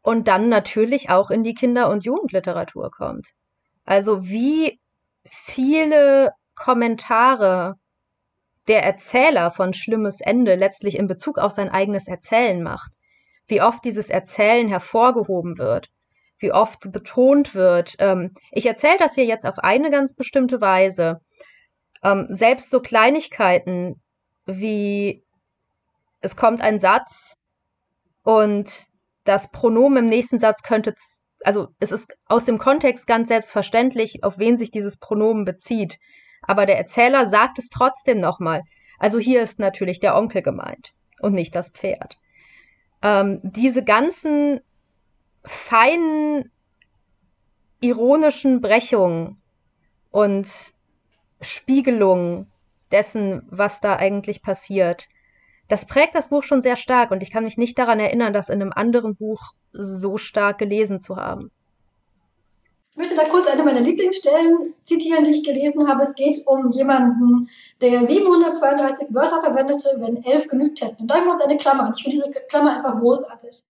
und 0.00 0.26
dann 0.26 0.48
natürlich 0.48 1.10
auch 1.10 1.30
in 1.30 1.44
die 1.44 1.52
Kinder- 1.52 1.90
und 1.90 2.02
Jugendliteratur 2.02 2.90
kommt. 2.90 3.26
Also 3.84 4.26
wie 4.26 4.80
viele 5.26 6.32
Kommentare 6.54 7.74
der 8.68 8.82
Erzähler 8.84 9.50
von 9.50 9.74
Schlimmes 9.74 10.22
Ende 10.22 10.54
letztlich 10.54 10.96
in 10.96 11.08
Bezug 11.08 11.36
auf 11.36 11.52
sein 11.52 11.68
eigenes 11.68 12.08
Erzählen 12.08 12.62
macht, 12.62 12.90
wie 13.46 13.60
oft 13.60 13.84
dieses 13.84 14.08
Erzählen 14.08 14.66
hervorgehoben 14.66 15.58
wird 15.58 15.90
wie 16.38 16.52
oft 16.52 16.92
betont 16.92 17.54
wird. 17.54 17.96
Ähm, 17.98 18.34
ich 18.52 18.66
erzähle 18.66 18.98
das 18.98 19.14
hier 19.14 19.24
jetzt 19.24 19.46
auf 19.46 19.58
eine 19.58 19.90
ganz 19.90 20.14
bestimmte 20.14 20.60
Weise. 20.60 21.20
Ähm, 22.02 22.28
selbst 22.30 22.70
so 22.70 22.80
Kleinigkeiten 22.80 24.00
wie 24.48 25.22
es 26.20 26.34
kommt 26.34 26.62
ein 26.62 26.78
Satz 26.80 27.36
und 28.24 28.86
das 29.24 29.50
Pronomen 29.50 30.04
im 30.04 30.06
nächsten 30.06 30.38
Satz 30.38 30.62
könnte, 30.62 30.94
also 31.44 31.68
es 31.80 31.92
ist 31.92 32.16
aus 32.26 32.44
dem 32.44 32.58
Kontext 32.58 33.06
ganz 33.06 33.28
selbstverständlich, 33.28 34.24
auf 34.24 34.38
wen 34.38 34.56
sich 34.56 34.70
dieses 34.70 34.96
Pronomen 34.96 35.44
bezieht. 35.44 35.98
Aber 36.42 36.66
der 36.66 36.78
Erzähler 36.78 37.28
sagt 37.28 37.58
es 37.58 37.68
trotzdem 37.68 38.18
nochmal. 38.18 38.62
Also 38.98 39.18
hier 39.18 39.42
ist 39.42 39.58
natürlich 39.58 40.00
der 40.00 40.16
Onkel 40.16 40.42
gemeint 40.42 40.92
und 41.20 41.34
nicht 41.34 41.54
das 41.54 41.70
Pferd. 41.70 42.16
Ähm, 43.02 43.40
diese 43.42 43.84
ganzen 43.84 44.60
feinen 45.44 46.50
ironischen 47.80 48.60
Brechungen 48.60 49.40
und 50.10 50.48
Spiegelungen 51.40 52.50
dessen, 52.90 53.42
was 53.50 53.80
da 53.80 53.96
eigentlich 53.96 54.42
passiert, 54.42 55.08
das 55.68 55.86
prägt 55.86 56.14
das 56.14 56.28
Buch 56.28 56.42
schon 56.42 56.62
sehr 56.62 56.76
stark 56.76 57.10
und 57.10 57.22
ich 57.22 57.30
kann 57.30 57.44
mich 57.44 57.58
nicht 57.58 57.78
daran 57.78 58.00
erinnern, 58.00 58.32
das 58.32 58.48
in 58.48 58.60
einem 58.60 58.72
anderen 58.72 59.14
Buch 59.16 59.52
so 59.72 60.16
stark 60.16 60.58
gelesen 60.58 61.00
zu 61.00 61.16
haben. 61.16 61.50
Ich 62.90 62.96
möchte 62.96 63.14
da 63.14 63.24
kurz 63.24 63.46
eine 63.46 63.62
meiner 63.62 63.80
Lieblingsstellen 63.80 64.74
zitieren, 64.82 65.22
die 65.22 65.30
ich 65.30 65.44
gelesen 65.44 65.86
habe. 65.86 66.02
Es 66.02 66.14
geht 66.16 66.44
um 66.46 66.70
jemanden, 66.70 67.48
der 67.80 68.02
732 68.02 69.14
Wörter 69.14 69.40
verwendete, 69.40 69.94
wenn 69.98 70.24
elf 70.24 70.48
genügt 70.48 70.80
hätten. 70.80 71.02
Und 71.02 71.08
da 71.08 71.20
kommt 71.20 71.40
eine 71.40 71.56
Klammer. 71.58 71.86
Und 71.86 71.96
ich 71.96 72.02
finde 72.02 72.16
diese 72.16 72.46
Klammer 72.48 72.74
einfach 72.74 72.98
großartig. 72.98 73.62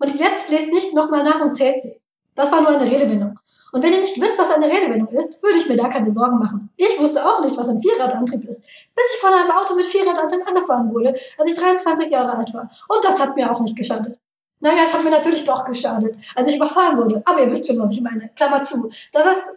Und 0.00 0.18
jetzt 0.18 0.48
lest 0.48 0.68
nicht 0.68 0.94
nochmal 0.94 1.22
nach 1.22 1.40
und 1.40 1.50
zählt 1.50 1.80
sie. 1.80 2.00
Das 2.34 2.50
war 2.50 2.62
nur 2.62 2.70
eine 2.70 2.90
Redewendung. 2.90 3.38
Und 3.72 3.84
wenn 3.84 3.92
ihr 3.92 4.00
nicht 4.00 4.20
wisst, 4.20 4.38
was 4.38 4.50
eine 4.50 4.66
Redewendung 4.66 5.08
ist, 5.08 5.40
würde 5.42 5.58
ich 5.58 5.68
mir 5.68 5.76
da 5.76 5.88
keine 5.88 6.10
Sorgen 6.10 6.38
machen. 6.38 6.70
Ich 6.76 6.98
wusste 6.98 7.24
auch 7.24 7.40
nicht, 7.40 7.56
was 7.56 7.68
ein 7.68 7.80
Vierradantrieb 7.80 8.48
ist, 8.48 8.62
bis 8.62 9.04
ich 9.14 9.20
von 9.20 9.32
einem 9.32 9.50
Auto 9.52 9.74
mit 9.74 9.86
Vierradantrieb 9.86 10.46
angefahren 10.46 10.92
wurde, 10.92 11.14
als 11.38 11.48
ich 11.48 11.54
23 11.54 12.10
Jahre 12.10 12.36
alt 12.36 12.52
war. 12.52 12.68
Und 12.88 13.04
das 13.04 13.20
hat 13.20 13.36
mir 13.36 13.50
auch 13.52 13.60
nicht 13.60 13.76
geschadet. 13.76 14.18
Naja, 14.58 14.82
es 14.84 14.92
hat 14.92 15.04
mir 15.04 15.10
natürlich 15.10 15.44
doch 15.44 15.64
geschadet, 15.64 16.16
als 16.34 16.48
ich 16.48 16.56
überfahren 16.56 16.98
wurde. 16.98 17.22
Aber 17.24 17.40
ihr 17.40 17.50
wisst 17.50 17.66
schon, 17.66 17.78
was 17.78 17.92
ich 17.92 18.00
meine. 18.00 18.30
Klammer 18.34 18.62
zu. 18.62 18.90
Das 19.12 19.26
ist 19.26 19.52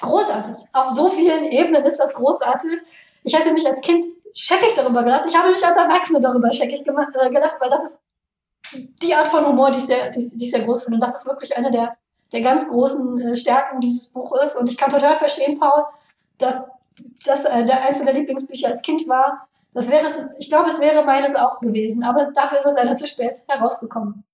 großartig. 0.00 0.56
Auf 0.72 0.90
so 0.90 1.08
vielen 1.08 1.44
Ebenen 1.44 1.82
ist 1.84 1.98
das 1.98 2.14
großartig. 2.14 2.80
Ich 3.24 3.36
hätte 3.36 3.52
mich 3.52 3.66
als 3.66 3.80
Kind 3.80 4.06
scheckig 4.34 4.74
darüber 4.74 5.02
gedacht. 5.02 5.26
Ich 5.26 5.36
habe 5.36 5.50
mich 5.50 5.64
als 5.64 5.76
Erwachsene 5.76 6.20
darüber 6.20 6.52
scheckig 6.52 6.80
äh, 6.80 7.30
gedacht, 7.30 7.56
weil 7.58 7.68
das 7.68 7.84
ist 7.84 7.98
die 8.74 9.14
Art 9.14 9.28
von 9.28 9.46
Humor, 9.46 9.70
die 9.70 9.78
ich 9.78 9.86
sehr, 9.86 10.10
die, 10.10 10.28
die 10.36 10.44
ich 10.44 10.50
sehr 10.50 10.64
groß 10.64 10.84
finde. 10.84 10.96
Und 10.96 11.02
das 11.02 11.18
ist 11.18 11.26
wirklich 11.26 11.56
eine 11.56 11.70
der 11.70 11.96
der 12.32 12.40
ganz 12.42 12.68
großen 12.68 13.20
äh, 13.20 13.36
Stärken 13.36 13.80
dieses 13.80 14.08
Buches. 14.08 14.54
Und 14.54 14.70
ich 14.70 14.76
kann 14.76 14.90
total 14.90 15.18
verstehen, 15.18 15.58
Paul, 15.58 15.84
dass 16.38 16.62
das 17.24 17.44
äh, 17.44 17.64
der 17.64 17.82
eins 17.82 18.02
der 18.02 18.12
Lieblingsbücher 18.12 18.68
als 18.68 18.82
Kind 18.82 19.08
war. 19.08 19.48
Das 19.74 19.88
wäre 19.88 20.30
ich 20.38 20.48
glaube, 20.48 20.70
es 20.70 20.80
wäre 20.80 21.04
meines 21.04 21.34
auch 21.36 21.60
gewesen, 21.60 22.02
aber 22.02 22.30
dafür 22.34 22.58
ist 22.58 22.66
es 22.66 22.74
leider 22.74 22.96
zu 22.96 23.06
spät 23.06 23.42
herausgekommen. 23.48 24.24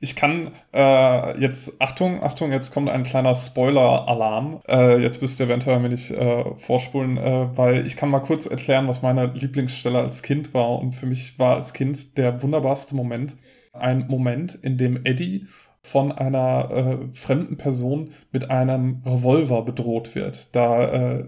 Ich 0.00 0.16
kann 0.16 0.50
äh, 0.74 1.40
jetzt, 1.40 1.80
Achtung, 1.80 2.24
Achtung, 2.24 2.50
jetzt 2.50 2.74
kommt 2.74 2.88
ein 2.88 3.04
kleiner 3.04 3.36
Spoiler-Alarm. 3.36 4.60
Äh, 4.66 5.00
jetzt 5.00 5.22
müsst 5.22 5.38
ihr 5.38 5.46
eventuell 5.46 5.78
mir 5.78 5.90
nicht 5.90 6.10
äh, 6.10 6.56
vorspulen, 6.56 7.18
äh, 7.18 7.56
weil 7.56 7.86
ich 7.86 7.96
kann 7.96 8.10
mal 8.10 8.18
kurz 8.18 8.46
erklären, 8.46 8.88
was 8.88 9.02
meine 9.02 9.26
Lieblingsstelle 9.26 10.00
als 10.00 10.22
Kind 10.22 10.54
war. 10.54 10.80
Und 10.80 10.96
für 10.96 11.06
mich 11.06 11.38
war 11.38 11.54
als 11.54 11.72
Kind 11.72 12.18
der 12.18 12.42
wunderbarste 12.42 12.96
Moment 12.96 13.36
ein 13.72 14.06
Moment, 14.08 14.54
in 14.54 14.78
dem 14.78 15.04
Eddie 15.04 15.46
von 15.84 16.12
einer 16.12 16.70
äh, 16.70 17.14
fremden 17.14 17.56
Person 17.56 18.10
mit 18.30 18.50
einem 18.50 19.02
Revolver 19.04 19.62
bedroht 19.62 20.14
wird. 20.14 20.54
Da 20.54 21.18
äh, 21.18 21.24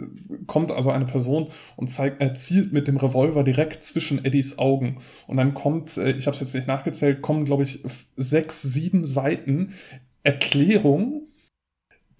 kommt 0.46 0.70
also 0.70 0.90
eine 0.90 1.06
Person 1.06 1.48
und 1.74 1.88
zeigt, 1.88 2.20
er 2.20 2.34
zielt 2.34 2.72
mit 2.72 2.86
dem 2.86 2.96
Revolver 2.96 3.42
direkt 3.42 3.82
zwischen 3.82 4.24
Eddies 4.24 4.58
Augen. 4.58 5.00
Und 5.26 5.38
dann 5.38 5.54
kommt, 5.54 5.96
äh, 5.96 6.12
ich 6.12 6.26
habe 6.26 6.34
es 6.34 6.40
jetzt 6.40 6.54
nicht 6.54 6.68
nachgezählt, 6.68 7.20
kommen, 7.20 7.44
glaube 7.44 7.64
ich, 7.64 7.82
sechs, 8.16 8.62
sieben 8.62 9.04
Seiten 9.04 9.74
Erklärung 10.22 11.22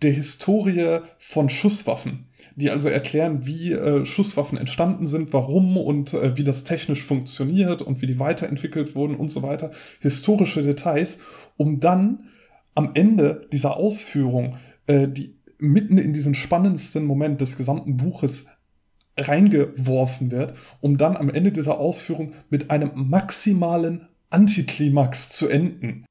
der 0.04 0.12
Historie 0.12 1.00
von 1.18 1.48
Schusswaffen 1.48 2.28
die 2.56 2.70
also 2.70 2.88
erklären, 2.88 3.46
wie 3.46 3.72
äh, 3.72 4.04
Schusswaffen 4.04 4.58
entstanden 4.58 5.06
sind, 5.06 5.32
warum 5.32 5.76
und 5.76 6.14
äh, 6.14 6.36
wie 6.36 6.44
das 6.44 6.64
technisch 6.64 7.02
funktioniert 7.02 7.82
und 7.82 8.00
wie 8.00 8.06
die 8.06 8.18
weiterentwickelt 8.18 8.94
wurden 8.94 9.16
und 9.16 9.30
so 9.30 9.42
weiter. 9.42 9.70
Historische 10.00 10.62
Details 10.62 11.18
um 11.56 11.80
dann 11.80 12.28
am 12.74 12.90
Ende 12.94 13.48
dieser 13.52 13.76
Ausführung, 13.76 14.56
äh, 14.86 15.08
die 15.08 15.36
mitten 15.58 15.98
in 15.98 16.12
diesen 16.12 16.34
spannendsten 16.34 17.04
Moment 17.04 17.40
des 17.40 17.56
gesamten 17.56 17.96
Buches 17.96 18.46
reingeworfen 19.16 20.32
wird, 20.32 20.54
um 20.80 20.98
dann 20.98 21.16
am 21.16 21.30
Ende 21.30 21.52
dieser 21.52 21.78
Ausführung 21.78 22.32
mit 22.50 22.70
einem 22.70 22.90
maximalen 22.94 24.08
Antiklimax 24.30 25.28
zu 25.28 25.48
enden. 25.48 26.04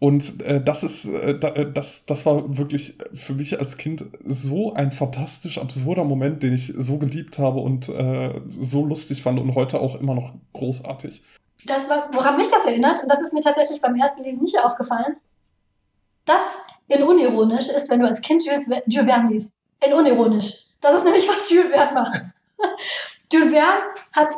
Und 0.00 0.42
äh, 0.42 0.60
das 0.62 0.82
ist, 0.82 1.04
äh, 1.04 1.32
äh 1.32 1.72
das, 1.72 2.06
das 2.06 2.26
war 2.26 2.56
wirklich 2.56 2.98
für 3.14 3.34
mich 3.34 3.58
als 3.60 3.76
Kind 3.76 4.04
so 4.24 4.72
ein 4.74 4.90
fantastisch 4.90 5.58
absurder 5.58 6.04
Moment, 6.04 6.42
den 6.42 6.54
ich 6.54 6.72
so 6.76 6.98
geliebt 6.98 7.38
habe 7.38 7.60
und 7.60 7.88
äh, 7.88 8.40
so 8.48 8.84
lustig 8.84 9.22
fand 9.22 9.38
und 9.38 9.54
heute 9.54 9.80
auch 9.80 10.00
immer 10.00 10.14
noch 10.14 10.32
großartig 10.54 11.22
das, 11.66 11.88
was, 11.88 12.08
woran 12.12 12.36
mich 12.36 12.48
das 12.48 12.64
erinnert, 12.64 13.02
und 13.02 13.08
das 13.08 13.20
ist 13.20 13.32
mir 13.32 13.40
tatsächlich 13.40 13.80
beim 13.80 13.96
ersten 13.96 14.22
Lesen 14.22 14.42
nicht 14.42 14.58
aufgefallen, 14.58 15.16
das 16.24 16.58
in 16.88 17.02
unironisch 17.02 17.68
ist, 17.68 17.90
wenn 17.90 18.00
du 18.00 18.06
als 18.06 18.20
Kind 18.20 18.44
Jules, 18.44 18.66
Jules 18.86 19.06
Verne 19.06 19.30
liest. 19.30 19.52
In 19.84 19.92
unironisch. 19.92 20.66
Das 20.80 20.94
ist 20.94 21.04
nämlich, 21.04 21.28
was 21.28 21.50
Jules 21.50 21.70
Verne 21.70 21.92
macht. 21.92 22.24
Jules 23.32 23.52
Verne 23.52 23.82
hat, 24.12 24.34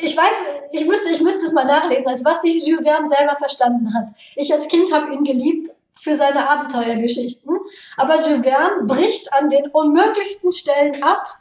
ich 0.00 0.16
weiß, 0.16 0.34
ich 0.72 0.86
müsste, 0.86 1.10
ich 1.10 1.20
müsste 1.20 1.46
es 1.46 1.52
mal 1.52 1.64
nachlesen, 1.64 2.06
als 2.06 2.24
was 2.24 2.42
sich 2.42 2.66
Jules 2.66 2.84
Verne 2.84 3.08
selber 3.08 3.36
verstanden 3.36 3.94
hat. 3.94 4.10
Ich 4.36 4.52
als 4.52 4.68
Kind 4.68 4.92
habe 4.92 5.12
ihn 5.12 5.24
geliebt 5.24 5.68
für 6.00 6.16
seine 6.16 6.48
Abenteuergeschichten, 6.48 7.58
aber 7.96 8.16
Jules 8.20 8.42
Verne 8.42 8.84
bricht 8.84 9.32
an 9.32 9.48
den 9.48 9.68
unmöglichsten 9.68 10.52
Stellen 10.52 11.02
ab 11.02 11.38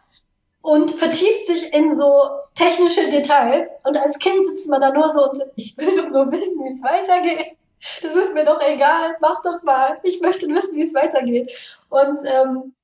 und 0.62 0.92
vertieft 0.92 1.48
sich 1.48 1.74
in 1.74 1.96
so 1.96 2.24
technische 2.56 3.10
Details. 3.10 3.70
Und 3.84 3.98
als 3.98 4.20
Kind 4.20 4.46
sitzt 4.46 4.70
man 4.70 4.82
da 4.82 4.92
nur 4.92 5.10
so 5.10 5.30
und 5.30 5.40
ich 5.56 5.78
will 5.78 5.96
doch 5.98 6.10
nur 6.10 6.32
wissen, 6.32 6.64
wie 6.64 6.74
es 6.74 6.84
weitergeht. 6.84 7.58
Das 8.04 8.16
ist 8.16 8.34
mir 8.36 8.46
doch 8.46 8.62
egal, 8.62 9.18
mach 9.22 9.42
doch 9.42 9.64
mal. 9.64 10.00
Ich 10.04 10.22
möchte 10.22 10.48
wissen, 10.48 10.76
wie 10.76 10.84
es 10.84 10.94
weitergeht. 10.94 11.52
Und 11.90 12.20
ähm, 12.26 12.76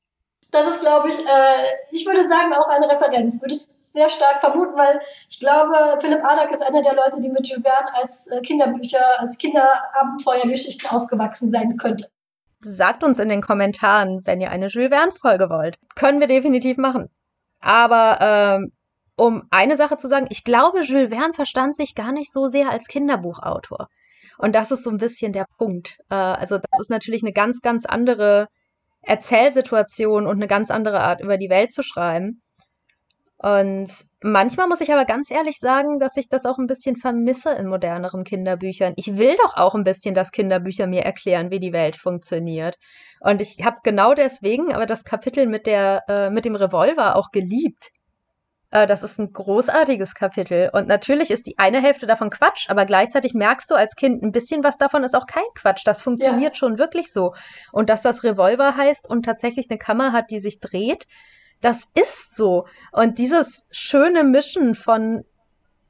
das 0.50 0.68
ist, 0.68 0.80
glaube 0.80 1.10
ich, 1.10 1.16
äh, 1.20 1.64
ich 1.92 2.06
würde 2.06 2.28
sagen, 2.28 2.52
auch 2.54 2.68
eine 2.68 2.90
Referenz, 2.90 3.40
würde 3.42 3.56
ich 3.56 3.68
sehr 3.98 4.10
stark 4.10 4.40
vermuten, 4.40 4.78
weil 4.78 5.02
ich 5.30 5.40
glaube, 5.40 5.98
Philipp 6.00 6.24
Adak 6.24 6.52
ist 6.52 6.62
einer 6.62 6.82
der 6.82 6.96
Leute, 6.96 7.20
die 7.20 7.30
mit 7.30 7.48
Jules 7.48 7.64
Verne 7.64 7.94
als 7.96 8.28
äh, 8.28 8.42
Kinderbücher, 8.42 9.20
als 9.20 9.38
Kinderabenteuergeschichten 9.38 10.90
aufgewachsen 10.90 11.52
sein 11.52 11.78
könnte. 11.78 12.08
Sagt 12.60 13.04
uns 13.04 13.20
in 13.20 13.30
den 13.30 13.42
Kommentaren, 13.42 14.22
wenn 14.26 14.42
ihr 14.42 14.52
eine 14.52 14.68
Jules 14.68 14.90
Verne-Folge 14.90 15.50
wollt. 15.50 15.78
Können 15.96 16.20
wir 16.20 16.28
definitiv 16.28 16.78
machen. 16.78 17.10
Aber 17.60 18.20
ähm, 18.22 18.72
um 19.16 19.48
eine 19.50 19.78
Sache 19.78 19.98
zu 19.98 20.08
sagen, 20.08 20.28
ich 20.30 20.44
glaube, 20.44 20.82
Jules 20.82 21.10
Verne 21.10 21.34
verstand 21.34 21.76
sich 21.76 21.96
gar 21.96 22.12
nicht 22.12 22.32
so 22.32 22.48
sehr 22.48 22.70
als 22.70 22.88
Kinderbuchautor. 22.88 23.88
Und 24.38 24.54
das 24.54 24.70
ist 24.70 24.84
so 24.84 24.92
ein 24.92 24.98
bisschen 24.98 25.34
der 25.34 25.48
Punkt. 25.58 25.98
Äh, 26.10 26.16
also 26.16 26.58
das 26.58 26.80
ist 26.80 26.90
natürlich 26.92 27.24
eine 27.24 27.34
ganz, 27.34 27.62
ganz 27.62 27.86
andere 27.86 28.48
Erzählsituation 29.02 30.28
und 30.28 30.36
eine 30.36 30.48
ganz 30.48 30.70
andere 30.70 31.00
Art, 31.00 31.22
über 31.22 31.38
die 31.38 31.50
Welt 31.50 31.74
zu 31.74 31.82
schreiben. 31.82 32.42
Und 33.40 33.90
manchmal 34.22 34.68
muss 34.68 34.82
ich 34.82 34.92
aber 34.92 35.06
ganz 35.06 35.30
ehrlich 35.30 35.60
sagen, 35.60 36.00
dass 36.00 36.18
ich 36.18 36.28
das 36.28 36.46
auch 36.46 36.58
ein 36.58 36.66
bisschen 36.66 36.96
vermisse 36.96 37.52
in 37.52 37.68
moderneren 37.68 38.24
Kinderbüchern. 38.24 38.94
Ich 38.96 39.18
will 39.18 39.36
doch 39.38 39.56
auch 39.56 39.76
ein 39.76 39.84
bisschen, 39.84 40.16
dass 40.16 40.32
Kinderbücher 40.32 40.88
mir 40.88 41.04
erklären, 41.04 41.52
wie 41.52 41.60
die 41.60 41.74
Welt 41.74 41.98
funktioniert. 41.98 42.78
Und 43.20 43.42
ich 43.42 43.64
habe 43.64 43.78
genau 43.84 44.16
deswegen 44.16 44.74
aber 44.74 44.88
das 44.88 45.04
Kapitel 45.04 45.46
mit 45.46 45.68
der 45.68 46.04
äh, 46.08 46.30
mit 46.32 46.46
dem 46.46 46.56
Revolver 46.56 47.16
auch 47.16 47.30
geliebt. 47.32 47.92
Äh, 48.72 48.88
das 48.88 49.04
ist 49.04 49.20
ein 49.20 49.32
großartiges 49.32 50.16
Kapitel 50.16 50.70
und 50.74 50.88
natürlich 50.88 51.30
ist 51.30 51.46
die 51.46 51.58
eine 51.60 51.82
Hälfte 51.82 52.08
davon 52.08 52.32
Quatsch, 52.32 52.70
aber 52.70 52.86
gleichzeitig 52.86 53.34
merkst 53.36 53.70
du 53.70 53.76
als 53.76 53.96
Kind 53.96 54.24
ein 54.24 54.32
bisschen 54.32 54.64
was 54.64 54.78
davon 54.78 55.04
ist 55.04 55.16
auch 55.16 55.28
kein 55.28 55.46
Quatsch. 55.56 55.84
Das 55.86 56.02
funktioniert 56.02 56.54
ja. 56.54 56.58
schon 56.58 56.80
wirklich 56.80 57.14
so. 57.14 57.34
Und 57.72 57.90
dass 57.90 58.02
das 58.02 58.24
Revolver 58.24 58.76
heißt 58.76 59.08
und 59.08 59.26
tatsächlich 59.26 59.70
eine 59.70 59.78
Kammer 59.78 60.12
hat, 60.12 60.32
die 60.32 60.40
sich 60.40 60.60
dreht, 60.60 61.06
das 61.62 61.88
ist 61.96 62.36
so. 62.36 62.66
Und 62.92 63.18
dieses 63.18 63.64
schöne 63.72 64.24
Mischen 64.24 64.76
von 64.76 65.24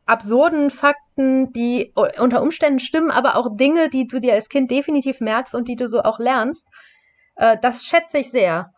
absurden 0.05 0.69
Fakten, 0.69 1.51
die 1.51 1.93
unter 1.95 2.41
Umständen 2.41 2.79
stimmen, 2.79 3.11
aber 3.11 3.35
auch 3.35 3.55
Dinge, 3.57 3.89
die 3.89 4.07
du 4.07 4.19
dir 4.19 4.33
als 4.33 4.49
Kind 4.49 4.71
definitiv 4.71 5.19
merkst 5.19 5.53
und 5.53 5.67
die 5.67 5.75
du 5.75 5.87
so 5.87 6.01
auch 6.01 6.19
lernst, 6.19 6.67
äh, 7.35 7.57
das 7.61 7.83
schätze 7.83 8.19
ich 8.19 8.31
sehr. 8.31 8.71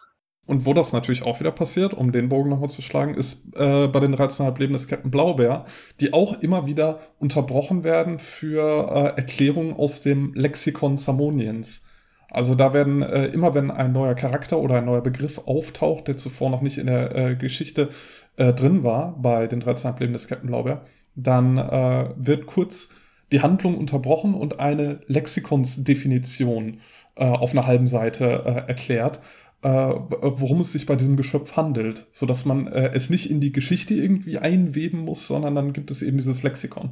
Und 0.50 0.66
wo 0.66 0.74
das 0.74 0.94
natürlich 0.94 1.22
auch 1.22 1.40
wieder 1.40 1.52
passiert, 1.52 1.94
um 1.94 2.12
den 2.12 2.28
Bogen 2.28 2.50
nochmal 2.50 2.72
zu 2.72 2.82
schlagen, 2.82 3.14
ist 3.14 3.56
äh, 3.56 3.88
bei 3.88 4.00
den 4.00 4.16
13,5 4.16 4.60
Leben 4.60 4.74
des 4.74 4.88
Captain 4.88 5.12
Blaubeer, 5.12 5.66
die 6.00 6.12
auch 6.12 6.42
immer 6.42 6.66
wieder 6.66 7.02
unterbrochen 7.20 7.84
werden 7.84 8.18
für 8.18 9.14
äh, 9.16 9.18
Erklärungen 9.18 9.76
aus 9.76 10.02
dem 10.02 10.34
Lexikon 10.34 10.98
Samoniens. 10.98 11.86
Also 12.32 12.56
da 12.56 12.74
werden 12.74 13.02
äh, 13.02 13.28
immer, 13.28 13.56
wenn 13.56 13.72
ein 13.72 13.92
neuer 13.92 14.16
Charakter 14.16 14.60
oder 14.60 14.76
ein 14.76 14.86
neuer 14.86 15.02
Begriff 15.02 15.40
auftaucht, 15.46 16.08
der 16.08 16.18
zuvor 16.18 16.50
noch 16.50 16.62
nicht 16.62 16.78
in 16.78 16.88
der 16.88 17.16
äh, 17.16 17.36
Geschichte 17.36 17.90
äh, 18.38 18.54
drin 18.54 18.84
war, 18.84 19.18
bei 19.20 19.48
den 19.48 19.64
13,5 19.64 20.00
Leben 20.00 20.14
des 20.14 20.28
Captain 20.28 20.48
Blaubeer, 20.48 20.86
dann 21.16 21.58
äh, 21.58 22.10
wird 22.16 22.46
kurz 22.46 22.90
die 23.32 23.42
Handlung 23.42 23.78
unterbrochen 23.78 24.34
und 24.34 24.60
eine 24.60 25.02
Lexikonsdefinition 25.08 26.82
äh, 27.16 27.26
auf 27.26 27.52
einer 27.52 27.66
halben 27.66 27.88
Seite 27.88 28.44
äh, 28.46 28.70
erklärt 28.70 29.22
äh, 29.62 29.68
worum 29.68 30.62
es 30.62 30.72
sich 30.72 30.86
bei 30.86 30.96
diesem 30.96 31.18
Geschöpf 31.18 31.56
handelt, 31.58 32.08
sodass 32.12 32.46
man 32.46 32.68
äh, 32.68 32.92
es 32.94 33.10
nicht 33.10 33.30
in 33.30 33.42
die 33.42 33.52
Geschichte 33.52 33.94
irgendwie 33.94 34.38
einweben 34.38 35.00
muss, 35.00 35.28
sondern 35.28 35.56
dann 35.56 35.74
gibt 35.74 35.92
es 35.92 36.02
eben 36.02 36.18
dieses 36.18 36.44
Lexikon. 36.44 36.92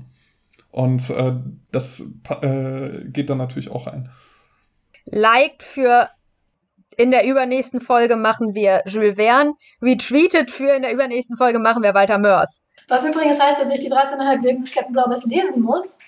Und 0.71 1.09
äh, 1.09 1.33
das 1.71 2.03
äh, 2.41 3.05
geht 3.05 3.29
dann 3.29 3.37
natürlich 3.37 3.69
auch 3.69 3.87
ein. 3.87 4.09
Liked 5.11 5.63
für 5.63 6.09
in 6.97 7.11
der 7.11 7.25
übernächsten 7.25 7.79
Folge 7.79 8.15
machen 8.15 8.55
wir 8.55 8.81
Jules 8.85 9.15
Verne. 9.15 9.53
Retweeted 9.81 10.49
für 10.49 10.71
in 10.75 10.81
der 10.81 10.91
übernächsten 10.91 11.37
Folge 11.37 11.59
machen 11.59 11.83
wir 11.83 11.93
Walter 11.93 12.17
Mörs. 12.17 12.63
Was 12.87 13.05
übrigens 13.05 13.39
heißt, 13.39 13.61
dass 13.61 13.71
ich 13.71 13.79
die 13.79 13.91
13,5 13.91 14.41
Lebensketten 14.41 14.93
Blaubeers 14.93 15.23
lesen 15.25 15.61
muss. 15.61 15.99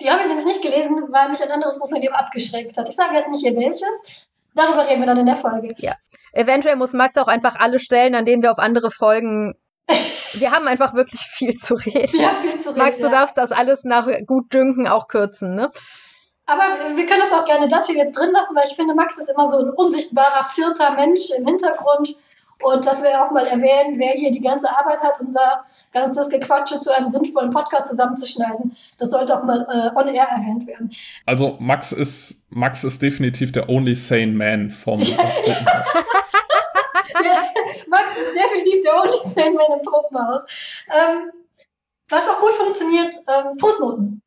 Die 0.00 0.10
habe 0.10 0.22
ich 0.22 0.28
nämlich 0.28 0.46
nicht 0.46 0.62
gelesen, 0.62 0.96
weil 1.10 1.28
mich 1.28 1.42
ein 1.42 1.50
anderes 1.50 1.78
Buch 1.78 1.88
von 1.88 2.00
dem 2.00 2.12
abgeschreckt 2.12 2.76
hat. 2.78 2.88
Ich 2.88 2.94
sage 2.94 3.14
jetzt 3.14 3.28
nicht 3.28 3.44
hier 3.44 3.56
welches. 3.56 4.26
Darüber 4.54 4.88
reden 4.88 5.00
wir 5.00 5.06
dann 5.06 5.18
in 5.18 5.26
der 5.26 5.36
Folge. 5.36 5.68
Ja. 5.78 5.94
Eventuell 6.32 6.76
muss 6.76 6.92
Max 6.92 7.16
auch 7.16 7.26
einfach 7.26 7.56
alle 7.58 7.78
Stellen, 7.78 8.14
an 8.14 8.24
denen 8.24 8.42
wir 8.42 8.52
auf 8.52 8.58
andere 8.58 8.90
Folgen. 8.90 9.54
wir 10.34 10.50
haben 10.52 10.68
einfach 10.68 10.94
wirklich 10.94 11.20
viel 11.20 11.54
zu 11.54 11.74
reden. 11.74 12.12
Wir 12.12 12.28
haben 12.28 12.42
viel 12.42 12.60
zu 12.60 12.70
reden. 12.70 12.78
Max, 12.78 12.98
du 12.98 13.04
ja. 13.04 13.10
darfst 13.10 13.36
das 13.36 13.50
alles 13.50 13.84
nach 13.84 14.08
Gutdünken 14.26 14.86
auch 14.86 15.08
kürzen, 15.08 15.54
ne? 15.54 15.70
Aber 16.48 16.96
wir 16.96 17.04
können 17.04 17.20
das 17.20 17.32
auch 17.32 17.44
gerne 17.44 17.68
das 17.68 17.86
hier 17.86 17.96
jetzt 17.96 18.18
drin 18.18 18.30
lassen, 18.32 18.56
weil 18.56 18.64
ich 18.66 18.74
finde, 18.74 18.94
Max 18.94 19.18
ist 19.18 19.28
immer 19.28 19.50
so 19.50 19.58
ein 19.58 19.68
unsichtbarer 19.68 20.44
vierter 20.54 20.92
Mensch 20.92 21.28
im 21.36 21.46
Hintergrund. 21.46 22.16
Und 22.60 22.86
dass 22.86 23.02
wir 23.02 23.22
auch 23.22 23.30
mal 23.30 23.46
erwähnen, 23.46 23.98
wer 23.98 24.12
hier 24.12 24.32
die 24.32 24.40
ganze 24.40 24.68
Arbeit 24.68 25.00
hat, 25.02 25.20
unser 25.20 25.64
ganzes 25.92 26.28
Gequatsche 26.28 26.80
zu 26.80 26.90
einem 26.90 27.08
sinnvollen 27.08 27.50
Podcast 27.50 27.88
zusammenzuschneiden. 27.88 28.76
Das 28.98 29.10
sollte 29.10 29.38
auch 29.38 29.44
mal 29.44 29.60
äh, 29.70 29.96
on 29.96 30.08
air 30.08 30.26
erwähnt 30.26 30.66
werden. 30.66 30.90
Also 31.26 31.56
Max 31.60 31.92
ist 31.92 32.46
Max 32.50 32.82
ist 32.82 33.00
definitiv 33.00 33.52
der 33.52 33.68
only 33.68 33.94
sane 33.94 34.32
man 34.32 34.70
vom 34.70 34.98
ja, 35.00 35.16
Max 37.86 38.06
ist 38.16 38.34
definitiv 38.34 38.80
der 38.80 38.96
only 38.96 39.18
sane 39.22 39.52
man 39.52 39.78
im 39.78 39.82
Truppenhaus. 39.82 40.44
Ähm, 40.92 41.30
was 42.08 42.26
auch 42.26 42.40
gut 42.40 42.54
funktioniert, 42.54 43.14
ähm, 43.28 43.56
Fußnoten. 43.58 44.22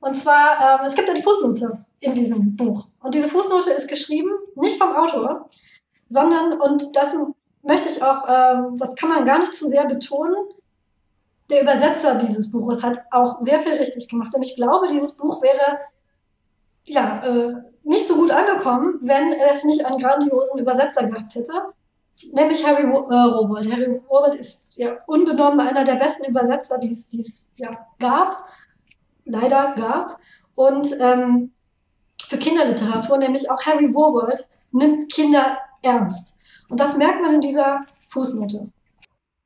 Und 0.00 0.14
zwar, 0.14 0.80
ähm, 0.80 0.86
es 0.86 0.94
gibt 0.94 1.08
eine 1.08 1.22
Fußnote 1.22 1.84
in 2.00 2.12
diesem 2.12 2.56
Buch. 2.56 2.88
Und 3.00 3.14
diese 3.14 3.28
Fußnote 3.28 3.70
ist 3.70 3.88
geschrieben, 3.88 4.30
nicht 4.54 4.78
vom 4.78 4.94
Autor, 4.94 5.48
sondern, 6.08 6.60
und 6.60 6.94
das 6.94 7.16
möchte 7.62 7.88
ich 7.88 8.02
auch, 8.02 8.24
ähm, 8.28 8.76
das 8.76 8.94
kann 8.94 9.08
man 9.08 9.24
gar 9.24 9.38
nicht 9.38 9.54
zu 9.54 9.68
sehr 9.68 9.86
betonen, 9.86 10.36
der 11.50 11.62
Übersetzer 11.62 12.16
dieses 12.16 12.50
Buches 12.50 12.82
hat 12.82 12.98
auch 13.10 13.40
sehr 13.40 13.62
viel 13.62 13.74
richtig 13.74 14.08
gemacht. 14.08 14.34
Und 14.34 14.42
ich 14.42 14.56
glaube, 14.56 14.88
dieses 14.88 15.16
Buch 15.16 15.42
wäre 15.42 15.78
ja 16.84 17.22
äh, 17.24 17.54
nicht 17.84 18.06
so 18.06 18.16
gut 18.16 18.30
angekommen, 18.30 18.98
wenn 19.02 19.32
es 19.32 19.64
nicht 19.64 19.84
einen 19.84 19.98
grandiosen 19.98 20.58
Übersetzer 20.60 21.04
gehabt 21.04 21.34
hätte. 21.34 21.52
Nämlich 22.32 22.66
Harry 22.66 22.82
äh, 22.82 22.86
Rowold. 22.86 23.70
Harry 23.70 24.00
Rowold 24.08 24.34
ist 24.34 24.76
ja 24.76 24.96
unbenommen 25.06 25.60
einer 25.60 25.84
der 25.84 25.96
besten 25.96 26.24
Übersetzer, 26.24 26.78
die 26.78 26.90
es 26.90 27.46
ja, 27.56 27.86
gab 27.98 28.44
leider 29.26 29.74
gab. 29.76 30.18
Und 30.54 30.88
ähm, 31.00 31.52
für 32.22 32.38
Kinderliteratur, 32.38 33.18
nämlich 33.18 33.50
auch 33.50 33.62
Harry 33.64 33.92
Warworld, 33.94 34.48
nimmt 34.72 35.12
Kinder 35.12 35.58
ernst. 35.82 36.38
Und 36.68 36.80
das 36.80 36.96
merkt 36.96 37.22
man 37.22 37.34
in 37.34 37.40
dieser 37.40 37.84
Fußnote. 38.08 38.68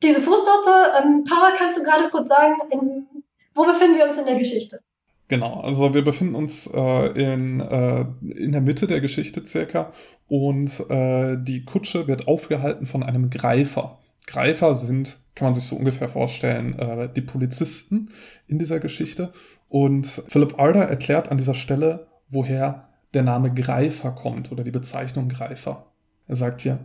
Diese 0.03 0.20
Fußnote, 0.20 0.93
ähm, 1.03 1.24
Power, 1.24 1.53
kannst 1.57 1.78
du 1.78 1.83
gerade 1.83 2.09
kurz 2.11 2.28
sagen, 2.28 2.55
in, 2.70 3.07
wo 3.55 3.64
befinden 3.64 3.99
wir 3.99 4.07
uns 4.07 4.16
in 4.16 4.24
der 4.24 4.37
Geschichte? 4.37 4.81
Genau, 5.28 5.61
also 5.61 5.95
wir 5.95 6.03
befinden 6.03 6.35
uns 6.35 6.66
äh, 6.66 7.07
in, 7.33 7.61
äh, 7.61 8.05
in 8.35 8.51
der 8.51 8.61
Mitte 8.61 8.87
der 8.87 9.01
Geschichte 9.01 9.47
circa 9.47 9.93
und 10.26 10.81
äh, 10.91 11.37
die 11.39 11.64
Kutsche 11.64 12.09
wird 12.09 12.26
aufgehalten 12.26 12.87
von 12.87 13.05
einem 13.05 13.31
Greifer. 13.31 14.01
Greifer 14.26 14.74
sind, 14.74 15.18
kann 15.37 15.47
man 15.47 15.55
sich 15.55 15.64
so 15.64 15.76
ungefähr 15.76 16.09
vorstellen, 16.09 16.76
äh, 16.78 17.09
die 17.14 17.20
Polizisten 17.20 18.11
in 18.49 18.59
dieser 18.59 18.81
Geschichte. 18.81 19.33
Und 19.71 20.09
Philip 20.09 20.59
Arder 20.59 20.83
erklärt 20.83 21.31
an 21.31 21.39
dieser 21.39 21.55
Stelle, 21.55 22.09
woher 22.29 22.89
der 23.14 23.23
Name 23.23 23.55
Greifer 23.55 24.11
kommt 24.11 24.51
oder 24.51 24.64
die 24.64 24.73
Bezeichnung 24.73 25.29
Greifer. 25.29 25.87
Er 26.27 26.35
sagt 26.35 26.61
hier, 26.61 26.81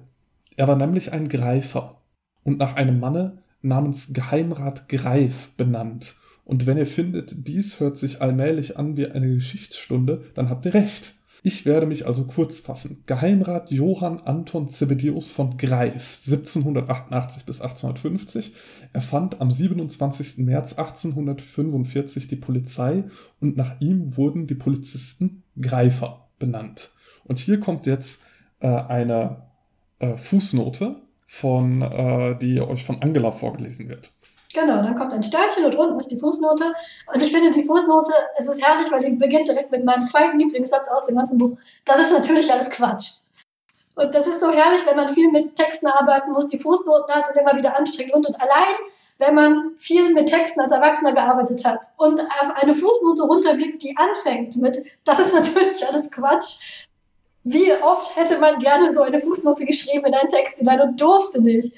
er 0.55 0.67
war 0.67 0.75
nämlich 0.75 1.11
ein 1.11 1.27
Greifer 1.27 2.01
und 2.43 2.59
nach 2.59 2.75
einem 2.75 2.99
Manne 2.99 3.39
namens 3.63 4.13
Geheimrat 4.13 4.87
Greif 4.87 5.49
benannt. 5.57 6.15
Und 6.43 6.67
wenn 6.67 6.77
ihr 6.77 6.85
findet, 6.85 7.47
dies 7.47 7.79
hört 7.79 7.97
sich 7.97 8.21
allmählich 8.21 8.77
an 8.77 8.95
wie 8.95 9.09
eine 9.09 9.33
Geschichtsstunde, 9.33 10.25
dann 10.35 10.51
habt 10.51 10.67
ihr 10.67 10.75
recht. 10.75 11.14
Ich 11.45 11.63
werde 11.63 11.85
mich 11.85 12.07
also 12.07 12.25
kurz 12.25 12.57
fassen. 12.57 13.03
Geheimrat 13.05 13.69
Johann 13.69 14.19
Anton 14.21 14.67
Zebedius 14.67 15.29
von 15.29 15.57
Greif, 15.57 16.17
1788 16.25 17.45
bis 17.45 17.61
1850, 17.61 18.55
erfand 18.93 19.41
am 19.41 19.51
27. 19.51 20.39
März 20.39 20.73
1845 20.73 22.27
die 22.27 22.35
Polizei 22.35 23.03
und 23.39 23.57
nach 23.57 23.79
ihm 23.79 24.17
wurden 24.17 24.47
die 24.47 24.55
Polizisten 24.55 25.43
Greifer 25.61 26.29
benannt. 26.39 26.89
Und 27.25 27.37
hier 27.37 27.59
kommt 27.59 27.85
jetzt 27.85 28.23
äh, 28.59 28.67
eine 28.67 29.43
äh, 29.99 30.17
Fußnote, 30.17 30.95
von, 31.27 31.79
äh, 31.83 32.39
die 32.39 32.59
euch 32.59 32.85
von 32.85 33.03
Angela 33.03 33.31
vorgelesen 33.31 33.87
wird. 33.87 34.13
Genau, 34.55 34.81
dann 34.81 34.95
kommt 34.95 35.13
ein 35.13 35.21
Sternchen 35.21 35.65
und 35.65 35.75
unten 35.75 35.99
ist 35.99 36.09
die 36.09 36.17
Fußnote. 36.17 36.73
Und 37.13 37.21
ich 37.21 37.29
finde 37.29 37.51
die 37.51 37.65
Fußnote, 37.65 38.13
es 38.37 38.47
ist 38.47 38.65
herrlich, 38.65 38.89
weil 38.89 39.01
die 39.01 39.11
beginnt 39.11 39.49
direkt 39.49 39.69
mit 39.69 39.83
meinem 39.83 40.07
zweiten 40.07 40.39
Lieblingssatz 40.39 40.87
aus 40.87 41.05
dem 41.05 41.17
ganzen 41.17 41.37
Buch. 41.37 41.57
Das 41.83 41.99
ist 41.99 42.11
natürlich 42.11 42.49
alles 42.51 42.69
Quatsch. 42.69 43.11
Und 43.95 44.15
das 44.15 44.27
ist 44.27 44.39
so 44.39 44.49
herrlich, 44.51 44.85
wenn 44.85 44.95
man 44.95 45.09
viel 45.09 45.29
mit 45.29 45.57
Texten 45.57 45.87
arbeiten 45.87 46.31
muss, 46.31 46.47
die 46.47 46.57
Fußnoten 46.57 47.13
hat 47.13 47.29
und 47.29 47.35
immer 47.35 47.55
wieder 47.57 47.75
anstrengt 47.75 48.13
und, 48.13 48.25
und 48.27 48.41
allein, 48.41 48.75
wenn 49.17 49.35
man 49.35 49.71
viel 49.77 50.13
mit 50.13 50.27
Texten 50.27 50.61
als 50.61 50.71
Erwachsener 50.71 51.11
gearbeitet 51.11 51.65
hat 51.65 51.81
und 51.97 52.21
auf 52.21 52.55
eine 52.55 52.73
Fußnote 52.73 53.23
runterblickt, 53.23 53.83
die 53.83 53.95
anfängt 53.97 54.55
mit, 54.55 54.85
das 55.03 55.19
ist 55.19 55.33
natürlich 55.33 55.85
alles 55.85 56.09
Quatsch. 56.09 56.85
Wie 57.43 57.73
oft 57.73 58.15
hätte 58.15 58.39
man 58.39 58.59
gerne 58.59 58.91
so 58.91 59.01
eine 59.01 59.19
Fußnote 59.19 59.65
geschrieben 59.65 60.05
in 60.05 60.13
einen 60.13 60.29
Text 60.29 60.57
hinein 60.57 60.79
und 60.81 60.99
durfte 60.99 61.41
nicht? 61.41 61.73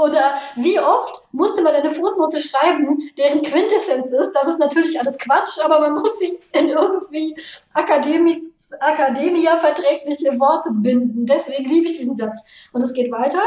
Oder 0.00 0.34
wie 0.56 0.80
oft 0.80 1.22
musste 1.32 1.62
man 1.62 1.74
eine 1.74 1.90
Fußnote 1.90 2.40
schreiben, 2.40 2.98
deren 3.18 3.42
Quintessenz 3.42 4.10
ist, 4.10 4.32
das 4.32 4.48
ist 4.48 4.58
natürlich 4.58 4.98
alles 4.98 5.18
Quatsch, 5.18 5.58
aber 5.62 5.80
man 5.80 5.94
muss 5.94 6.18
sie 6.18 6.38
in 6.52 6.68
irgendwie 6.68 7.36
Akademia 7.74 9.56
verträgliche 9.56 10.38
Worte 10.38 10.70
binden. 10.72 11.26
Deswegen 11.26 11.68
liebe 11.68 11.86
ich 11.86 11.98
diesen 11.98 12.16
Satz. 12.16 12.40
Und 12.72 12.82
es 12.82 12.92
geht 12.92 13.12
weiter. 13.12 13.42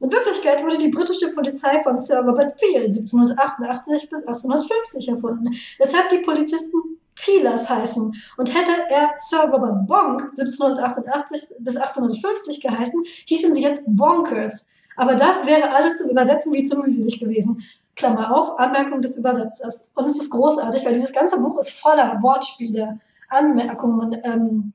In 0.00 0.10
Wirklichkeit 0.10 0.64
wurde 0.64 0.78
die 0.78 0.88
britische 0.88 1.32
Polizei 1.34 1.82
von 1.82 1.98
Sir 1.98 2.20
Robert 2.20 2.56
Peel 2.56 2.84
1788 2.84 4.08
bis 4.08 4.20
1850 4.20 5.08
erfunden, 5.08 5.50
weshalb 5.78 6.08
die 6.08 6.18
Polizisten 6.18 6.98
Peelers 7.16 7.68
heißen. 7.68 8.14
Und 8.38 8.54
hätte 8.54 8.72
er 8.88 9.10
Sir 9.18 9.50
Robert 9.52 9.86
Bonk 9.86 10.22
1788 10.22 11.54
bis 11.58 11.76
1850 11.76 12.60
geheißen, 12.60 13.02
hießen 13.26 13.52
sie 13.52 13.62
jetzt 13.62 13.82
Bonkers. 13.86 14.66
Aber 14.96 15.14
das 15.14 15.46
wäre 15.46 15.70
alles 15.70 15.98
zu 15.98 16.10
übersetzen 16.10 16.52
wie 16.52 16.62
zu 16.62 16.76
mühselig 16.76 17.20
gewesen. 17.20 17.62
Klammer 17.96 18.34
auf, 18.34 18.58
Anmerkung 18.58 19.02
des 19.02 19.16
Übersetzers. 19.16 19.84
Und 19.94 20.06
es 20.06 20.16
ist 20.16 20.30
großartig, 20.30 20.84
weil 20.84 20.94
dieses 20.94 21.12
ganze 21.12 21.38
Buch 21.38 21.58
ist 21.58 21.70
voller 21.70 22.22
Wortspiele, 22.22 22.98
Anmerkungen, 23.28 24.20
ähm, 24.24 24.72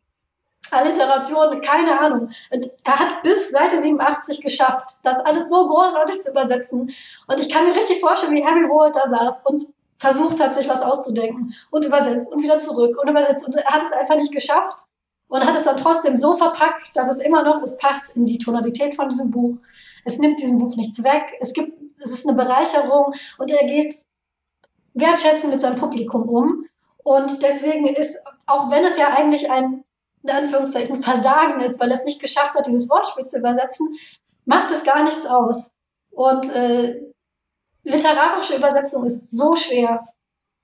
Alliterationen, 0.71 1.61
keine 1.61 1.99
Ahnung. 1.99 2.29
Und 2.51 2.69
er 2.83 2.99
hat 2.99 3.23
bis 3.23 3.49
Seite 3.51 3.79
87 3.79 4.41
geschafft, 4.41 4.97
das 5.03 5.19
alles 5.19 5.49
so 5.49 5.67
großartig 5.67 6.21
zu 6.21 6.31
übersetzen. 6.31 6.91
Und 7.27 7.39
ich 7.39 7.49
kann 7.49 7.65
mir 7.65 7.75
richtig 7.75 7.99
vorstellen, 7.99 8.33
wie 8.33 8.45
Harry 8.45 8.67
Wold 8.69 8.95
da 8.95 9.07
saß 9.07 9.41
und 9.45 9.65
versucht 9.97 10.39
hat, 10.39 10.55
sich 10.55 10.67
was 10.67 10.81
auszudenken 10.81 11.53
und 11.71 11.85
übersetzt 11.85 12.31
und 12.31 12.43
wieder 12.43 12.59
zurück 12.59 12.97
und 13.01 13.09
übersetzt. 13.09 13.45
Und 13.45 13.55
er 13.55 13.65
hat 13.65 13.83
es 13.83 13.93
einfach 13.93 14.15
nicht 14.15 14.33
geschafft 14.33 14.81
und 15.27 15.45
hat 15.45 15.55
es 15.55 15.63
dann 15.63 15.77
trotzdem 15.77 16.15
so 16.15 16.35
verpackt, 16.35 16.95
dass 16.95 17.09
es 17.09 17.19
immer 17.19 17.43
noch, 17.43 17.61
es 17.63 17.77
passt 17.77 18.15
in 18.15 18.25
die 18.25 18.37
Tonalität 18.37 18.95
von 18.95 19.09
diesem 19.09 19.31
Buch. 19.31 19.57
Es 20.05 20.17
nimmt 20.19 20.39
diesem 20.39 20.59
Buch 20.59 20.75
nichts 20.77 21.03
weg. 21.03 21.35
Es 21.41 21.51
gibt, 21.51 21.77
es 22.01 22.11
ist 22.11 22.25
eine 22.25 22.37
Bereicherung 22.37 23.13
und 23.37 23.51
er 23.51 23.65
geht 23.67 23.95
wertschätzend 24.93 25.51
mit 25.51 25.61
seinem 25.61 25.75
Publikum 25.75 26.29
um. 26.29 26.65
Und 27.03 27.43
deswegen 27.43 27.85
ist, 27.85 28.17
auch 28.45 28.71
wenn 28.71 28.85
es 28.85 28.97
ja 28.97 29.09
eigentlich 29.09 29.51
ein, 29.51 29.83
in 30.23 30.29
Anführungszeichen, 30.29 31.03
Versagen 31.03 31.59
ist, 31.59 31.79
weil 31.79 31.89
er 31.89 31.97
es 31.97 32.05
nicht 32.05 32.21
geschafft 32.21 32.55
hat, 32.55 32.65
dieses 32.65 32.89
Wortspiel 32.89 33.25
zu 33.25 33.39
übersetzen, 33.39 33.93
macht 34.45 34.71
es 34.71 34.83
gar 34.83 35.03
nichts 35.03 35.25
aus. 35.25 35.69
Und 36.11 36.55
äh, 36.55 37.01
literarische 37.83 38.55
Übersetzung 38.55 39.05
ist 39.05 39.29
so 39.31 39.55
schwer. 39.55 40.07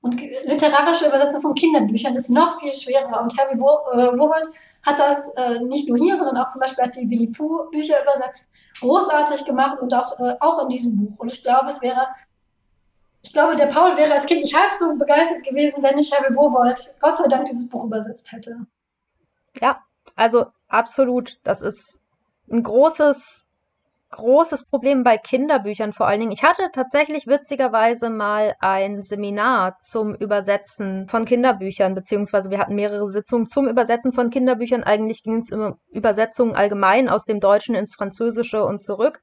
Und 0.02 0.20
literarische 0.46 1.08
Übersetzung 1.08 1.42
von 1.42 1.54
Kinderbüchern 1.54 2.16
ist 2.16 2.30
noch 2.30 2.60
viel 2.60 2.74
schwerer. 2.74 3.22
Und 3.22 3.38
Harry 3.38 3.60
Wobold 3.60 4.48
hat 4.84 4.98
das 4.98 5.28
äh, 5.36 5.60
nicht 5.60 5.88
nur 5.88 5.98
hier, 5.98 6.18
sondern 6.18 6.38
auch 6.38 6.50
zum 6.50 6.60
Beispiel 6.60 6.84
hat 6.84 6.96
die 6.96 7.08
Willy 7.10 7.28
Pooh 7.28 7.70
Bücher 7.70 8.02
übersetzt, 8.02 8.50
großartig 8.82 9.46
gemacht 9.46 9.80
und 9.82 9.94
auch, 9.94 10.20
äh, 10.20 10.36
auch 10.40 10.62
in 10.64 10.70
diesem 10.70 10.98
Buch. 10.98 11.20
Und 11.20 11.32
ich 11.32 11.44
glaube, 11.44 11.68
es 11.68 11.82
wäre, 11.82 12.08
ich 13.22 13.32
glaube, 13.32 13.56
der 13.56 13.68
Paul 13.68 13.96
wäre 13.96 14.14
als 14.14 14.26
Kind 14.26 14.42
nicht 14.42 14.56
halb 14.56 14.74
so 14.74 14.96
begeistert 14.96 15.44
gewesen, 15.44 15.82
wenn 15.82 15.96
nicht 15.96 16.14
Harry 16.14 16.36
Wobold 16.36 16.80
Gott 17.00 17.18
sei 17.18 17.28
Dank 17.28 17.46
dieses 17.46 17.70
Buch 17.70 17.86
übersetzt 17.86 18.32
hätte. 18.32 18.66
Ja, 19.62 19.82
also 20.16 20.48
absolut. 20.68 21.40
Das 21.44 21.62
ist 21.62 22.02
ein 22.52 22.64
großes 22.64 23.46
großes 24.12 24.66
Problem 24.66 25.04
bei 25.04 25.18
Kinderbüchern 25.18 25.94
vor 25.94 26.08
allen 26.08 26.20
Dingen. 26.20 26.32
Ich 26.32 26.44
hatte 26.44 26.70
tatsächlich 26.74 27.28
witzigerweise 27.28 28.10
mal 28.10 28.56
ein 28.60 29.04
Seminar 29.04 29.80
zum 29.80 30.14
Übersetzen 30.16 31.08
von 31.08 31.26
Kinderbüchern, 31.26 31.96
beziehungsweise 31.96 32.52
wir 32.52 32.60
hatten 32.60 32.76
mehrere 32.76 33.10
Sitzungen 33.10 33.48
zum 33.48 33.68
Übersetzen 33.68 34.12
von 34.14 34.30
Kinderbüchern. 34.30 34.84
Eigentlich 34.84 35.24
ging 35.24 35.40
es 35.40 35.52
um 35.52 35.78
Übersetzungen 35.90 36.56
allgemein 36.56 37.10
aus 37.10 37.26
dem 37.26 37.40
Deutschen 37.40 37.74
ins 37.74 37.96
Französische 37.96 38.64
und 38.64 38.84
zurück. 38.84 39.22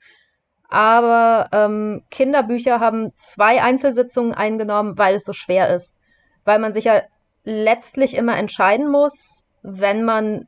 Aber 0.69 1.49
ähm, 1.53 2.03
Kinderbücher 2.11 2.81
haben 2.81 3.13
zwei 3.17 3.63
Einzelsitzungen 3.63 4.35
eingenommen, 4.35 4.99
weil 4.99 5.15
es 5.15 5.25
so 5.25 5.33
schwer 5.33 5.75
ist. 5.75 5.95
Weil 6.45 6.59
man 6.59 6.73
sich 6.73 6.85
ja 6.85 7.03
letztlich 7.45 8.15
immer 8.15 8.37
entscheiden 8.37 8.91
muss, 8.91 9.43
wenn 9.63 10.05
man 10.05 10.47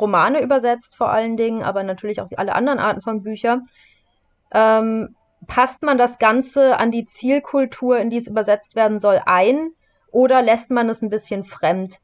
Romane 0.00 0.42
übersetzt 0.42 0.96
vor 0.96 1.10
allen 1.10 1.36
Dingen, 1.36 1.62
aber 1.62 1.82
natürlich 1.82 2.20
auch 2.20 2.28
alle 2.36 2.54
anderen 2.54 2.78
Arten 2.78 3.00
von 3.00 3.22
Büchern. 3.22 3.62
Ähm, 4.52 5.16
passt 5.46 5.82
man 5.82 5.98
das 5.98 6.18
Ganze 6.18 6.78
an 6.78 6.90
die 6.90 7.04
Zielkultur, 7.04 7.98
in 7.98 8.10
die 8.10 8.16
es 8.16 8.26
übersetzt 8.26 8.76
werden 8.76 9.00
soll, 9.00 9.20
ein 9.26 9.70
oder 10.10 10.42
lässt 10.42 10.70
man 10.70 10.88
es 10.88 11.02
ein 11.02 11.10
bisschen 11.10 11.44
fremd? 11.44 12.00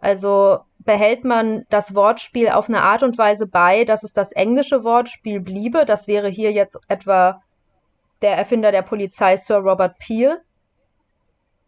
Also 0.00 0.60
behält 0.78 1.24
man 1.24 1.64
das 1.68 1.94
Wortspiel 1.94 2.50
auf 2.50 2.68
eine 2.68 2.82
Art 2.82 3.02
und 3.02 3.18
Weise 3.18 3.46
bei, 3.46 3.84
dass 3.84 4.04
es 4.04 4.12
das 4.12 4.32
englische 4.32 4.84
Wortspiel 4.84 5.40
bliebe. 5.40 5.84
Das 5.84 6.06
wäre 6.06 6.28
hier 6.28 6.52
jetzt 6.52 6.78
etwa 6.88 7.42
der 8.22 8.36
Erfinder 8.36 8.72
der 8.72 8.82
Polizei, 8.82 9.36
Sir 9.36 9.56
Robert 9.56 9.98
Peel. 9.98 10.40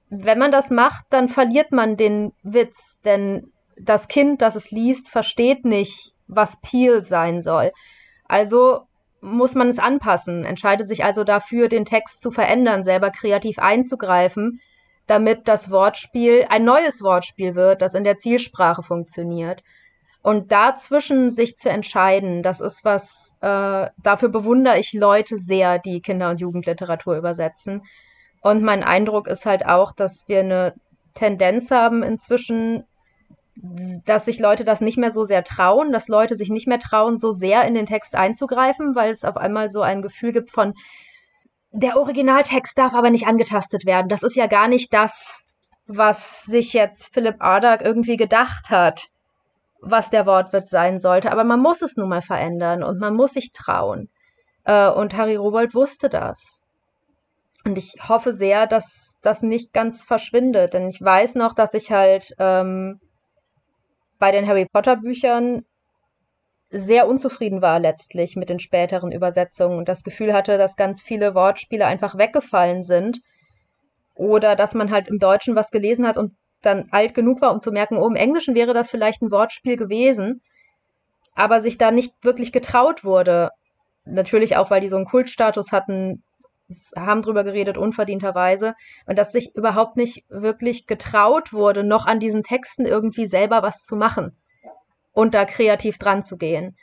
Wenn 0.09 0.39
man 0.39 0.53
das 0.53 0.71
macht, 0.71 1.05
dann 1.11 1.29
verliert 1.29 1.73
man 1.73 1.97
den 1.97 2.33
Witz, 2.43 2.99
denn 3.05 3.53
das 3.81 4.09
Kind, 4.09 4.43
das 4.43 4.57
es 4.57 4.71
liest, 4.71 5.09
versteht 5.09 5.65
nicht, 5.65 6.13
was 6.27 6.61
Peel 6.61 7.03
sein 7.03 7.43
soll. 7.43 7.73
Also 8.25 8.83
muss 9.21 9.55
man 9.55 9.69
es 9.69 9.79
anpassen, 9.79 10.45
entscheidet 10.45 10.87
sich 10.87 11.05
also 11.05 11.25
dafür, 11.25 11.69
den 11.69 11.85
Text 11.85 12.21
zu 12.21 12.31
verändern, 12.31 12.85
selber 12.85 13.11
kreativ 13.11 13.59
einzugreifen, 13.59 14.61
damit 15.07 15.49
das 15.49 15.71
Wortspiel 15.71 16.47
ein 16.49 16.65
neues 16.65 17.03
Wortspiel 17.03 17.55
wird, 17.55 17.83
das 17.83 17.95
in 17.95 18.05
der 18.05 18.17
Zielsprache 18.17 18.83
funktioniert. 18.83 19.63
Und 20.23 20.53
dazwischen 20.53 21.31
sich 21.31 21.57
zu 21.57 21.71
entscheiden, 21.71 22.43
das 22.43 22.61
ist 22.61 22.85
was, 22.85 23.35
äh, 23.41 23.89
dafür 24.03 24.29
bewundere 24.29 24.79
ich 24.79 24.93
Leute 24.93 25.39
sehr, 25.39 25.79
die 25.79 26.01
Kinder- 26.03 26.31
und 26.31 26.41
Jugendliteratur 26.41 27.17
übersetzen. 27.17 27.83
Und 28.43 28.63
mein 28.63 28.83
Eindruck 28.83 29.27
ist 29.27 29.47
halt 29.47 29.65
auch, 29.65 29.93
dass 29.93 30.29
wir 30.29 30.41
eine 30.41 30.75
Tendenz 31.15 31.71
haben 31.71 32.03
inzwischen, 32.03 32.85
dass 34.05 34.25
sich 34.25 34.39
Leute 34.39 34.65
das 34.65 34.81
nicht 34.81 34.99
mehr 34.99 35.11
so 35.11 35.25
sehr 35.25 35.43
trauen, 35.43 35.93
dass 35.93 36.09
Leute 36.09 36.37
sich 36.37 36.49
nicht 36.49 36.69
mehr 36.69 36.79
trauen, 36.79 37.19
so 37.19 37.31
sehr 37.33 37.65
in 37.65 37.75
den 37.75 37.87
Text 37.87 38.15
einzugreifen, 38.15 38.95
weil 38.95 39.11
es 39.11 39.25
auf 39.25 39.37
einmal 39.37 39.71
so 39.71 39.83
ein 39.83 40.03
Gefühl 40.03 40.33
gibt 40.33 40.51
von, 40.51 40.75
der 41.71 41.97
Originaltext 41.97 42.79
darf 42.79 42.95
aber 42.95 43.11
nicht 43.11 43.27
angetastet 43.27 43.85
werden. 43.85 44.09
Das 44.09 44.23
ist 44.23 44.37
ja 44.37 44.47
gar 44.47 44.69
nicht 44.69 44.93
das, 44.93 45.43
was 45.87 46.43
sich 46.43 46.73
jetzt 46.73 47.13
Philipp 47.13 47.37
Ardag 47.41 47.83
irgendwie 47.83 48.17
gedacht 48.17 48.71
hat, 48.71 49.09
was 49.81 50.11
der 50.11 50.27
Wortwitz 50.27 50.71
sein 50.71 51.01
sollte. 51.01 51.31
Aber 51.33 51.45
man 51.45 51.61
muss 51.61 51.83
es 51.83 51.97
nun 51.97 52.09
mal 52.09 52.23
verändern 52.23 52.83
und 52.83 52.99
man 52.99 53.15
muss 53.15 53.33
sich 53.33 53.53
trauen. 53.53 54.09
Äh, 54.65 54.89
und 54.91 55.17
Harry 55.17 55.37
Rowold 55.37 55.75
wusste 55.75 56.09
das. 56.09 56.61
Und 57.65 57.77
ich 57.77 57.97
hoffe 58.09 58.35
sehr, 58.35 58.67
dass 58.67 59.17
das 59.21 59.43
nicht 59.43 59.73
ganz 59.73 60.03
verschwindet, 60.03 60.73
denn 60.75 60.89
ich 60.89 61.03
weiß 61.03 61.35
noch, 61.35 61.53
dass 61.53 61.75
ich 61.75 61.91
halt 61.91 62.35
ähm, 62.39 63.01
bei 64.19 64.33
den 64.33 64.47
Harry 64.47 64.67
Potter 64.67 64.97
Büchern 64.97 65.65
sehr 66.71 67.09
unzufrieden 67.09 67.63
war 67.63 67.79
letztlich 67.79 68.37
mit 68.37 68.51
den 68.51 68.61
späteren 68.61 69.11
Übersetzungen 69.11 69.79
und 69.79 69.89
das 69.89 70.05
Gefühl 70.05 70.35
hatte, 70.35 70.59
dass 70.59 70.77
ganz 70.77 71.01
viele 71.01 71.35
Wortspiele 71.35 71.87
einfach 71.87 72.19
weggefallen 72.19 72.83
sind 72.83 73.21
oder 74.15 74.55
dass 74.55 74.75
man 74.75 74.91
halt 74.91 75.09
im 75.09 75.19
Deutschen 75.19 75.55
was 75.57 75.71
gelesen 75.71 76.07
hat 76.07 76.19
und 76.19 76.33
dann 76.61 76.89
alt 76.91 77.15
genug 77.15 77.41
war, 77.41 77.53
um 77.53 77.61
zu 77.61 77.71
merken, 77.71 77.97
oh, 77.97 78.09
im 78.09 78.17
Englischen 78.17 78.55
wäre 78.55 78.75
das 78.75 78.91
vielleicht 78.91 79.23
ein 79.23 79.31
Wortspiel 79.31 79.77
gewesen, 79.77 80.43
aber 81.35 81.63
sich 81.63 81.79
da 81.79 81.91
nicht 81.91 82.13
wirklich 82.23 82.53
getraut 82.53 83.05
wurde. 83.05 83.51
Natürlich 84.05 84.57
auch, 84.57 84.71
weil 84.71 84.81
die 84.81 84.89
so 84.89 84.97
einen 84.97 85.05
Kultstatus 85.07 85.73
hatten, 85.73 86.25
haben 86.97 87.23
drüber 87.23 87.45
geredet, 87.45 87.79
unverdienterweise. 87.79 88.75
Und 89.07 89.19
dass 89.19 89.33
sich 89.33 89.55
überhaupt 89.55 89.97
nicht 89.97 90.25
wirklich 90.29 90.87
getraut 90.87 91.53
wurde, 91.53 91.85
noch 91.85 92.07
an 92.07 92.21
diesen 92.21 92.43
Texten 92.43 92.87
irgendwie 92.87 93.27
selber 93.27 93.63
was 93.63 93.85
zu 93.85 93.97
machen 93.97 94.37
und 95.13 95.35
da 95.35 95.45
kreativ 95.45 95.99
dran 95.99 96.23
zu 96.23 96.37
gehen. 96.37 96.77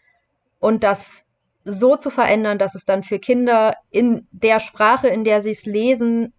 Und 0.59 0.83
das 0.83 1.23
so 1.63 1.95
zu 1.95 2.09
verändern, 2.09 2.59
dass 2.59 2.75
es 2.75 2.85
dann 2.85 3.03
für 3.03 3.19
Kinder 3.19 3.75
in 3.89 4.27
der 4.31 4.59
Sprache, 4.59 5.07
in 5.07 5.23
der 5.23 5.41
sie 5.41 5.51
es 5.51 5.65
lesen, 5.65 6.33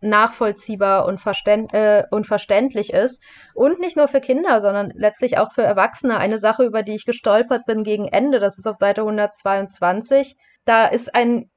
nachvollziehbar 0.00 1.06
und, 1.06 1.18
verständ, 1.18 1.72
äh, 1.72 2.04
und 2.10 2.26
verständlich 2.26 2.92
ist. 2.92 3.20
Und 3.54 3.80
nicht 3.80 3.96
nur 3.96 4.08
für 4.08 4.20
Kinder, 4.20 4.60
sondern 4.60 4.92
letztlich 4.94 5.38
auch 5.38 5.52
für 5.52 5.62
Erwachsene. 5.62 6.18
Eine 6.18 6.38
Sache, 6.38 6.64
über 6.64 6.82
die 6.82 6.94
ich 6.94 7.06
gestolpert 7.06 7.64
bin 7.64 7.82
gegen 7.82 8.06
Ende, 8.06 8.38
das 8.38 8.58
ist 8.58 8.66
auf 8.66 8.76
Seite 8.76 9.02
122. 9.02 10.36
Da 10.64 10.86
ist 10.86 11.14
ein 11.14 11.50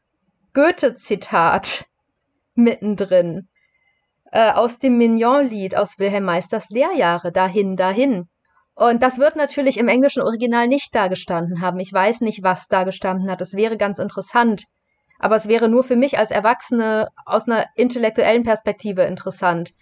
Goethe-Zitat 0.54 1.86
mittendrin. 2.56 3.48
Äh, 4.32 4.52
aus 4.52 4.78
dem 4.78 4.98
Mignon-Lied 4.98 5.76
aus 5.76 5.98
Wilhelm 5.98 6.26
Meisters 6.26 6.70
Lehrjahre, 6.70 7.32
dahin, 7.32 7.76
dahin. 7.76 8.28
Und 8.76 9.04
das 9.04 9.18
wird 9.18 9.36
natürlich 9.36 9.78
im 9.78 9.88
englischen 9.88 10.22
Original 10.22 10.68
nicht 10.68 10.94
da 10.96 11.08
gestanden 11.08 11.62
haben. 11.62 11.80
Ich 11.80 11.92
weiß 11.92 12.22
nicht, 12.22 12.44
was 12.44 12.68
da 12.68 12.84
gestanden 12.84 13.30
hat. 13.30 13.42
Es 13.42 13.54
wäre 13.54 13.78
ganz 13.78 14.00
interessant. 14.00 14.66
Aber 15.20 15.36
es 15.36 15.48
wäre 15.48 15.68
nur 15.68 15.84
für 15.84 15.98
mich 15.98 16.18
als 16.18 16.32
Erwachsene 16.32 17.10
aus 17.26 17.48
einer 17.48 17.66
intellektuellen 17.76 18.44
Perspektive 18.44 19.04
interessant. 19.04 19.74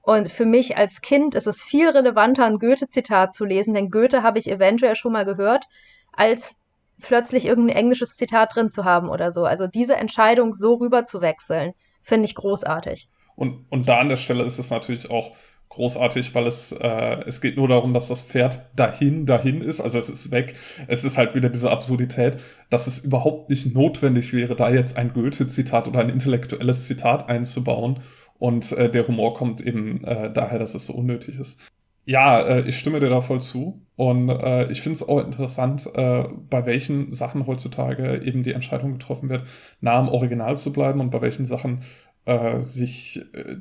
Und 0.00 0.30
für 0.30 0.46
mich 0.46 0.76
als 0.76 1.00
Kind 1.00 1.34
ist 1.34 1.48
es 1.48 1.60
viel 1.60 1.88
relevanter, 1.88 2.44
ein 2.44 2.60
Goethe-Zitat 2.60 3.34
zu 3.34 3.44
lesen, 3.44 3.74
denn 3.74 3.90
Goethe 3.90 4.22
habe 4.22 4.38
ich 4.38 4.48
eventuell 4.48 4.94
schon 4.94 5.12
mal 5.12 5.24
gehört, 5.24 5.64
als 6.12 6.54
plötzlich 7.00 7.46
irgendein 7.46 7.76
englisches 7.76 8.16
Zitat 8.16 8.54
drin 8.54 8.70
zu 8.70 8.84
haben 8.84 9.08
oder 9.08 9.32
so. 9.32 9.44
Also 9.44 9.66
diese 9.66 9.96
Entscheidung 9.96 10.54
so 10.54 10.74
rüber 10.74 11.04
zu 11.04 11.20
wechseln, 11.20 11.72
finde 12.02 12.26
ich 12.26 12.34
großartig. 12.34 13.08
Und, 13.34 13.66
und 13.70 13.88
da 13.88 13.98
an 13.98 14.08
der 14.08 14.16
Stelle 14.16 14.44
ist 14.44 14.58
es 14.58 14.70
natürlich 14.70 15.10
auch 15.10 15.36
großartig, 15.68 16.34
weil 16.34 16.46
es, 16.46 16.72
äh, 16.72 17.22
es 17.26 17.40
geht 17.40 17.56
nur 17.56 17.68
darum, 17.68 17.92
dass 17.92 18.08
das 18.08 18.22
Pferd 18.22 18.60
dahin, 18.74 19.26
dahin 19.26 19.60
ist, 19.60 19.80
also 19.80 19.98
es 19.98 20.08
ist 20.08 20.30
weg. 20.30 20.54
Es 20.86 21.04
ist 21.04 21.18
halt 21.18 21.34
wieder 21.34 21.50
diese 21.50 21.70
Absurdität, 21.70 22.38
dass 22.70 22.86
es 22.86 23.00
überhaupt 23.00 23.50
nicht 23.50 23.74
notwendig 23.74 24.32
wäre, 24.32 24.56
da 24.56 24.70
jetzt 24.70 24.96
ein 24.96 25.12
Goethe-Zitat 25.12 25.86
oder 25.86 26.00
ein 26.00 26.08
intellektuelles 26.08 26.86
Zitat 26.86 27.28
einzubauen. 27.28 28.00
Und 28.38 28.72
äh, 28.72 28.90
der 28.90 29.06
Humor 29.06 29.34
kommt 29.34 29.60
eben 29.60 30.02
äh, 30.04 30.32
daher, 30.32 30.58
dass 30.58 30.74
es 30.74 30.86
so 30.86 30.94
unnötig 30.94 31.38
ist. 31.38 31.58
Ja, 32.06 32.40
äh, 32.40 32.68
ich 32.68 32.78
stimme 32.78 33.00
dir 33.00 33.10
da 33.10 33.20
voll 33.20 33.40
zu. 33.40 33.82
Und 33.96 34.28
äh, 34.28 34.70
ich 34.70 34.80
finde 34.82 34.96
es 34.96 35.08
auch 35.08 35.18
interessant, 35.24 35.88
äh, 35.94 36.24
bei 36.50 36.64
welchen 36.66 37.10
Sachen 37.12 37.46
heutzutage 37.46 38.22
eben 38.22 38.42
die 38.42 38.52
Entscheidung 38.52 38.92
getroffen 38.92 39.28
wird, 39.28 39.44
nah 39.80 39.94
am 39.98 40.08
Original 40.08 40.56
zu 40.56 40.72
bleiben 40.72 41.00
und 41.00 41.10
bei 41.10 41.20
welchen 41.20 41.46
Sachen 41.46 41.80
äh, 42.26 42.60
sich 42.60 43.20
äh, 43.34 43.56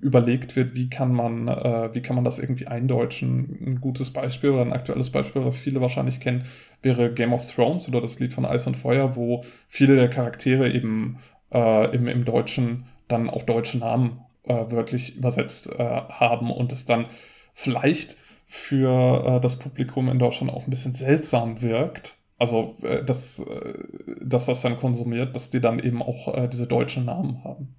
überlegt 0.00 0.56
wird, 0.56 0.74
wie 0.76 0.88
kann 0.88 1.12
man, 1.12 1.48
äh, 1.48 1.90
wie 1.94 2.00
kann 2.00 2.14
man 2.14 2.24
das 2.24 2.38
irgendwie 2.38 2.68
eindeutschen. 2.68 3.58
Ein 3.66 3.80
gutes 3.80 4.12
Beispiel 4.12 4.50
oder 4.50 4.62
ein 4.62 4.72
aktuelles 4.72 5.10
Beispiel, 5.10 5.44
was 5.44 5.60
viele 5.60 5.80
wahrscheinlich 5.82 6.20
kennen, 6.20 6.44
wäre 6.82 7.12
Game 7.12 7.34
of 7.34 7.50
Thrones 7.52 7.88
oder 7.88 8.00
das 8.00 8.18
Lied 8.20 8.32
von 8.32 8.46
Eis 8.46 8.66
und 8.66 8.76
Feuer, 8.76 9.16
wo 9.16 9.44
viele 9.68 9.96
der 9.96 10.08
Charaktere 10.08 10.70
eben 10.72 11.18
im, 11.52 12.08
im 12.08 12.24
Deutschen 12.24 12.86
dann 13.06 13.30
auch 13.30 13.44
deutsche 13.44 13.78
Namen 13.78 14.18
wörtlich 14.44 15.16
übersetzt 15.16 15.70
haben 15.78 16.50
und 16.50 16.72
es 16.72 16.84
dann 16.84 17.06
vielleicht 17.54 18.16
für 18.46 19.36
äh, 19.36 19.40
das 19.40 19.58
Publikum 19.58 20.08
in 20.08 20.18
Deutschland 20.18 20.52
auch 20.52 20.64
ein 20.64 20.70
bisschen 20.70 20.92
seltsam 20.92 21.62
wirkt. 21.62 22.16
Also, 22.38 22.76
äh, 22.82 23.04
dass, 23.04 23.38
äh, 23.38 23.74
dass 24.20 24.46
das 24.46 24.62
dann 24.62 24.78
konsumiert, 24.78 25.34
dass 25.34 25.50
die 25.50 25.60
dann 25.60 25.78
eben 25.78 26.02
auch 26.02 26.34
äh, 26.34 26.48
diese 26.48 26.66
deutschen 26.66 27.04
Namen 27.04 27.42
haben. 27.44 27.74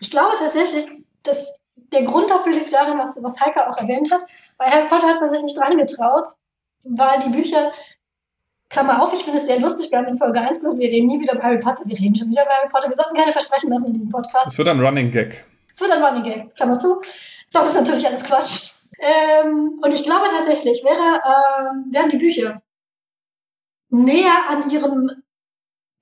Ich 0.00 0.10
glaube 0.10 0.34
tatsächlich, 0.38 0.84
dass 1.22 1.54
der 1.92 2.02
Grund 2.02 2.30
dafür 2.30 2.52
liegt 2.52 2.72
darin, 2.72 2.98
was, 2.98 3.22
was 3.22 3.40
Heike 3.40 3.68
auch 3.68 3.76
erwähnt 3.76 4.10
hat. 4.10 4.24
Bei 4.56 4.66
Harry 4.66 4.88
Potter 4.88 5.06
hat 5.06 5.20
man 5.20 5.30
sich 5.30 5.42
nicht 5.42 5.56
dran 5.56 5.76
getraut, 5.76 6.26
weil 6.84 7.18
die 7.20 7.30
Bücher, 7.30 7.72
Klammer 8.68 9.02
auf, 9.02 9.12
ich 9.12 9.24
finde 9.24 9.38
es 9.38 9.46
sehr 9.46 9.58
lustig, 9.58 9.90
wir 9.90 9.98
haben 9.98 10.06
in 10.06 10.16
Folge 10.16 10.40
1 10.40 10.58
gesagt, 10.58 10.78
wir 10.78 10.88
reden 10.88 11.08
nie 11.08 11.20
wieder 11.20 11.34
über 11.34 11.42
Harry 11.42 11.58
Potter, 11.58 11.82
wir 11.86 11.98
reden 11.98 12.16
schon 12.16 12.30
wieder 12.30 12.42
über 12.42 12.52
Harry 12.52 12.68
Potter, 12.68 12.88
wir 12.88 12.96
sollten 12.96 13.16
keine 13.16 13.32
Versprechen 13.32 13.68
machen 13.68 13.86
in 13.86 13.94
diesem 13.94 14.10
Podcast. 14.10 14.46
Es 14.46 14.58
wird 14.58 14.68
ein 14.68 14.80
Running 14.80 15.10
Gag. 15.10 15.44
Es 15.72 15.80
wird 15.80 15.90
ein 15.90 16.02
Running 16.02 16.22
Gag, 16.22 16.54
Klammer 16.54 16.78
zu. 16.78 17.00
Das 17.52 17.66
ist 17.66 17.74
natürlich 17.74 18.06
alles 18.06 18.22
Quatsch. 18.22 18.79
Ähm, 19.00 19.80
und 19.82 19.94
ich 19.94 20.04
glaube 20.04 20.26
tatsächlich, 20.30 20.84
wäre, 20.84 21.20
ähm, 21.24 21.86
wären 21.90 22.10
die 22.10 22.18
Bücher 22.18 22.62
näher 23.88 24.48
an 24.48 24.70
ihrem 24.70 25.10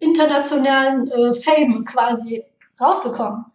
internationalen 0.01 1.11
äh, 1.11 1.34
Fame 1.34 1.84
quasi 1.84 2.44
rausgekommen, 2.80 3.46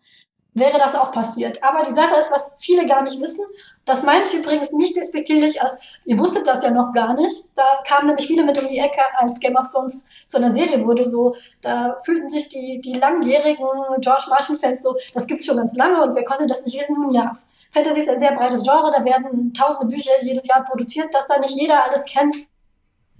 wäre 0.53 0.77
das 0.77 0.95
auch 0.95 1.11
passiert. 1.11 1.63
Aber 1.63 1.83
die 1.83 1.93
Sache 1.93 2.19
ist, 2.19 2.31
was 2.31 2.55
viele 2.59 2.85
gar 2.85 3.01
nicht 3.01 3.19
wissen, 3.19 3.45
das 3.85 4.03
meinte 4.03 4.27
ich 4.29 4.35
übrigens 4.35 4.71
nicht 4.71 4.95
despektierlich, 4.95 5.61
als 5.61 5.77
ihr 6.05 6.17
wusstet 6.17 6.47
das 6.47 6.63
ja 6.63 6.71
noch 6.71 6.93
gar 6.93 7.13
nicht. 7.13 7.49
Da 7.55 7.63
kamen 7.85 8.07
nämlich 8.07 8.27
viele 8.27 8.43
mit 8.43 8.61
um 8.61 8.67
die 8.67 8.77
Ecke, 8.77 9.01
als 9.17 9.39
Game 9.39 9.55
of 9.55 9.71
Thrones 9.71 10.05
zu 10.25 10.37
einer 10.37 10.51
Serie 10.51 10.85
wurde. 10.85 11.05
So, 11.05 11.35
da 11.61 11.99
fühlten 12.05 12.29
sich 12.29 12.49
die, 12.49 12.79
die 12.81 12.93
langjährigen 12.93 13.67
George 13.99 14.25
Martin-Fans 14.29 14.83
so, 14.83 14.95
das 15.13 15.27
gibt 15.27 15.41
es 15.41 15.47
schon 15.47 15.57
ganz 15.57 15.75
lange 15.75 16.01
und 16.01 16.15
wer 16.15 16.23
konnte 16.23 16.47
das 16.47 16.63
nicht 16.63 16.79
wissen? 16.79 16.95
Nun 16.95 17.13
ja, 17.13 17.33
Fantasy 17.73 18.01
ist 18.01 18.09
ein 18.09 18.19
sehr 18.19 18.33
breites 18.33 18.63
Genre, 18.63 18.91
da 18.95 19.03
werden 19.03 19.53
tausende 19.53 19.87
Bücher 19.87 20.11
jedes 20.21 20.47
Jahr 20.47 20.63
produziert, 20.63 21.13
dass 21.13 21.27
da 21.27 21.39
nicht 21.39 21.59
jeder 21.59 21.83
alles 21.83 22.05
kennt. 22.05 22.35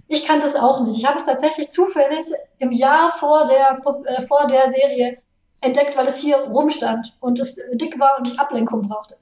Ich 0.06 0.24
kannte 0.24 0.46
es 0.46 0.54
auch 0.54 0.80
nicht. 0.82 0.98
Ich 0.98 1.06
habe 1.06 1.18
es 1.18 1.26
tatsächlich 1.26 1.68
zufällig 1.68 2.26
im 2.60 2.70
Jahr 2.70 3.10
vor 3.12 3.46
der, 3.46 3.80
äh, 4.04 4.22
vor 4.22 4.46
der 4.46 4.70
Serie 4.70 5.18
entdeckt, 5.60 5.96
weil 5.96 6.06
es 6.06 6.18
hier 6.18 6.36
rumstand 6.36 7.16
und 7.20 7.38
es 7.40 7.58
dick 7.72 7.98
war 7.98 8.18
und 8.18 8.28
ich 8.28 8.38
Ablenkung 8.38 8.82
brauchte. 8.82 9.16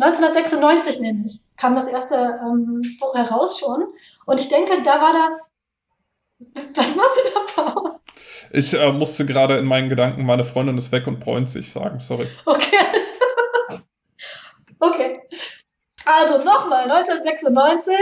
1996 0.00 1.00
nämlich 1.00 1.40
kam 1.56 1.74
das 1.74 1.86
erste 1.86 2.14
ähm, 2.16 2.82
Buch 3.00 3.14
heraus 3.14 3.58
schon. 3.58 3.84
Und 4.26 4.40
ich 4.40 4.48
denke, 4.48 4.82
da 4.82 5.00
war 5.00 5.12
das. 5.12 5.50
Was 6.74 6.94
machst 6.94 7.20
du 7.24 7.30
da, 7.34 7.62
Paul? 7.62 7.98
Ich 8.52 8.72
äh, 8.72 8.92
musste 8.92 9.26
gerade 9.26 9.58
in 9.58 9.66
meinen 9.66 9.88
Gedanken, 9.88 10.24
meine 10.24 10.44
Freundin 10.44 10.78
ist 10.78 10.92
weg 10.92 11.06
und 11.06 11.20
bräunt 11.20 11.50
sich 11.50 11.70
sagen, 11.70 11.98
sorry. 11.98 12.28
Okay. 12.46 12.76
Okay. 14.80 15.20
Also 16.04 16.38
nochmal, 16.38 16.90
1996 16.90 17.94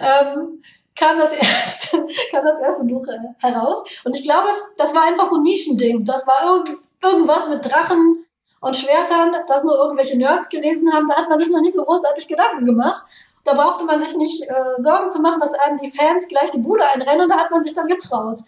ähm, 0.00 0.62
kam, 0.96 1.18
das 1.18 1.32
erste, 1.34 2.06
kam 2.30 2.44
das 2.44 2.60
erste 2.60 2.84
Buch 2.84 3.06
äh, 3.08 3.18
heraus. 3.38 3.82
Und 4.04 4.16
ich 4.16 4.24
glaube, 4.24 4.48
das 4.76 4.94
war 4.94 5.02
einfach 5.02 5.26
so 5.26 5.36
ein 5.36 5.42
Nischending. 5.42 6.04
Das 6.04 6.26
war 6.26 6.44
irgend, 6.44 6.78
irgendwas 7.02 7.48
mit 7.48 7.64
Drachen 7.64 8.24
und 8.64 8.76
Schwertern, 8.76 9.36
das 9.46 9.62
nur 9.62 9.76
irgendwelche 9.76 10.16
Nerds 10.16 10.48
gelesen 10.48 10.90
haben, 10.90 11.06
da 11.06 11.16
hat 11.16 11.28
man 11.28 11.38
sich 11.38 11.50
noch 11.50 11.60
nicht 11.60 11.74
so 11.74 11.84
großartig 11.84 12.26
Gedanken 12.26 12.64
gemacht. 12.64 13.04
Da 13.44 13.52
brauchte 13.52 13.84
man 13.84 14.00
sich 14.00 14.16
nicht 14.16 14.42
äh, 14.48 14.54
Sorgen 14.78 15.10
zu 15.10 15.20
machen, 15.20 15.38
dass 15.38 15.52
einem 15.52 15.76
die 15.76 15.90
Fans 15.90 16.26
gleich 16.28 16.50
die 16.50 16.60
Bude 16.60 16.82
einrennen 16.88 17.24
und 17.24 17.28
da 17.28 17.36
hat 17.36 17.50
man 17.50 17.62
sich 17.62 17.74
dann 17.74 17.88
getraut. 17.88 18.40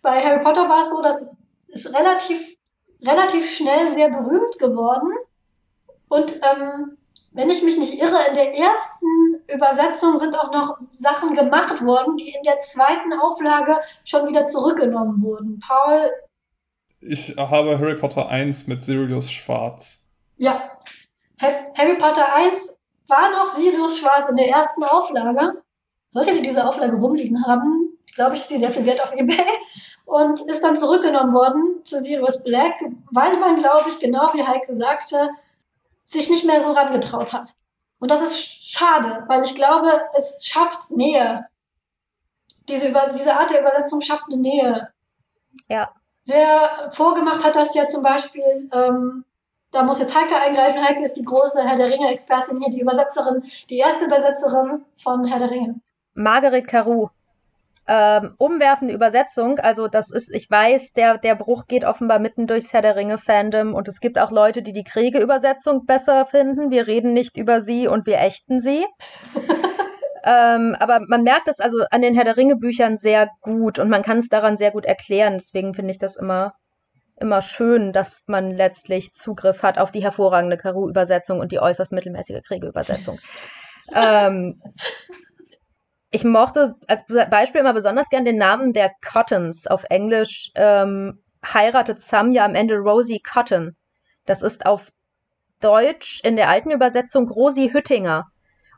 Bei 0.00 0.22
Harry 0.22 0.40
Potter 0.44 0.68
war 0.68 0.82
es 0.82 0.90
so, 0.90 1.02
dass 1.02 1.26
es 1.72 1.92
relativ, 1.92 2.56
relativ 3.04 3.50
schnell 3.50 3.92
sehr 3.92 4.10
berühmt 4.10 4.60
geworden. 4.60 5.12
Und 6.08 6.34
ähm, 6.34 6.96
wenn 7.32 7.50
ich 7.50 7.62
mich 7.62 7.76
nicht 7.76 7.94
irre, 8.00 8.18
in 8.28 8.34
der 8.34 8.54
ersten 8.54 9.06
Übersetzung 9.52 10.16
sind 10.16 10.38
auch 10.38 10.52
noch 10.52 10.78
Sachen 10.90 11.34
gemacht 11.34 11.84
worden, 11.84 12.16
die 12.16 12.30
in 12.30 12.42
der 12.44 12.60
zweiten 12.60 13.12
Auflage 13.12 13.80
schon 14.04 14.28
wieder 14.28 14.44
zurückgenommen 14.44 15.22
wurden. 15.22 15.60
Paul, 15.60 16.10
ich 17.06 17.34
habe 17.36 17.78
Harry 17.78 17.96
Potter 17.96 18.28
1 18.28 18.66
mit 18.66 18.82
Sirius 18.82 19.30
Schwarz. 19.30 20.08
Ja. 20.36 20.70
Harry 21.38 21.98
Potter 21.98 22.32
1 22.32 22.78
war 23.08 23.30
noch 23.30 23.48
Sirius 23.48 23.98
Schwarz 23.98 24.28
in 24.28 24.36
der 24.36 24.48
ersten 24.48 24.82
Auflage. 24.84 25.62
Solltet 26.08 26.36
ihr 26.36 26.42
diese 26.42 26.66
Auflage 26.66 26.96
rumliegen 26.96 27.44
haben, 27.46 27.98
glaube 28.14 28.34
ich, 28.34 28.42
ist 28.42 28.50
die 28.50 28.56
sehr 28.56 28.70
viel 28.70 28.86
wert 28.86 29.02
auf 29.02 29.12
Ebay. 29.12 29.36
Und 30.06 30.40
ist 30.42 30.62
dann 30.62 30.76
zurückgenommen 30.76 31.34
worden 31.34 31.84
zu 31.84 32.02
Sirius 32.02 32.42
Black, 32.42 32.74
weil 33.10 33.36
man, 33.38 33.56
glaube 33.56 33.88
ich, 33.88 33.98
genau 33.98 34.30
wie 34.32 34.42
Heike 34.42 34.74
sagte, 34.74 35.30
sich 36.06 36.30
nicht 36.30 36.44
mehr 36.44 36.60
so 36.60 36.72
rangetraut 36.72 37.32
hat. 37.32 37.54
Und 37.98 38.10
das 38.10 38.22
ist 38.22 38.72
schade, 38.72 39.24
weil 39.28 39.42
ich 39.42 39.54
glaube, 39.54 40.02
es 40.16 40.44
schafft 40.44 40.90
Nähe. 40.90 41.46
Diese, 42.68 42.88
Über 42.88 43.08
diese 43.08 43.34
Art 43.34 43.50
der 43.50 43.60
Übersetzung 43.60 44.00
schafft 44.00 44.24
eine 44.28 44.38
Nähe. 44.38 44.88
Ja 45.68 45.90
sehr 46.24 46.90
vorgemacht 46.90 47.44
hat 47.44 47.56
das 47.56 47.74
ja 47.74 47.86
zum 47.86 48.02
Beispiel, 48.02 48.68
ähm, 48.72 49.24
da 49.70 49.82
muss 49.82 49.98
jetzt 49.98 50.14
Heike 50.14 50.36
eingreifen. 50.36 50.82
Heike 50.82 51.02
ist 51.02 51.14
die 51.14 51.24
große 51.24 51.62
Herr 51.62 51.76
der 51.76 51.90
Ringe-Expertin 51.90 52.60
hier, 52.60 52.70
die 52.70 52.80
Übersetzerin, 52.80 53.42
die 53.68 53.78
erste 53.78 54.06
Übersetzerin 54.06 54.84
von 55.02 55.24
Herr 55.24 55.38
der 55.38 55.50
Ringe. 55.50 55.80
Margaret 56.14 56.66
Carew. 56.66 57.08
Ähm, 57.86 58.34
umwerfende 58.38 58.94
Übersetzung, 58.94 59.58
also 59.58 59.88
das 59.88 60.10
ist, 60.10 60.30
ich 60.32 60.50
weiß, 60.50 60.92
der, 60.92 61.18
der 61.18 61.34
Bruch 61.34 61.66
geht 61.66 61.84
offenbar 61.84 62.18
mitten 62.18 62.46
durchs 62.46 62.72
Herr 62.72 62.80
der 62.80 62.96
Ringe-Fandom 62.96 63.74
und 63.74 63.88
es 63.88 64.00
gibt 64.00 64.18
auch 64.18 64.30
Leute, 64.30 64.62
die 64.62 64.72
die 64.72 64.84
Kriege-Übersetzung 64.84 65.84
besser 65.84 66.24
finden. 66.24 66.70
Wir 66.70 66.86
reden 66.86 67.12
nicht 67.12 67.36
über 67.36 67.60
sie 67.60 67.86
und 67.86 68.06
wir 68.06 68.18
ächten 68.18 68.60
sie. 68.60 68.86
Ähm, 70.26 70.74
aber 70.80 71.00
man 71.06 71.22
merkt 71.22 71.48
es 71.48 71.60
also 71.60 71.84
an 71.90 72.00
den 72.00 72.14
Herr 72.14 72.24
der 72.24 72.38
Ringe 72.38 72.56
Büchern 72.56 72.96
sehr 72.96 73.28
gut 73.42 73.78
und 73.78 73.90
man 73.90 74.02
kann 74.02 74.18
es 74.18 74.28
daran 74.28 74.56
sehr 74.56 74.70
gut 74.70 74.86
erklären. 74.86 75.34
Deswegen 75.34 75.74
finde 75.74 75.90
ich 75.90 75.98
das 75.98 76.16
immer, 76.16 76.54
immer 77.20 77.42
schön, 77.42 77.92
dass 77.92 78.22
man 78.26 78.50
letztlich 78.50 79.12
Zugriff 79.12 79.62
hat 79.62 79.76
auf 79.76 79.92
die 79.92 80.02
hervorragende 80.02 80.56
Karu-Übersetzung 80.56 81.40
und 81.40 81.52
die 81.52 81.60
äußerst 81.60 81.92
mittelmäßige 81.92 82.40
Kriege-Übersetzung. 82.42 83.18
ähm, 83.94 84.62
ich 86.14 86.22
mochte 86.22 86.76
als 86.86 87.04
Beispiel 87.06 87.60
immer 87.60 87.72
besonders 87.72 88.08
gern 88.08 88.24
den 88.24 88.36
Namen 88.36 88.72
der 88.72 88.92
Cottons. 89.04 89.66
Auf 89.66 89.82
Englisch 89.90 90.52
ähm, 90.54 91.20
heiratet 91.44 92.00
Sam 92.00 92.30
ja 92.30 92.44
am 92.44 92.54
Ende 92.54 92.76
Rosie 92.76 93.20
Cotton. 93.20 93.74
Das 94.24 94.40
ist 94.40 94.64
auf 94.64 94.90
Deutsch 95.60 96.20
in 96.22 96.36
der 96.36 96.48
alten 96.50 96.70
Übersetzung 96.70 97.28
Rosi 97.28 97.70
Hüttinger. 97.70 98.26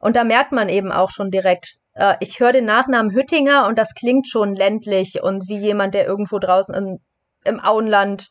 Und 0.01 0.17
da 0.17 0.25
merkt 0.25 0.53
man 0.53 0.71
eben 0.71 0.91
auch 0.91 1.11
schon 1.11 1.31
direkt, 1.31 1.77
äh, 1.93 2.15
ich 2.21 2.41
höre 2.41 2.53
den 2.53 2.65
Nachnamen 2.65 3.13
Hüttinger 3.13 3.67
und 3.67 3.79
das 3.79 3.93
klingt 3.93 4.27
schon 4.27 4.55
ländlich 4.55 5.23
und 5.23 5.47
wie 5.47 5.59
jemand, 5.59 5.93
der 5.93 6.07
irgendwo 6.07 6.39
draußen 6.39 6.75
in, 6.75 7.01
im 7.45 7.63
Auenland 7.63 8.29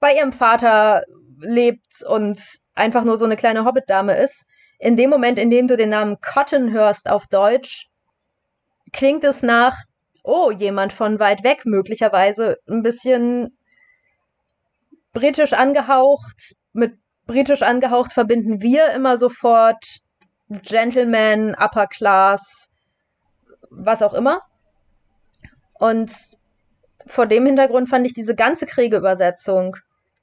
bei 0.00 0.16
ihrem 0.16 0.32
Vater 0.32 1.02
lebt 1.38 2.02
und 2.08 2.40
einfach 2.74 3.04
nur 3.04 3.18
so 3.18 3.24
eine 3.24 3.36
kleine 3.36 3.64
Hobbitdame 3.64 4.16
ist. 4.16 4.44
In 4.78 4.96
dem 4.96 5.10
Moment, 5.10 5.38
in 5.38 5.50
dem 5.50 5.66
du 5.66 5.76
den 5.76 5.90
Namen 5.90 6.20
Cotton 6.20 6.72
hörst 6.72 7.08
auf 7.08 7.26
Deutsch, 7.26 7.88
klingt 8.92 9.24
es 9.24 9.42
nach, 9.42 9.76
oh, 10.22 10.50
jemand 10.50 10.92
von 10.92 11.18
weit 11.18 11.42
weg, 11.42 11.64
möglicherweise 11.64 12.58
ein 12.68 12.82
bisschen 12.82 13.58
britisch 15.12 15.52
angehaucht. 15.52 16.54
Mit 16.72 16.94
britisch 17.26 17.62
angehaucht 17.62 18.12
verbinden 18.12 18.62
wir 18.62 18.92
immer 18.92 19.18
sofort 19.18 19.84
Gentleman, 20.48 21.54
Upper 21.58 21.86
Class, 21.86 22.68
was 23.70 24.00
auch 24.02 24.14
immer. 24.14 24.42
Und 25.74 26.12
vor 27.06 27.26
dem 27.26 27.46
Hintergrund 27.46 27.88
fand 27.88 28.06
ich 28.06 28.14
diese 28.14 28.34
ganze 28.34 28.66
Kriegeübersetzung, 28.66 29.76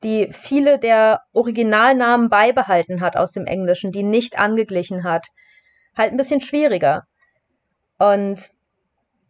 die 0.06 0.30
viele 0.32 0.80
der 0.80 1.22
Originalnamen 1.34 2.30
beibehalten 2.30 3.02
hat 3.02 3.18
aus 3.18 3.32
dem 3.32 3.46
Englischen, 3.46 3.92
die 3.92 4.04
nicht 4.04 4.38
angeglichen 4.38 5.04
hat, 5.04 5.28
halt 5.98 6.12
ein 6.12 6.18
bisschen 6.18 6.42
schwieriger. 6.42 7.04
Und 7.98 8.40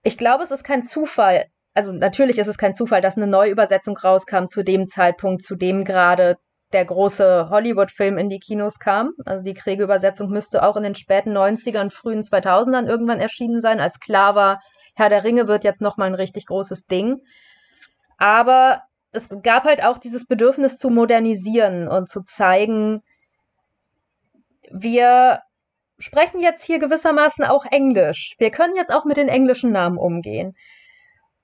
ich 0.03 0.17
glaube, 0.17 0.43
es 0.43 0.51
ist 0.51 0.63
kein 0.63 0.83
Zufall. 0.83 1.45
Also 1.73 1.91
natürlich 1.91 2.37
ist 2.37 2.47
es 2.47 2.57
kein 2.57 2.73
Zufall, 2.73 3.01
dass 3.01 3.17
eine 3.17 3.27
neue 3.27 3.51
Übersetzung 3.51 3.97
rauskam 3.97 4.47
zu 4.47 4.63
dem 4.63 4.85
Zeitpunkt, 4.87 5.43
zu 5.43 5.55
dem 5.55 5.83
gerade 5.83 6.35
der 6.73 6.85
große 6.85 7.49
Hollywood-Film 7.49 8.17
in 8.17 8.29
die 8.29 8.39
Kinos 8.39 8.79
kam. 8.79 9.11
Also 9.25 9.43
die 9.43 9.53
Kriegeübersetzung 9.53 10.29
müsste 10.29 10.63
auch 10.63 10.75
in 10.75 10.83
den 10.83 10.95
späten 10.95 11.35
90ern, 11.35 11.89
frühen 11.89 12.21
2000ern 12.21 12.87
irgendwann 12.87 13.19
erschienen 13.19 13.61
sein, 13.61 13.79
als 13.79 13.99
klar 13.99 14.35
war, 14.35 14.61
Herr 14.95 15.09
der 15.09 15.23
Ringe 15.23 15.47
wird 15.47 15.63
jetzt 15.63 15.81
nochmal 15.81 16.07
ein 16.07 16.15
richtig 16.15 16.45
großes 16.45 16.85
Ding. 16.85 17.21
Aber 18.17 18.81
es 19.15 19.29
gab 19.43 19.63
halt 19.63 19.83
auch 19.83 19.97
dieses 19.97 20.25
Bedürfnis 20.25 20.77
zu 20.77 20.89
modernisieren 20.89 21.87
und 21.87 22.09
zu 22.09 22.21
zeigen, 22.21 23.01
wir 24.71 25.39
sprechen 25.97 26.41
jetzt 26.41 26.63
hier 26.63 26.79
gewissermaßen 26.79 27.45
auch 27.45 27.65
Englisch. 27.65 28.35
Wir 28.37 28.51
können 28.51 28.75
jetzt 28.75 28.93
auch 28.93 29.05
mit 29.05 29.17
den 29.17 29.29
englischen 29.29 29.71
Namen 29.71 29.97
umgehen. 29.97 30.53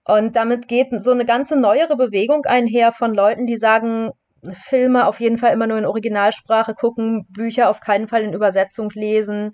Und 0.04 0.36
damit 0.36 0.68
geht 0.68 0.90
so 1.02 1.12
eine 1.12 1.26
ganze 1.26 1.56
neuere 1.56 1.96
Bewegung 1.96 2.46
einher 2.46 2.92
von 2.92 3.14
Leuten, 3.14 3.46
die 3.46 3.58
sagen, 3.58 4.12
Filme 4.52 5.08
auf 5.08 5.20
jeden 5.20 5.38
Fall 5.38 5.54
immer 5.54 5.68
nur 5.68 5.78
in 5.78 5.86
Originalsprache 5.86 6.74
gucken, 6.74 7.26
Bücher 7.30 7.70
auf 7.70 7.80
keinen 7.80 8.08
Fall 8.08 8.24
in 8.24 8.34
Übersetzung 8.34 8.90
lesen. 8.90 9.52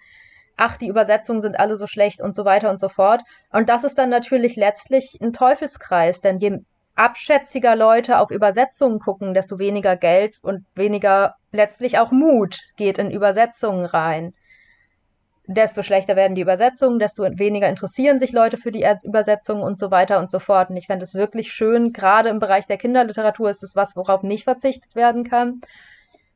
Ach, 0.55 0.77
die 0.77 0.87
Übersetzungen 0.87 1.41
sind 1.41 1.59
alle 1.59 1.75
so 1.75 1.85
schlecht 1.85 2.21
und 2.21 2.35
so 2.35 2.45
weiter 2.45 2.69
und 2.69 2.79
so 2.79 2.89
fort. 2.89 3.21
Und 3.51 3.69
das 3.69 3.83
ist 3.83 3.97
dann 3.97 4.09
natürlich 4.09 4.55
letztlich 4.55 5.19
ein 5.21 5.33
Teufelskreis, 5.33 6.21
denn 6.21 6.37
je 6.37 6.59
abschätziger 6.97 7.75
Leute 7.75 8.19
auf 8.19 8.31
Übersetzungen 8.31 8.99
gucken, 8.99 9.33
desto 9.33 9.59
weniger 9.59 9.95
Geld 9.95 10.37
und 10.41 10.65
weniger 10.75 11.35
letztlich 11.51 11.99
auch 11.99 12.11
Mut 12.11 12.59
geht 12.75 12.97
in 12.97 13.11
Übersetzungen 13.11 13.85
rein 13.85 14.33
desto 15.47 15.81
schlechter 15.81 16.15
werden 16.15 16.35
die 16.35 16.41
Übersetzungen, 16.41 16.99
desto 16.99 17.23
weniger 17.23 17.69
interessieren 17.69 18.19
sich 18.19 18.33
Leute 18.33 18.57
für 18.57 18.71
die 18.71 18.85
Übersetzungen 19.03 19.63
und 19.63 19.79
so 19.79 19.91
weiter 19.91 20.19
und 20.19 20.29
so 20.29 20.39
fort. 20.39 20.69
Und 20.69 20.77
ich 20.77 20.87
fände 20.87 21.03
es 21.03 21.15
wirklich 21.15 21.53
schön, 21.53 21.93
gerade 21.93 22.29
im 22.29 22.39
Bereich 22.39 22.67
der 22.67 22.77
Kinderliteratur 22.77 23.49
ist 23.49 23.63
es 23.63 23.75
was, 23.75 23.95
worauf 23.95 24.23
nicht 24.23 24.43
verzichtet 24.43 24.95
werden 24.95 25.23
kann, 25.23 25.61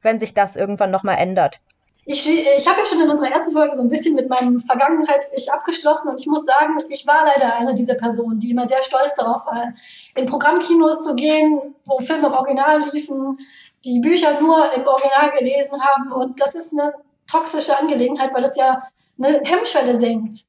wenn 0.01 0.17
sich 0.17 0.33
das 0.33 0.55
irgendwann 0.55 0.91
nochmal 0.91 1.17
ändert. 1.17 1.59
Ich, 2.03 2.27
ich 2.27 2.67
habe 2.67 2.79
ja 2.79 2.85
schon 2.85 2.99
in 2.99 3.09
unserer 3.09 3.29
ersten 3.29 3.51
Folge 3.51 3.75
so 3.75 3.81
ein 3.81 3.89
bisschen 3.89 4.15
mit 4.15 4.27
meinem 4.27 4.59
Vergangenheits-Ich 4.59 5.51
abgeschlossen 5.51 6.09
und 6.09 6.19
ich 6.19 6.25
muss 6.25 6.45
sagen, 6.45 6.83
ich 6.89 7.05
war 7.05 7.25
leider 7.25 7.55
eine 7.55 7.75
dieser 7.75 7.93
Personen, 7.93 8.39
die 8.39 8.51
immer 8.51 8.65
sehr 8.65 8.81
stolz 8.81 9.13
darauf 9.15 9.45
war, 9.45 9.73
in 10.15 10.25
Programmkinos 10.25 11.03
zu 11.03 11.15
gehen, 11.15 11.75
wo 11.85 11.99
Filme 11.99 12.27
im 12.27 12.33
Original 12.33 12.81
liefen, 12.91 13.37
die 13.85 13.99
Bücher 13.99 14.39
nur 14.39 14.73
im 14.73 14.85
Original 14.85 15.29
gelesen 15.29 15.79
haben. 15.79 16.11
Und 16.11 16.41
das 16.41 16.55
ist 16.55 16.73
eine 16.73 16.93
toxische 17.27 17.77
Angelegenheit, 17.77 18.33
weil 18.33 18.41
das 18.41 18.55
ja 18.55 18.81
eine 19.21 19.41
Hemmschwelle 19.43 19.97
senkt. 19.97 20.39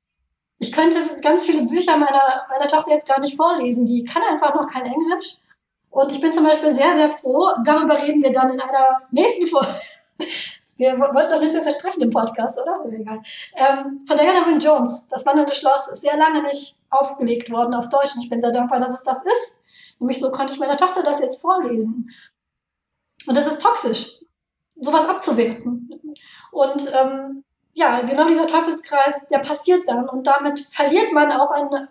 Ich 0.59 0.73
könnte 0.73 0.99
ganz 1.21 1.45
viele 1.45 1.67
Bücher 1.67 1.97
meiner, 1.97 2.47
meiner 2.49 2.69
Tochter 2.69 2.93
jetzt 2.93 3.09
gar 3.09 3.21
nicht 3.21 3.37
vorlesen. 3.37 3.85
Die 3.85 4.05
kann 4.05 4.23
einfach 4.23 4.55
noch 4.55 4.67
kein 4.67 4.87
Englisch. 4.87 5.37
Und 5.91 6.11
ich 6.13 6.21
bin 6.21 6.33
zum 6.33 6.45
Beispiel 6.45 6.73
sehr, 6.73 6.95
sehr 6.95 7.11
froh, 7.11 7.51
darüber 7.65 8.01
reden 8.01 8.23
wir 8.23 8.33
dann 8.33 8.49
in 8.49 8.61
einer 8.61 9.03
nächsten 9.11 9.47
Folge. 9.47 9.79
Wir 10.77 10.99
wollten 10.99 11.31
doch 11.31 11.39
nichts 11.39 11.55
mehr 11.55 11.63
versprechen 11.63 12.03
im 12.03 12.11
Podcast, 12.11 12.61
oder? 12.61 12.85
Egal. 12.91 13.21
Ähm, 13.55 14.01
von 14.07 14.17
Diana 14.17 14.47
Wynne 14.47 14.59
Jones, 14.59 15.09
Das 15.09 15.27
Wandernde 15.27 15.55
Schloss, 15.55 15.89
ist 15.89 16.03
sehr 16.03 16.17
lange 16.17 16.43
nicht 16.43 16.77
aufgelegt 16.91 17.51
worden 17.51 17.75
auf 17.75 17.89
Deutsch. 17.89 18.15
Und 18.15 18.23
ich 18.23 18.31
bin 18.31 18.41
sehr 18.41 18.53
dankbar, 18.53 18.81
dass 18.81 18.91
es 18.91 19.03
das 19.03 19.23
ist. 19.23 19.63
Nämlich 19.99 20.19
so 20.19 20.31
konnte 20.31 20.53
ich 20.53 20.59
meiner 20.59 20.77
Tochter 20.77 21.03
das 21.03 21.21
jetzt 21.21 21.41
vorlesen. 21.41 22.11
Und 23.27 23.37
das 23.37 23.47
ist 23.47 23.63
toxisch, 23.63 24.21
sowas 24.77 25.09
abzuwerten. 25.09 25.89
Und 26.51 26.93
ähm, 26.93 27.45
ja, 27.75 28.01
genau 28.01 28.27
dieser 28.27 28.47
Teufelskreis, 28.47 29.29
der 29.29 29.39
passiert 29.39 29.87
dann. 29.89 30.09
Und 30.09 30.27
damit 30.27 30.61
verliert 30.61 31.13
man 31.13 31.31
auch 31.33 31.51
eine, 31.51 31.89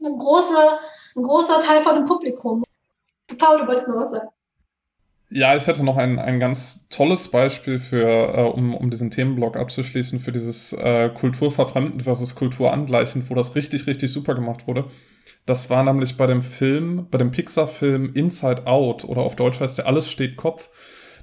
eine 0.00 0.16
große, 0.16 0.78
ein 1.16 1.22
großer 1.22 1.58
Teil 1.60 1.80
von 1.80 1.96
dem 1.96 2.04
Publikum. 2.04 2.64
Paul, 3.38 3.58
du 3.58 3.66
wolltest 3.66 3.88
noch 3.88 3.96
was 3.96 4.10
sagen. 4.10 4.28
Ja, 5.30 5.54
ich 5.54 5.66
hätte 5.66 5.84
noch 5.84 5.98
ein, 5.98 6.18
ein 6.18 6.40
ganz 6.40 6.88
tolles 6.88 7.28
Beispiel 7.28 7.78
für, 7.78 8.34
äh, 8.34 8.42
um, 8.44 8.74
um 8.74 8.90
diesen 8.90 9.10
Themenblock 9.10 9.58
abzuschließen, 9.58 10.20
für 10.20 10.32
dieses 10.32 10.72
äh, 10.72 11.10
Kulturverfremden 11.10 12.00
versus 12.00 12.34
Kulturangleichen, 12.34 13.28
wo 13.28 13.34
das 13.34 13.54
richtig, 13.54 13.86
richtig 13.86 14.10
super 14.10 14.34
gemacht 14.34 14.66
wurde. 14.66 14.86
Das 15.44 15.68
war 15.68 15.84
nämlich 15.84 16.16
bei 16.16 16.26
dem 16.26 16.40
Film, 16.40 17.08
bei 17.10 17.18
dem 17.18 17.30
Pixar-Film 17.30 18.12
Inside 18.14 18.66
Out 18.66 19.04
oder 19.04 19.20
auf 19.20 19.36
Deutsch 19.36 19.60
heißt 19.60 19.76
der 19.76 19.86
Alles 19.86 20.10
steht 20.10 20.36
Kopf. 20.36 20.70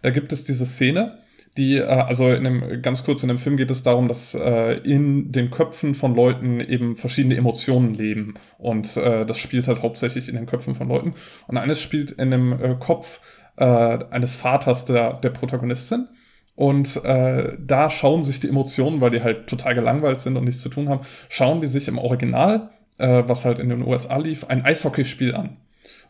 Da 0.03 0.11
gibt 0.11 0.31
es 0.31 0.43
diese 0.43 0.67
Szene, 0.67 1.17
die, 1.57 1.77
äh, 1.77 1.85
also 1.85 2.29
in 2.31 2.43
dem, 2.43 2.81
ganz 2.81 3.03
kurz 3.03 3.23
in 3.23 3.29
dem 3.29 3.37
Film 3.37 3.57
geht 3.57 3.71
es 3.71 3.83
darum, 3.83 4.07
dass 4.07 4.35
äh, 4.35 4.73
in 4.83 5.31
den 5.31 5.49
Köpfen 5.49 5.95
von 5.95 6.15
Leuten 6.15 6.59
eben 6.59 6.95
verschiedene 6.97 7.37
Emotionen 7.37 7.93
leben. 7.93 8.35
Und 8.57 8.97
äh, 8.97 9.25
das 9.25 9.37
spielt 9.39 9.67
halt 9.67 9.81
hauptsächlich 9.81 10.27
in 10.27 10.35
den 10.35 10.45
Köpfen 10.45 10.75
von 10.75 10.89
Leuten. 10.89 11.15
Und 11.47 11.57
eines 11.57 11.81
spielt 11.81 12.11
in 12.11 12.31
dem 12.31 12.53
äh, 12.53 12.75
Kopf 12.79 13.19
äh, 13.57 13.65
eines 14.09 14.35
Vaters 14.35 14.85
der, 14.85 15.13
der 15.13 15.29
Protagonistin. 15.29 16.07
Und 16.55 17.03
äh, 17.03 17.57
da 17.59 17.89
schauen 17.89 18.23
sich 18.23 18.39
die 18.39 18.47
Emotionen, 18.47 19.01
weil 19.01 19.11
die 19.11 19.21
halt 19.21 19.47
total 19.47 19.75
gelangweilt 19.75 20.21
sind 20.21 20.37
und 20.37 20.45
nichts 20.45 20.61
zu 20.61 20.69
tun 20.69 20.87
haben, 20.87 21.01
schauen 21.27 21.59
die 21.59 21.67
sich 21.67 21.87
im 21.87 21.97
Original, 21.97 22.69
äh, 22.97 23.23
was 23.27 23.43
halt 23.43 23.59
in 23.59 23.69
den 23.69 23.85
USA 23.85 24.17
lief, 24.17 24.45
ein 24.45 24.63
Eishockeyspiel 24.63 25.35
an. 25.35 25.57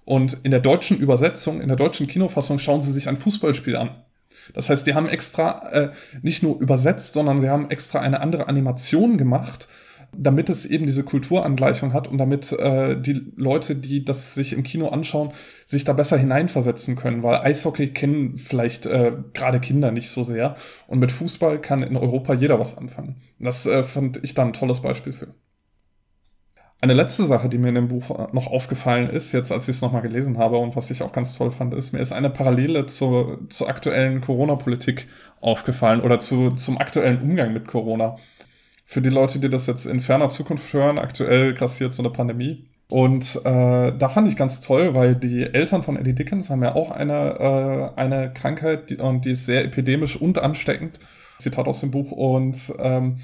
Und 0.05 0.37
in 0.43 0.51
der 0.51 0.59
deutschen 0.59 0.97
Übersetzung, 0.97 1.61
in 1.61 1.67
der 1.67 1.77
deutschen 1.77 2.05
Kinofassung 2.05 2.59
schauen 2.59 2.83
sie 2.83 2.91
sich 2.91 3.09
ein 3.09 3.17
Fußballspiel 3.17 3.75
an. 3.75 3.89
Das 4.53 4.69
heißt, 4.69 4.85
die 4.85 4.93
haben 4.93 5.09
extra 5.09 5.69
äh, 5.71 5.91
nicht 6.21 6.43
nur 6.43 6.59
übersetzt, 6.59 7.13
sondern 7.13 7.41
sie 7.41 7.49
haben 7.49 7.71
extra 7.71 7.99
eine 7.99 8.21
andere 8.21 8.47
Animation 8.47 9.17
gemacht, 9.17 9.67
damit 10.17 10.49
es 10.49 10.65
eben 10.65 10.85
diese 10.85 11.03
Kulturangleichung 11.03 11.93
hat 11.93 12.07
und 12.07 12.17
damit 12.17 12.51
äh, 12.51 12.99
die 12.99 13.31
Leute, 13.35 13.75
die 13.75 14.05
das 14.05 14.33
sich 14.33 14.53
im 14.53 14.63
Kino 14.63 14.89
anschauen, 14.89 15.31
sich 15.65 15.83
da 15.83 15.93
besser 15.93 16.17
hineinversetzen 16.17 16.95
können, 16.95 17.23
weil 17.23 17.37
Eishockey 17.37 17.89
kennen 17.89 18.37
vielleicht 18.37 18.85
äh, 18.85 19.13
gerade 19.33 19.59
Kinder 19.59 19.91
nicht 19.91 20.09
so 20.09 20.23
sehr 20.23 20.55
und 20.87 20.99
mit 20.99 21.11
Fußball 21.11 21.59
kann 21.59 21.83
in 21.83 21.97
Europa 21.97 22.33
jeder 22.33 22.59
was 22.59 22.77
anfangen. 22.77 23.17
Das 23.39 23.65
äh, 23.65 23.83
fand 23.83 24.23
ich 24.23 24.33
da 24.33 24.43
ein 24.43 24.53
tolles 24.53 24.81
Beispiel 24.81 25.13
für. 25.13 25.27
Eine 26.81 26.93
letzte 26.93 27.25
Sache, 27.25 27.49
die 27.49 27.57
mir 27.57 27.69
in 27.69 27.75
dem 27.75 27.87
Buch 27.87 28.31
noch 28.33 28.47
aufgefallen 28.47 29.09
ist, 29.09 29.31
jetzt 29.31 29.51
als 29.51 29.67
ich 29.67 29.77
es 29.77 29.81
nochmal 29.81 30.01
gelesen 30.01 30.37
habe 30.37 30.57
und 30.57 30.75
was 30.75 30.91
ich 30.91 31.01
auch 31.01 31.13
ganz 31.13 31.35
toll 31.35 31.49
fand, 31.49 31.73
ist, 31.73 31.93
mir 31.93 31.99
ist 31.99 32.11
eine 32.11 32.29
Parallele 32.29 32.85
zur, 32.85 33.39
zur 33.49 33.69
aktuellen 33.69 34.21
Corona-Politik 34.21 35.07
aufgefallen 35.41 36.01
oder 36.01 36.19
zu, 36.19 36.51
zum 36.51 36.77
aktuellen 36.77 37.21
Umgang 37.21 37.53
mit 37.53 37.65
Corona 37.67 38.17
für 38.85 39.01
die 39.01 39.09
Leute, 39.09 39.39
die 39.39 39.49
das 39.49 39.65
jetzt 39.65 39.85
in 39.85 39.99
ferner 39.99 40.29
Zukunft 40.29 40.71
hören, 40.71 40.99
aktuell 40.99 41.53
grassiert 41.53 41.93
so 41.93 42.03
eine 42.03 42.11
Pandemie. 42.11 42.67
Und 42.87 43.35
äh, 43.43 43.97
da 43.97 44.09
fand 44.09 44.27
ich 44.27 44.35
ganz 44.35 44.61
toll, 44.61 44.93
weil 44.93 45.15
die 45.15 45.41
Eltern 45.41 45.81
von 45.81 45.97
Eddie 45.97 46.13
Dickens 46.13 46.51
haben 46.51 46.63
ja 46.63 46.75
auch 46.75 46.91
eine, 46.91 47.93
äh, 47.95 47.99
eine 47.99 48.31
Krankheit 48.31 48.91
die, 48.91 48.97
und 48.97 49.25
die 49.25 49.31
ist 49.31 49.47
sehr 49.47 49.65
epidemisch 49.65 50.15
und 50.15 50.37
ansteckend. 50.37 50.99
Zitat 51.39 51.67
aus 51.67 51.79
dem 51.81 51.89
Buch. 51.89 52.11
Und 52.11 52.73
ähm, 52.77 53.17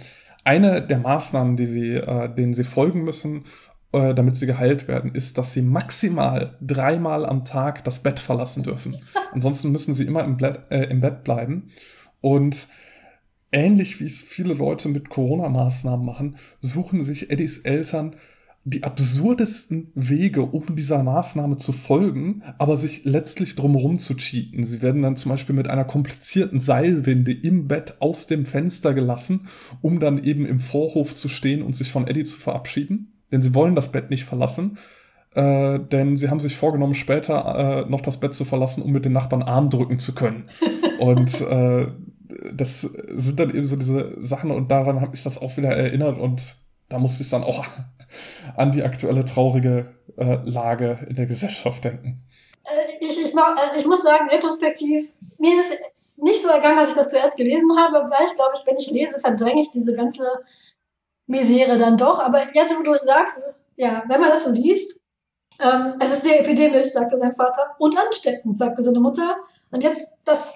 eine 0.44 0.82
der 0.82 0.98
Maßnahmen, 0.98 1.58
die 1.58 1.68
sie, 1.68 1.94
äh, 1.94 2.34
denen 2.34 2.56
sie 2.56 2.64
folgen 2.64 3.04
müssen, 3.04 3.46
äh, 3.92 4.16
damit 4.16 4.36
sie 4.36 4.48
geheilt 4.48 4.88
werden, 4.88 5.14
ist, 5.14 5.38
dass 5.38 5.54
sie 5.54 5.62
maximal 5.62 6.56
dreimal 6.60 7.26
am 7.26 7.46
Tag 7.46 7.84
das 7.84 8.02
Bett 8.02 8.20
verlassen 8.20 8.64
dürfen. 8.64 8.98
Ansonsten 9.32 9.72
müssen 9.72 9.94
sie 9.94 10.06
immer 10.06 10.24
im, 10.24 10.38
Bett, 10.38 10.60
äh, 10.70 10.86
im 10.86 11.02
Bett 11.02 11.24
bleiben. 11.24 11.70
Und 12.20 12.68
ähnlich 13.52 14.00
wie 14.00 14.06
es 14.06 14.24
viele 14.24 14.54
Leute 14.54 14.90
mit 14.90 15.10
Corona-Maßnahmen 15.10 16.06
machen, 16.06 16.38
suchen 16.62 17.04
sich 17.04 17.30
Eddies 17.30 17.60
Eltern 17.60 18.16
die 18.64 18.84
absurdesten 18.84 19.92
Wege, 19.96 20.44
um 20.44 20.76
dieser 20.76 21.02
Maßnahme 21.02 21.58
zu 21.58 21.72
folgen, 21.72 22.44
aber 22.60 22.78
sich 22.78 23.06
letztlich 23.06 23.56
drumherum 23.56 23.98
zu 23.98 24.16
cheaten. 24.16 24.64
Sie 24.64 24.84
werden 24.84 25.02
dann 25.02 25.16
zum 25.16 25.32
Beispiel 25.32 25.56
mit 25.56 25.68
einer 25.68 25.84
komplizierten 25.84 26.60
Seilwinde 26.60 27.32
im 27.32 27.68
Bett 27.68 27.96
aus 28.00 28.28
dem 28.28 28.46
Fenster 28.46 28.94
gelassen, 28.94 29.48
um 29.82 30.00
dann 30.00 30.24
eben 30.24 30.46
im 30.46 30.60
Vorhof 30.60 31.16
zu 31.16 31.28
stehen 31.28 31.64
und 31.64 31.76
sich 31.76 31.92
von 31.92 32.08
Eddie 32.08 32.24
zu 32.24 32.38
verabschieden. 32.38 33.14
Denn 33.32 33.42
sie 33.42 33.56
wollen 33.56 33.76
das 33.76 33.92
Bett 33.92 34.12
nicht 34.12 34.26
verlassen, 34.26 34.78
äh, 35.34 35.80
denn 35.80 36.16
sie 36.16 36.30
haben 36.30 36.40
sich 36.40 36.56
vorgenommen, 36.56 36.94
später 36.94 37.86
äh, 37.88 37.90
noch 37.90 38.02
das 38.02 38.20
Bett 38.20 38.36
zu 38.36 38.46
verlassen, 38.46 38.84
um 38.84 38.92
mit 38.92 39.06
den 39.06 39.14
Nachbarn 39.14 39.42
Arm 39.42 39.72
drücken 39.72 39.98
zu 39.98 40.14
können. 40.14 40.50
und 41.00 41.42
äh, 41.42 41.88
das 42.54 42.82
sind 42.82 43.40
dann 43.40 43.50
eben 43.50 43.66
so 43.66 43.76
diese 43.76 44.16
Sachen 44.22 44.52
und 44.52 44.70
daran 44.70 45.02
habe 45.02 45.16
ich 45.16 45.24
das 45.24 45.42
auch 45.42 45.58
wieder 45.58 45.70
erinnert 45.70 46.18
und 46.20 46.56
da 46.90 47.00
musste 47.00 47.24
ich 47.24 47.30
dann 47.30 47.44
auch 47.44 47.66
an 48.58 48.72
die 48.72 48.84
aktuelle 48.84 49.26
traurige 49.26 49.96
äh, 50.18 50.38
Lage 50.44 51.00
in 51.08 51.16
der 51.16 51.26
Gesellschaft 51.26 51.84
denken. 51.84 52.24
Äh, 52.66 53.06
ich, 53.06 53.20
ich, 53.20 53.34
äh, 53.34 53.78
ich 53.78 53.86
muss 53.86 54.04
sagen, 54.04 54.30
retrospektiv, 54.30 55.12
mir 55.38 55.60
ist 55.60 55.72
es 55.72 55.80
nicht 56.18 56.42
so 56.42 56.50
ergangen, 56.50 56.80
als 56.80 56.90
ich 56.90 56.96
das 56.96 57.10
zuerst 57.10 57.38
gelesen 57.38 57.76
habe, 57.78 58.10
weil 58.10 58.28
ich 58.28 58.36
glaube, 58.36 58.54
ich, 58.56 58.66
wenn 58.68 58.78
ich 58.78 58.92
lese, 58.92 59.20
verdränge 59.20 59.62
ich 59.62 59.72
diese 59.72 59.96
ganze 59.96 60.24
Misere 61.26 61.78
dann 61.78 61.98
doch. 61.98 62.20
Aber 62.20 62.42
jetzt, 62.54 62.78
wo 62.78 62.84
du 62.84 62.92
es 62.92 63.02
sagst, 63.02 63.38
ist, 63.38 63.68
ja, 63.76 64.04
wenn 64.08 64.22
man 64.22 64.30
das 64.30 64.44
so 64.44 64.52
liest, 64.52 65.00
ähm, 65.60 65.96
es 66.00 66.12
ist 66.12 66.24
sehr 66.24 66.40
epidemisch, 66.40 66.88
sagte 66.88 67.18
sein 67.18 67.36
Vater, 67.36 67.76
und 67.80 67.98
ansteckend, 67.98 68.58
sagte 68.58 68.84
seine 68.84 69.00
Mutter. 69.00 69.38
Und 69.72 69.84
jetzt, 69.84 70.14
das 70.26 70.54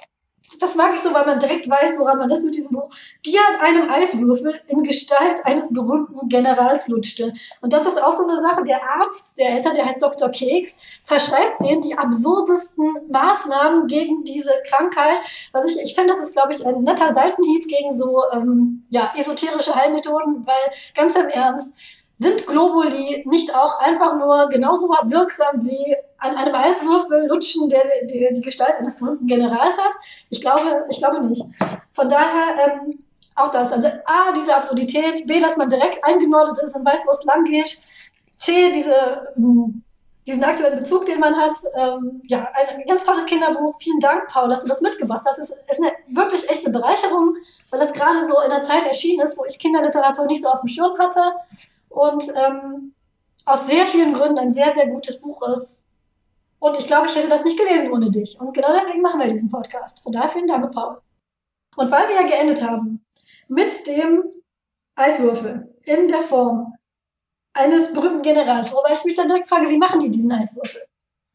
das 0.60 0.76
mag 0.76 0.94
ich 0.94 1.02
so, 1.02 1.14
weil 1.14 1.26
man 1.26 1.40
direkt 1.40 1.70
weiß, 1.70 1.98
woran 2.00 2.18
man 2.18 2.32
ist 2.32 2.44
mit 2.44 2.56
diesem 2.56 2.76
Buch, 2.76 2.90
die 3.26 3.38
an 3.38 3.60
einem 3.62 3.90
Eiswürfel 3.90 4.60
in 4.68 4.84
Gestalt 4.84 5.46
eines 5.46 5.72
berühmten 5.72 6.28
Generals 6.30 6.88
lutschte. 6.88 7.34
Und 7.62 7.74
das 7.74 7.86
ist 7.86 8.02
auch 8.02 8.12
so 8.12 8.24
eine 8.24 8.40
Sache. 8.40 8.64
Der 8.64 8.82
Arzt, 8.84 9.38
der 9.38 9.52
Eltern, 9.52 9.76
der 9.76 9.86
heißt 9.86 10.02
Dr. 10.02 10.30
Keks, 10.30 10.76
verschreibt 11.04 11.62
denen 11.62 11.82
die 11.82 11.98
absurdesten 11.98 12.86
Maßnahmen 13.10 13.88
gegen 13.88 14.24
diese 14.24 14.54
Krankheit. 14.68 15.20
Was 15.52 15.66
ich, 15.66 15.80
ich 15.82 15.96
finde, 15.96 16.14
das 16.14 16.24
ist, 16.24 16.34
glaube 16.34 16.54
ich, 16.54 16.66
ein 16.66 16.84
netter 16.84 17.14
Seitenhieb 17.14 17.68
gegen 17.68 17.92
so 17.92 18.24
ähm, 18.34 18.86
ja, 18.90 19.14
esoterische 19.18 19.76
Heilmethoden, 19.76 20.46
weil 20.46 20.72
ganz 20.96 21.16
im 21.16 21.28
Ernst, 21.28 21.70
sind 22.18 22.48
Globuli 22.48 23.24
nicht 23.28 23.54
auch 23.54 23.80
einfach 23.80 24.16
nur 24.18 24.48
genauso 24.50 24.88
wirksam 24.88 25.66
wie 25.66 25.96
an 26.18 26.36
einem 26.36 26.56
Eiswürfel 26.56 27.28
lutschen, 27.28 27.68
der 27.68 27.84
die, 28.04 28.30
die 28.34 28.42
Gestalt 28.42 28.76
eines 28.80 28.98
berühmten 28.98 29.28
Generals 29.28 29.78
hat? 29.78 29.94
Ich 30.30 30.40
glaube, 30.40 30.86
ich 30.90 30.98
glaube 30.98 31.26
nicht. 31.26 31.44
Von 31.94 32.08
daher 32.08 32.80
ähm, 32.84 33.04
auch 33.36 33.50
das. 33.50 33.72
Also 33.72 33.90
A, 34.06 34.32
diese 34.34 34.56
Absurdität, 34.56 35.28
B, 35.28 35.42
dass 35.42 35.58
man 35.58 35.68
direkt 35.68 36.04
eingenordet 36.06 36.58
ist 36.64 36.76
und 36.76 36.86
weiß, 36.86 37.02
wo 37.06 37.12
es 37.12 37.24
lang 37.26 37.44
geht. 37.44 37.78
C, 38.38 38.72
diese, 38.72 39.34
hm, 39.36 39.84
diesen 40.26 40.44
aktuellen 40.44 40.80
Bezug, 40.80 41.06
den 41.06 41.20
man 41.20 41.36
hat. 41.36 41.52
Ähm, 41.76 42.22
ja, 42.28 42.48
ein 42.54 42.86
ganz 42.88 43.04
tolles 43.04 43.26
Kinderbuch. 43.26 43.76
Vielen 43.80 44.00
Dank, 44.00 44.28
Paul, 44.30 44.48
dass 44.48 44.62
du 44.62 44.70
das 44.70 44.80
mitgebracht 44.80 45.26
hast. 45.28 45.38
Es 45.40 45.50
ist 45.50 45.82
eine 45.82 45.92
wirklich 46.08 46.50
echte 46.50 46.70
Bereicherung, 46.70 47.36
weil 47.72 47.80
das 47.82 47.92
gerade 47.92 48.26
so 48.26 48.40
in 48.40 48.52
der 48.52 48.64
Zeit 48.64 48.86
erschienen 48.86 49.26
ist, 49.26 49.38
wo 49.38 49.44
ich 49.44 49.60
Kinderliteratur 49.60 50.26
nicht 50.28 50.42
so 50.42 50.48
auf 50.48 50.62
dem 50.62 50.70
Schirm 50.70 50.98
hatte 50.98 51.22
und 51.96 52.28
ähm, 52.36 52.94
aus 53.46 53.68
sehr 53.68 53.86
vielen 53.86 54.14
Gründen 54.14 54.40
ein 54.40 54.52
sehr, 54.52 54.74
sehr 54.74 54.88
gutes 54.88 55.22
Buch 55.22 55.42
ist. 55.50 55.86
Und 56.60 56.78
ich 56.78 56.88
glaube, 56.88 57.08
ich 57.08 57.16
hätte 57.16 57.30
das 57.30 57.46
nicht 57.46 57.58
gelesen 57.58 57.92
ohne 57.92 58.12
dich. 58.12 58.40
Und 58.40 58.54
genau 58.54 58.74
deswegen 58.74 59.02
machen 59.02 59.20
wir 59.20 59.28
diesen 59.28 59.50
Podcast. 59.50 60.02
Von 60.04 60.12
daher 60.12 60.30
vielen 60.30 60.48
Dank, 60.48 60.74
Paul. 60.74 61.00
Und 61.78 61.92
weil 61.92 62.08
wir 62.10 62.16
ja 62.16 62.28
geendet 62.28 62.62
haben 62.62 63.06
mit 63.48 63.88
dem 63.88 64.24
Eiswürfel 64.96 65.74
in 65.84 66.08
der 66.08 66.22
Form 66.22 66.74
eines 67.54 67.94
berühmten 67.94 68.24
Generals, 68.24 68.74
wobei 68.74 68.94
ich 68.94 69.06
mich 69.06 69.16
dann 69.16 69.28
direkt 69.28 69.48
frage, 69.48 69.70
wie 69.70 69.78
machen 69.78 70.00
die 70.00 70.12
diesen 70.12 70.32
Eiswürfel? 70.32 70.82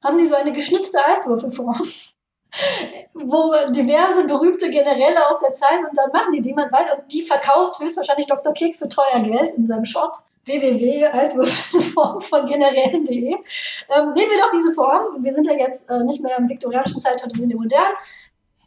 Haben 0.05 0.19
die 0.19 0.27
so 0.27 0.35
eine 0.35 0.53
geschnitzte 0.53 0.99
Eiswürfelform? 1.07 1.81
wo 3.15 3.55
diverse 3.71 4.25
berühmte 4.25 4.69
Generäle 4.71 5.29
aus 5.29 5.39
der 5.39 5.53
Zeit 5.53 5.79
und 5.89 5.97
dann 5.97 6.11
machen 6.11 6.33
die 6.33 6.43
die, 6.43 6.53
man 6.53 6.71
weiß, 6.73 6.93
und 6.99 7.13
die 7.13 7.23
verkauft 7.23 7.81
höchstwahrscheinlich 7.81 8.27
Dr. 8.27 8.53
Keks 8.53 8.79
für 8.79 8.89
teuer 8.89 9.21
Geld 9.23 9.55
in 9.55 9.69
seinem 9.69 9.85
Shop 9.85 10.21
www.eiswürfelform 10.51 12.21
von 12.21 12.47
generellen.de. 12.47 13.33
Ähm, 13.33 14.13
nehmen 14.15 14.31
wir 14.31 14.39
doch 14.39 14.51
diese 14.51 14.73
Form. 14.75 15.23
Wir 15.23 15.33
sind 15.33 15.47
ja 15.47 15.53
jetzt 15.53 15.89
äh, 15.89 16.03
nicht 16.05 16.23
mehr 16.23 16.37
im 16.39 16.49
viktorianischen 16.49 17.01
Zeitalter, 17.01 17.35
wir 17.35 17.41
sind 17.41 17.51
ja 17.51 17.57
modern. 17.57 17.93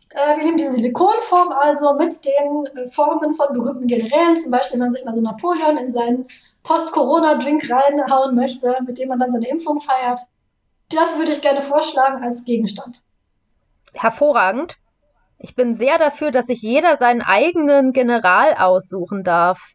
Äh, 0.09 0.37
wir 0.37 0.43
nehmen 0.43 0.57
diese 0.57 0.71
Silikonform 0.71 1.51
also 1.51 1.93
mit 1.95 2.23
den 2.25 2.65
äh, 2.77 2.87
Formen 2.87 3.33
von 3.33 3.53
berühmten 3.53 3.87
Generälen, 3.87 4.35
zum 4.35 4.51
Beispiel, 4.51 4.73
wenn 4.73 4.87
man 4.87 4.91
sich 4.91 5.03
mal 5.05 5.13
so 5.13 5.21
Napoleon 5.21 5.77
in 5.77 5.91
seinen 5.91 6.27
Post-Corona-Drink 6.63 7.69
reinhauen 7.69 8.35
möchte, 8.35 8.75
mit 8.85 8.97
dem 8.97 9.09
man 9.09 9.19
dann 9.19 9.31
seine 9.31 9.47
Impfung 9.47 9.79
feiert. 9.79 10.21
Das 10.89 11.17
würde 11.17 11.31
ich 11.31 11.41
gerne 11.41 11.61
vorschlagen 11.61 12.23
als 12.23 12.45
Gegenstand. 12.45 13.01
Hervorragend. 13.93 14.77
Ich 15.39 15.55
bin 15.55 15.73
sehr 15.73 15.97
dafür, 15.97 16.31
dass 16.31 16.45
sich 16.45 16.61
jeder 16.61 16.95
seinen 16.95 17.21
eigenen 17.21 17.91
General 17.91 18.55
aussuchen 18.57 19.23
darf. 19.23 19.73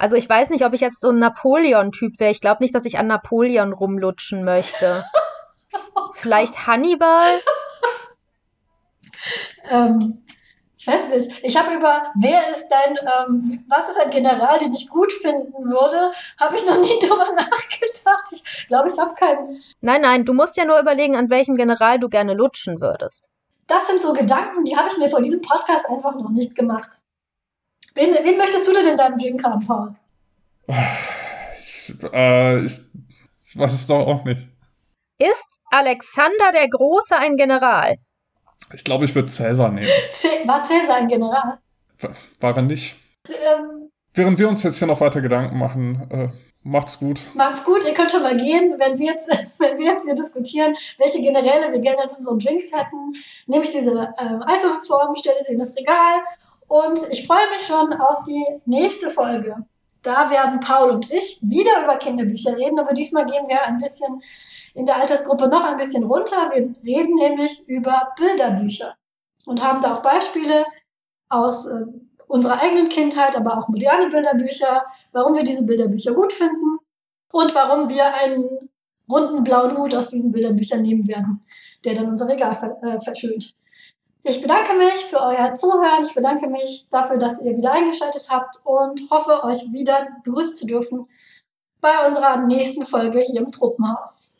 Also 0.00 0.16
ich 0.16 0.26
weiß 0.26 0.48
nicht, 0.48 0.64
ob 0.64 0.72
ich 0.72 0.80
jetzt 0.80 1.02
so 1.02 1.10
ein 1.10 1.18
Napoleon-Typ 1.18 2.18
wäre. 2.18 2.30
Ich 2.30 2.40
glaube 2.40 2.62
nicht, 2.62 2.74
dass 2.74 2.86
ich 2.86 2.98
an 2.98 3.06
Napoleon 3.06 3.74
rumlutschen 3.74 4.44
möchte. 4.44 5.04
Vielleicht 6.14 6.66
Hannibal? 6.66 7.40
ähm, 9.68 10.24
ich 10.78 10.86
weiß 10.86 11.10
nicht. 11.10 11.30
Ich 11.42 11.54
habe 11.54 11.74
über, 11.74 12.04
wer 12.18 12.50
ist 12.50 12.66
dein, 12.68 12.96
ähm, 12.96 13.66
was 13.68 13.90
ist 13.90 14.00
ein 14.00 14.08
General, 14.08 14.58
den 14.58 14.72
ich 14.72 14.88
gut 14.88 15.12
finden 15.12 15.52
würde, 15.52 16.12
habe 16.38 16.56
ich 16.56 16.64
noch 16.64 16.80
nie 16.80 16.98
drüber 17.06 17.26
nachgedacht. 17.34 18.24
Ich 18.32 18.68
glaube, 18.68 18.88
ich 18.88 18.98
habe 18.98 19.12
keinen. 19.12 19.62
Nein, 19.82 20.00
nein, 20.00 20.24
du 20.24 20.32
musst 20.32 20.56
ja 20.56 20.64
nur 20.64 20.80
überlegen, 20.80 21.14
an 21.14 21.28
welchem 21.28 21.56
General 21.56 21.98
du 21.98 22.08
gerne 22.08 22.32
lutschen 22.32 22.80
würdest. 22.80 23.28
Das 23.66 23.86
sind 23.86 24.00
so 24.00 24.14
Gedanken, 24.14 24.64
die 24.64 24.78
habe 24.78 24.88
ich 24.90 24.96
mir 24.96 25.10
vor 25.10 25.20
diesem 25.20 25.42
Podcast 25.42 25.84
einfach 25.90 26.14
noch 26.14 26.30
nicht 26.30 26.56
gemacht. 26.56 26.88
Wen, 27.94 28.14
wen 28.14 28.38
möchtest 28.38 28.66
du 28.66 28.72
denn 28.72 28.86
in 28.86 28.96
deinem 28.96 29.18
Drink 29.18 29.42
haben, 29.44 29.66
Paul? 29.66 29.94
Ich, 31.58 31.94
äh, 32.12 32.64
ich, 32.64 32.80
ich 33.44 33.58
weiß 33.58 33.72
es 33.72 33.86
doch 33.86 34.06
auch 34.06 34.24
nicht. 34.24 34.48
Ist 35.18 35.46
Alexander 35.70 36.52
der 36.52 36.68
Große 36.68 37.16
ein 37.16 37.36
General? 37.36 37.96
Ich 38.72 38.84
glaube, 38.84 39.04
ich 39.04 39.14
würde 39.14 39.28
Cäsar 39.28 39.70
nehmen. 39.70 39.88
War 40.44 40.62
Cäsar 40.64 40.96
ein 40.96 41.08
General? 41.08 41.58
War 42.40 42.56
er 42.56 42.62
nicht. 42.62 42.96
Ähm, 43.28 43.90
Während 44.14 44.38
wir 44.38 44.48
uns 44.48 44.62
jetzt 44.62 44.78
hier 44.78 44.88
noch 44.88 45.00
weiter 45.00 45.20
Gedanken 45.20 45.58
machen, 45.58 46.08
äh, 46.10 46.28
macht's 46.62 46.98
gut. 46.98 47.20
Macht's 47.34 47.64
gut, 47.64 47.84
ihr 47.84 47.94
könnt 47.94 48.10
schon 48.10 48.22
mal 48.22 48.36
gehen. 48.36 48.74
Wenn 48.78 48.98
wir 48.98 49.06
jetzt, 49.06 49.28
wenn 49.58 49.78
wir 49.78 49.86
jetzt 49.86 50.04
hier 50.04 50.14
diskutieren, 50.14 50.76
welche 50.98 51.20
Generäle 51.20 51.72
wir 51.72 51.80
gerne 51.80 52.04
in 52.04 52.16
unseren 52.16 52.38
Drinks 52.38 52.66
hätten, 52.72 53.12
nehme 53.46 53.64
ich 53.64 53.70
diese 53.70 54.14
äh, 54.16 54.52
Eiswürfelform, 54.52 55.14
stelle 55.16 55.42
sie 55.42 55.52
in 55.52 55.58
das 55.58 55.74
Regal 55.76 56.20
und 56.70 57.00
ich 57.10 57.26
freue 57.26 57.50
mich 57.50 57.62
schon 57.62 57.92
auf 57.94 58.22
die 58.22 58.46
nächste 58.64 59.10
Folge. 59.10 59.56
Da 60.02 60.30
werden 60.30 60.60
Paul 60.60 60.92
und 60.92 61.10
ich 61.10 61.40
wieder 61.42 61.82
über 61.82 61.96
Kinderbücher 61.96 62.56
reden, 62.56 62.78
aber 62.78 62.94
diesmal 62.94 63.26
gehen 63.26 63.48
wir 63.48 63.60
ein 63.64 63.78
bisschen 63.78 64.22
in 64.74 64.86
der 64.86 64.96
Altersgruppe 64.96 65.48
noch 65.48 65.64
ein 65.64 65.76
bisschen 65.76 66.04
runter. 66.04 66.48
Wir 66.52 66.72
reden 66.84 67.16
nämlich 67.16 67.68
über 67.68 68.12
Bilderbücher 68.16 68.94
und 69.46 69.60
haben 69.60 69.80
da 69.80 69.96
auch 69.96 70.02
Beispiele 70.02 70.64
aus 71.28 71.66
äh, 71.66 71.86
unserer 72.28 72.60
eigenen 72.62 72.88
Kindheit, 72.88 73.36
aber 73.36 73.58
auch 73.58 73.66
moderne 73.66 74.08
Bilderbücher, 74.08 74.84
warum 75.10 75.34
wir 75.34 75.42
diese 75.42 75.64
Bilderbücher 75.64 76.14
gut 76.14 76.32
finden 76.32 76.78
und 77.32 77.52
warum 77.52 77.88
wir 77.88 78.14
einen 78.14 78.70
runden 79.10 79.42
blauen 79.42 79.76
Hut 79.76 79.92
aus 79.92 80.06
diesen 80.06 80.30
Bilderbüchern 80.30 80.82
nehmen 80.82 81.08
werden, 81.08 81.44
der 81.84 81.96
dann 81.96 82.10
unser 82.10 82.28
Regal 82.28 82.54
ver 82.54 82.80
äh, 82.84 83.00
verschönt. 83.00 83.56
Ich 84.22 84.42
bedanke 84.42 84.74
mich 84.74 85.06
für 85.06 85.18
euer 85.18 85.54
Zuhören. 85.54 86.04
Ich 86.04 86.14
bedanke 86.14 86.46
mich 86.46 86.88
dafür, 86.90 87.16
dass 87.16 87.40
ihr 87.40 87.56
wieder 87.56 87.72
eingeschaltet 87.72 88.26
habt 88.28 88.56
und 88.64 89.10
hoffe, 89.10 89.42
euch 89.44 89.72
wieder 89.72 90.04
begrüßen 90.24 90.56
zu 90.56 90.66
dürfen 90.66 91.08
bei 91.80 92.06
unserer 92.06 92.36
nächsten 92.36 92.84
Folge 92.84 93.20
hier 93.20 93.40
im 93.40 93.50
Truppenhaus. 93.50 94.34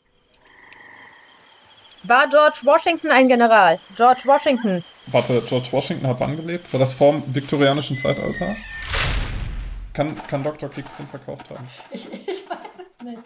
War 2.03 2.27
George 2.27 2.59
Washington 2.63 3.11
ein 3.11 3.27
General? 3.27 3.79
George 3.95 4.21
Washington. 4.25 4.83
Warte, 5.11 5.41
George 5.47 5.67
Washington 5.71 6.07
hat 6.07 6.19
wann 6.19 6.35
gelebt? 6.35 6.71
War 6.73 6.79
das 6.79 6.93
vor 6.93 7.13
dem 7.13 7.23
viktorianischen 7.33 7.97
Zeitalter? 7.97 8.55
Kann, 9.93 10.15
kann 10.27 10.43
Dr. 10.43 10.69
Kicks 10.69 10.97
den 10.97 11.07
verkauft 11.07 11.49
haben? 11.49 11.67
Ich, 11.91 12.11
ich 12.11 12.49
weiß 12.49 12.57
es 12.79 13.05
nicht. 13.05 13.19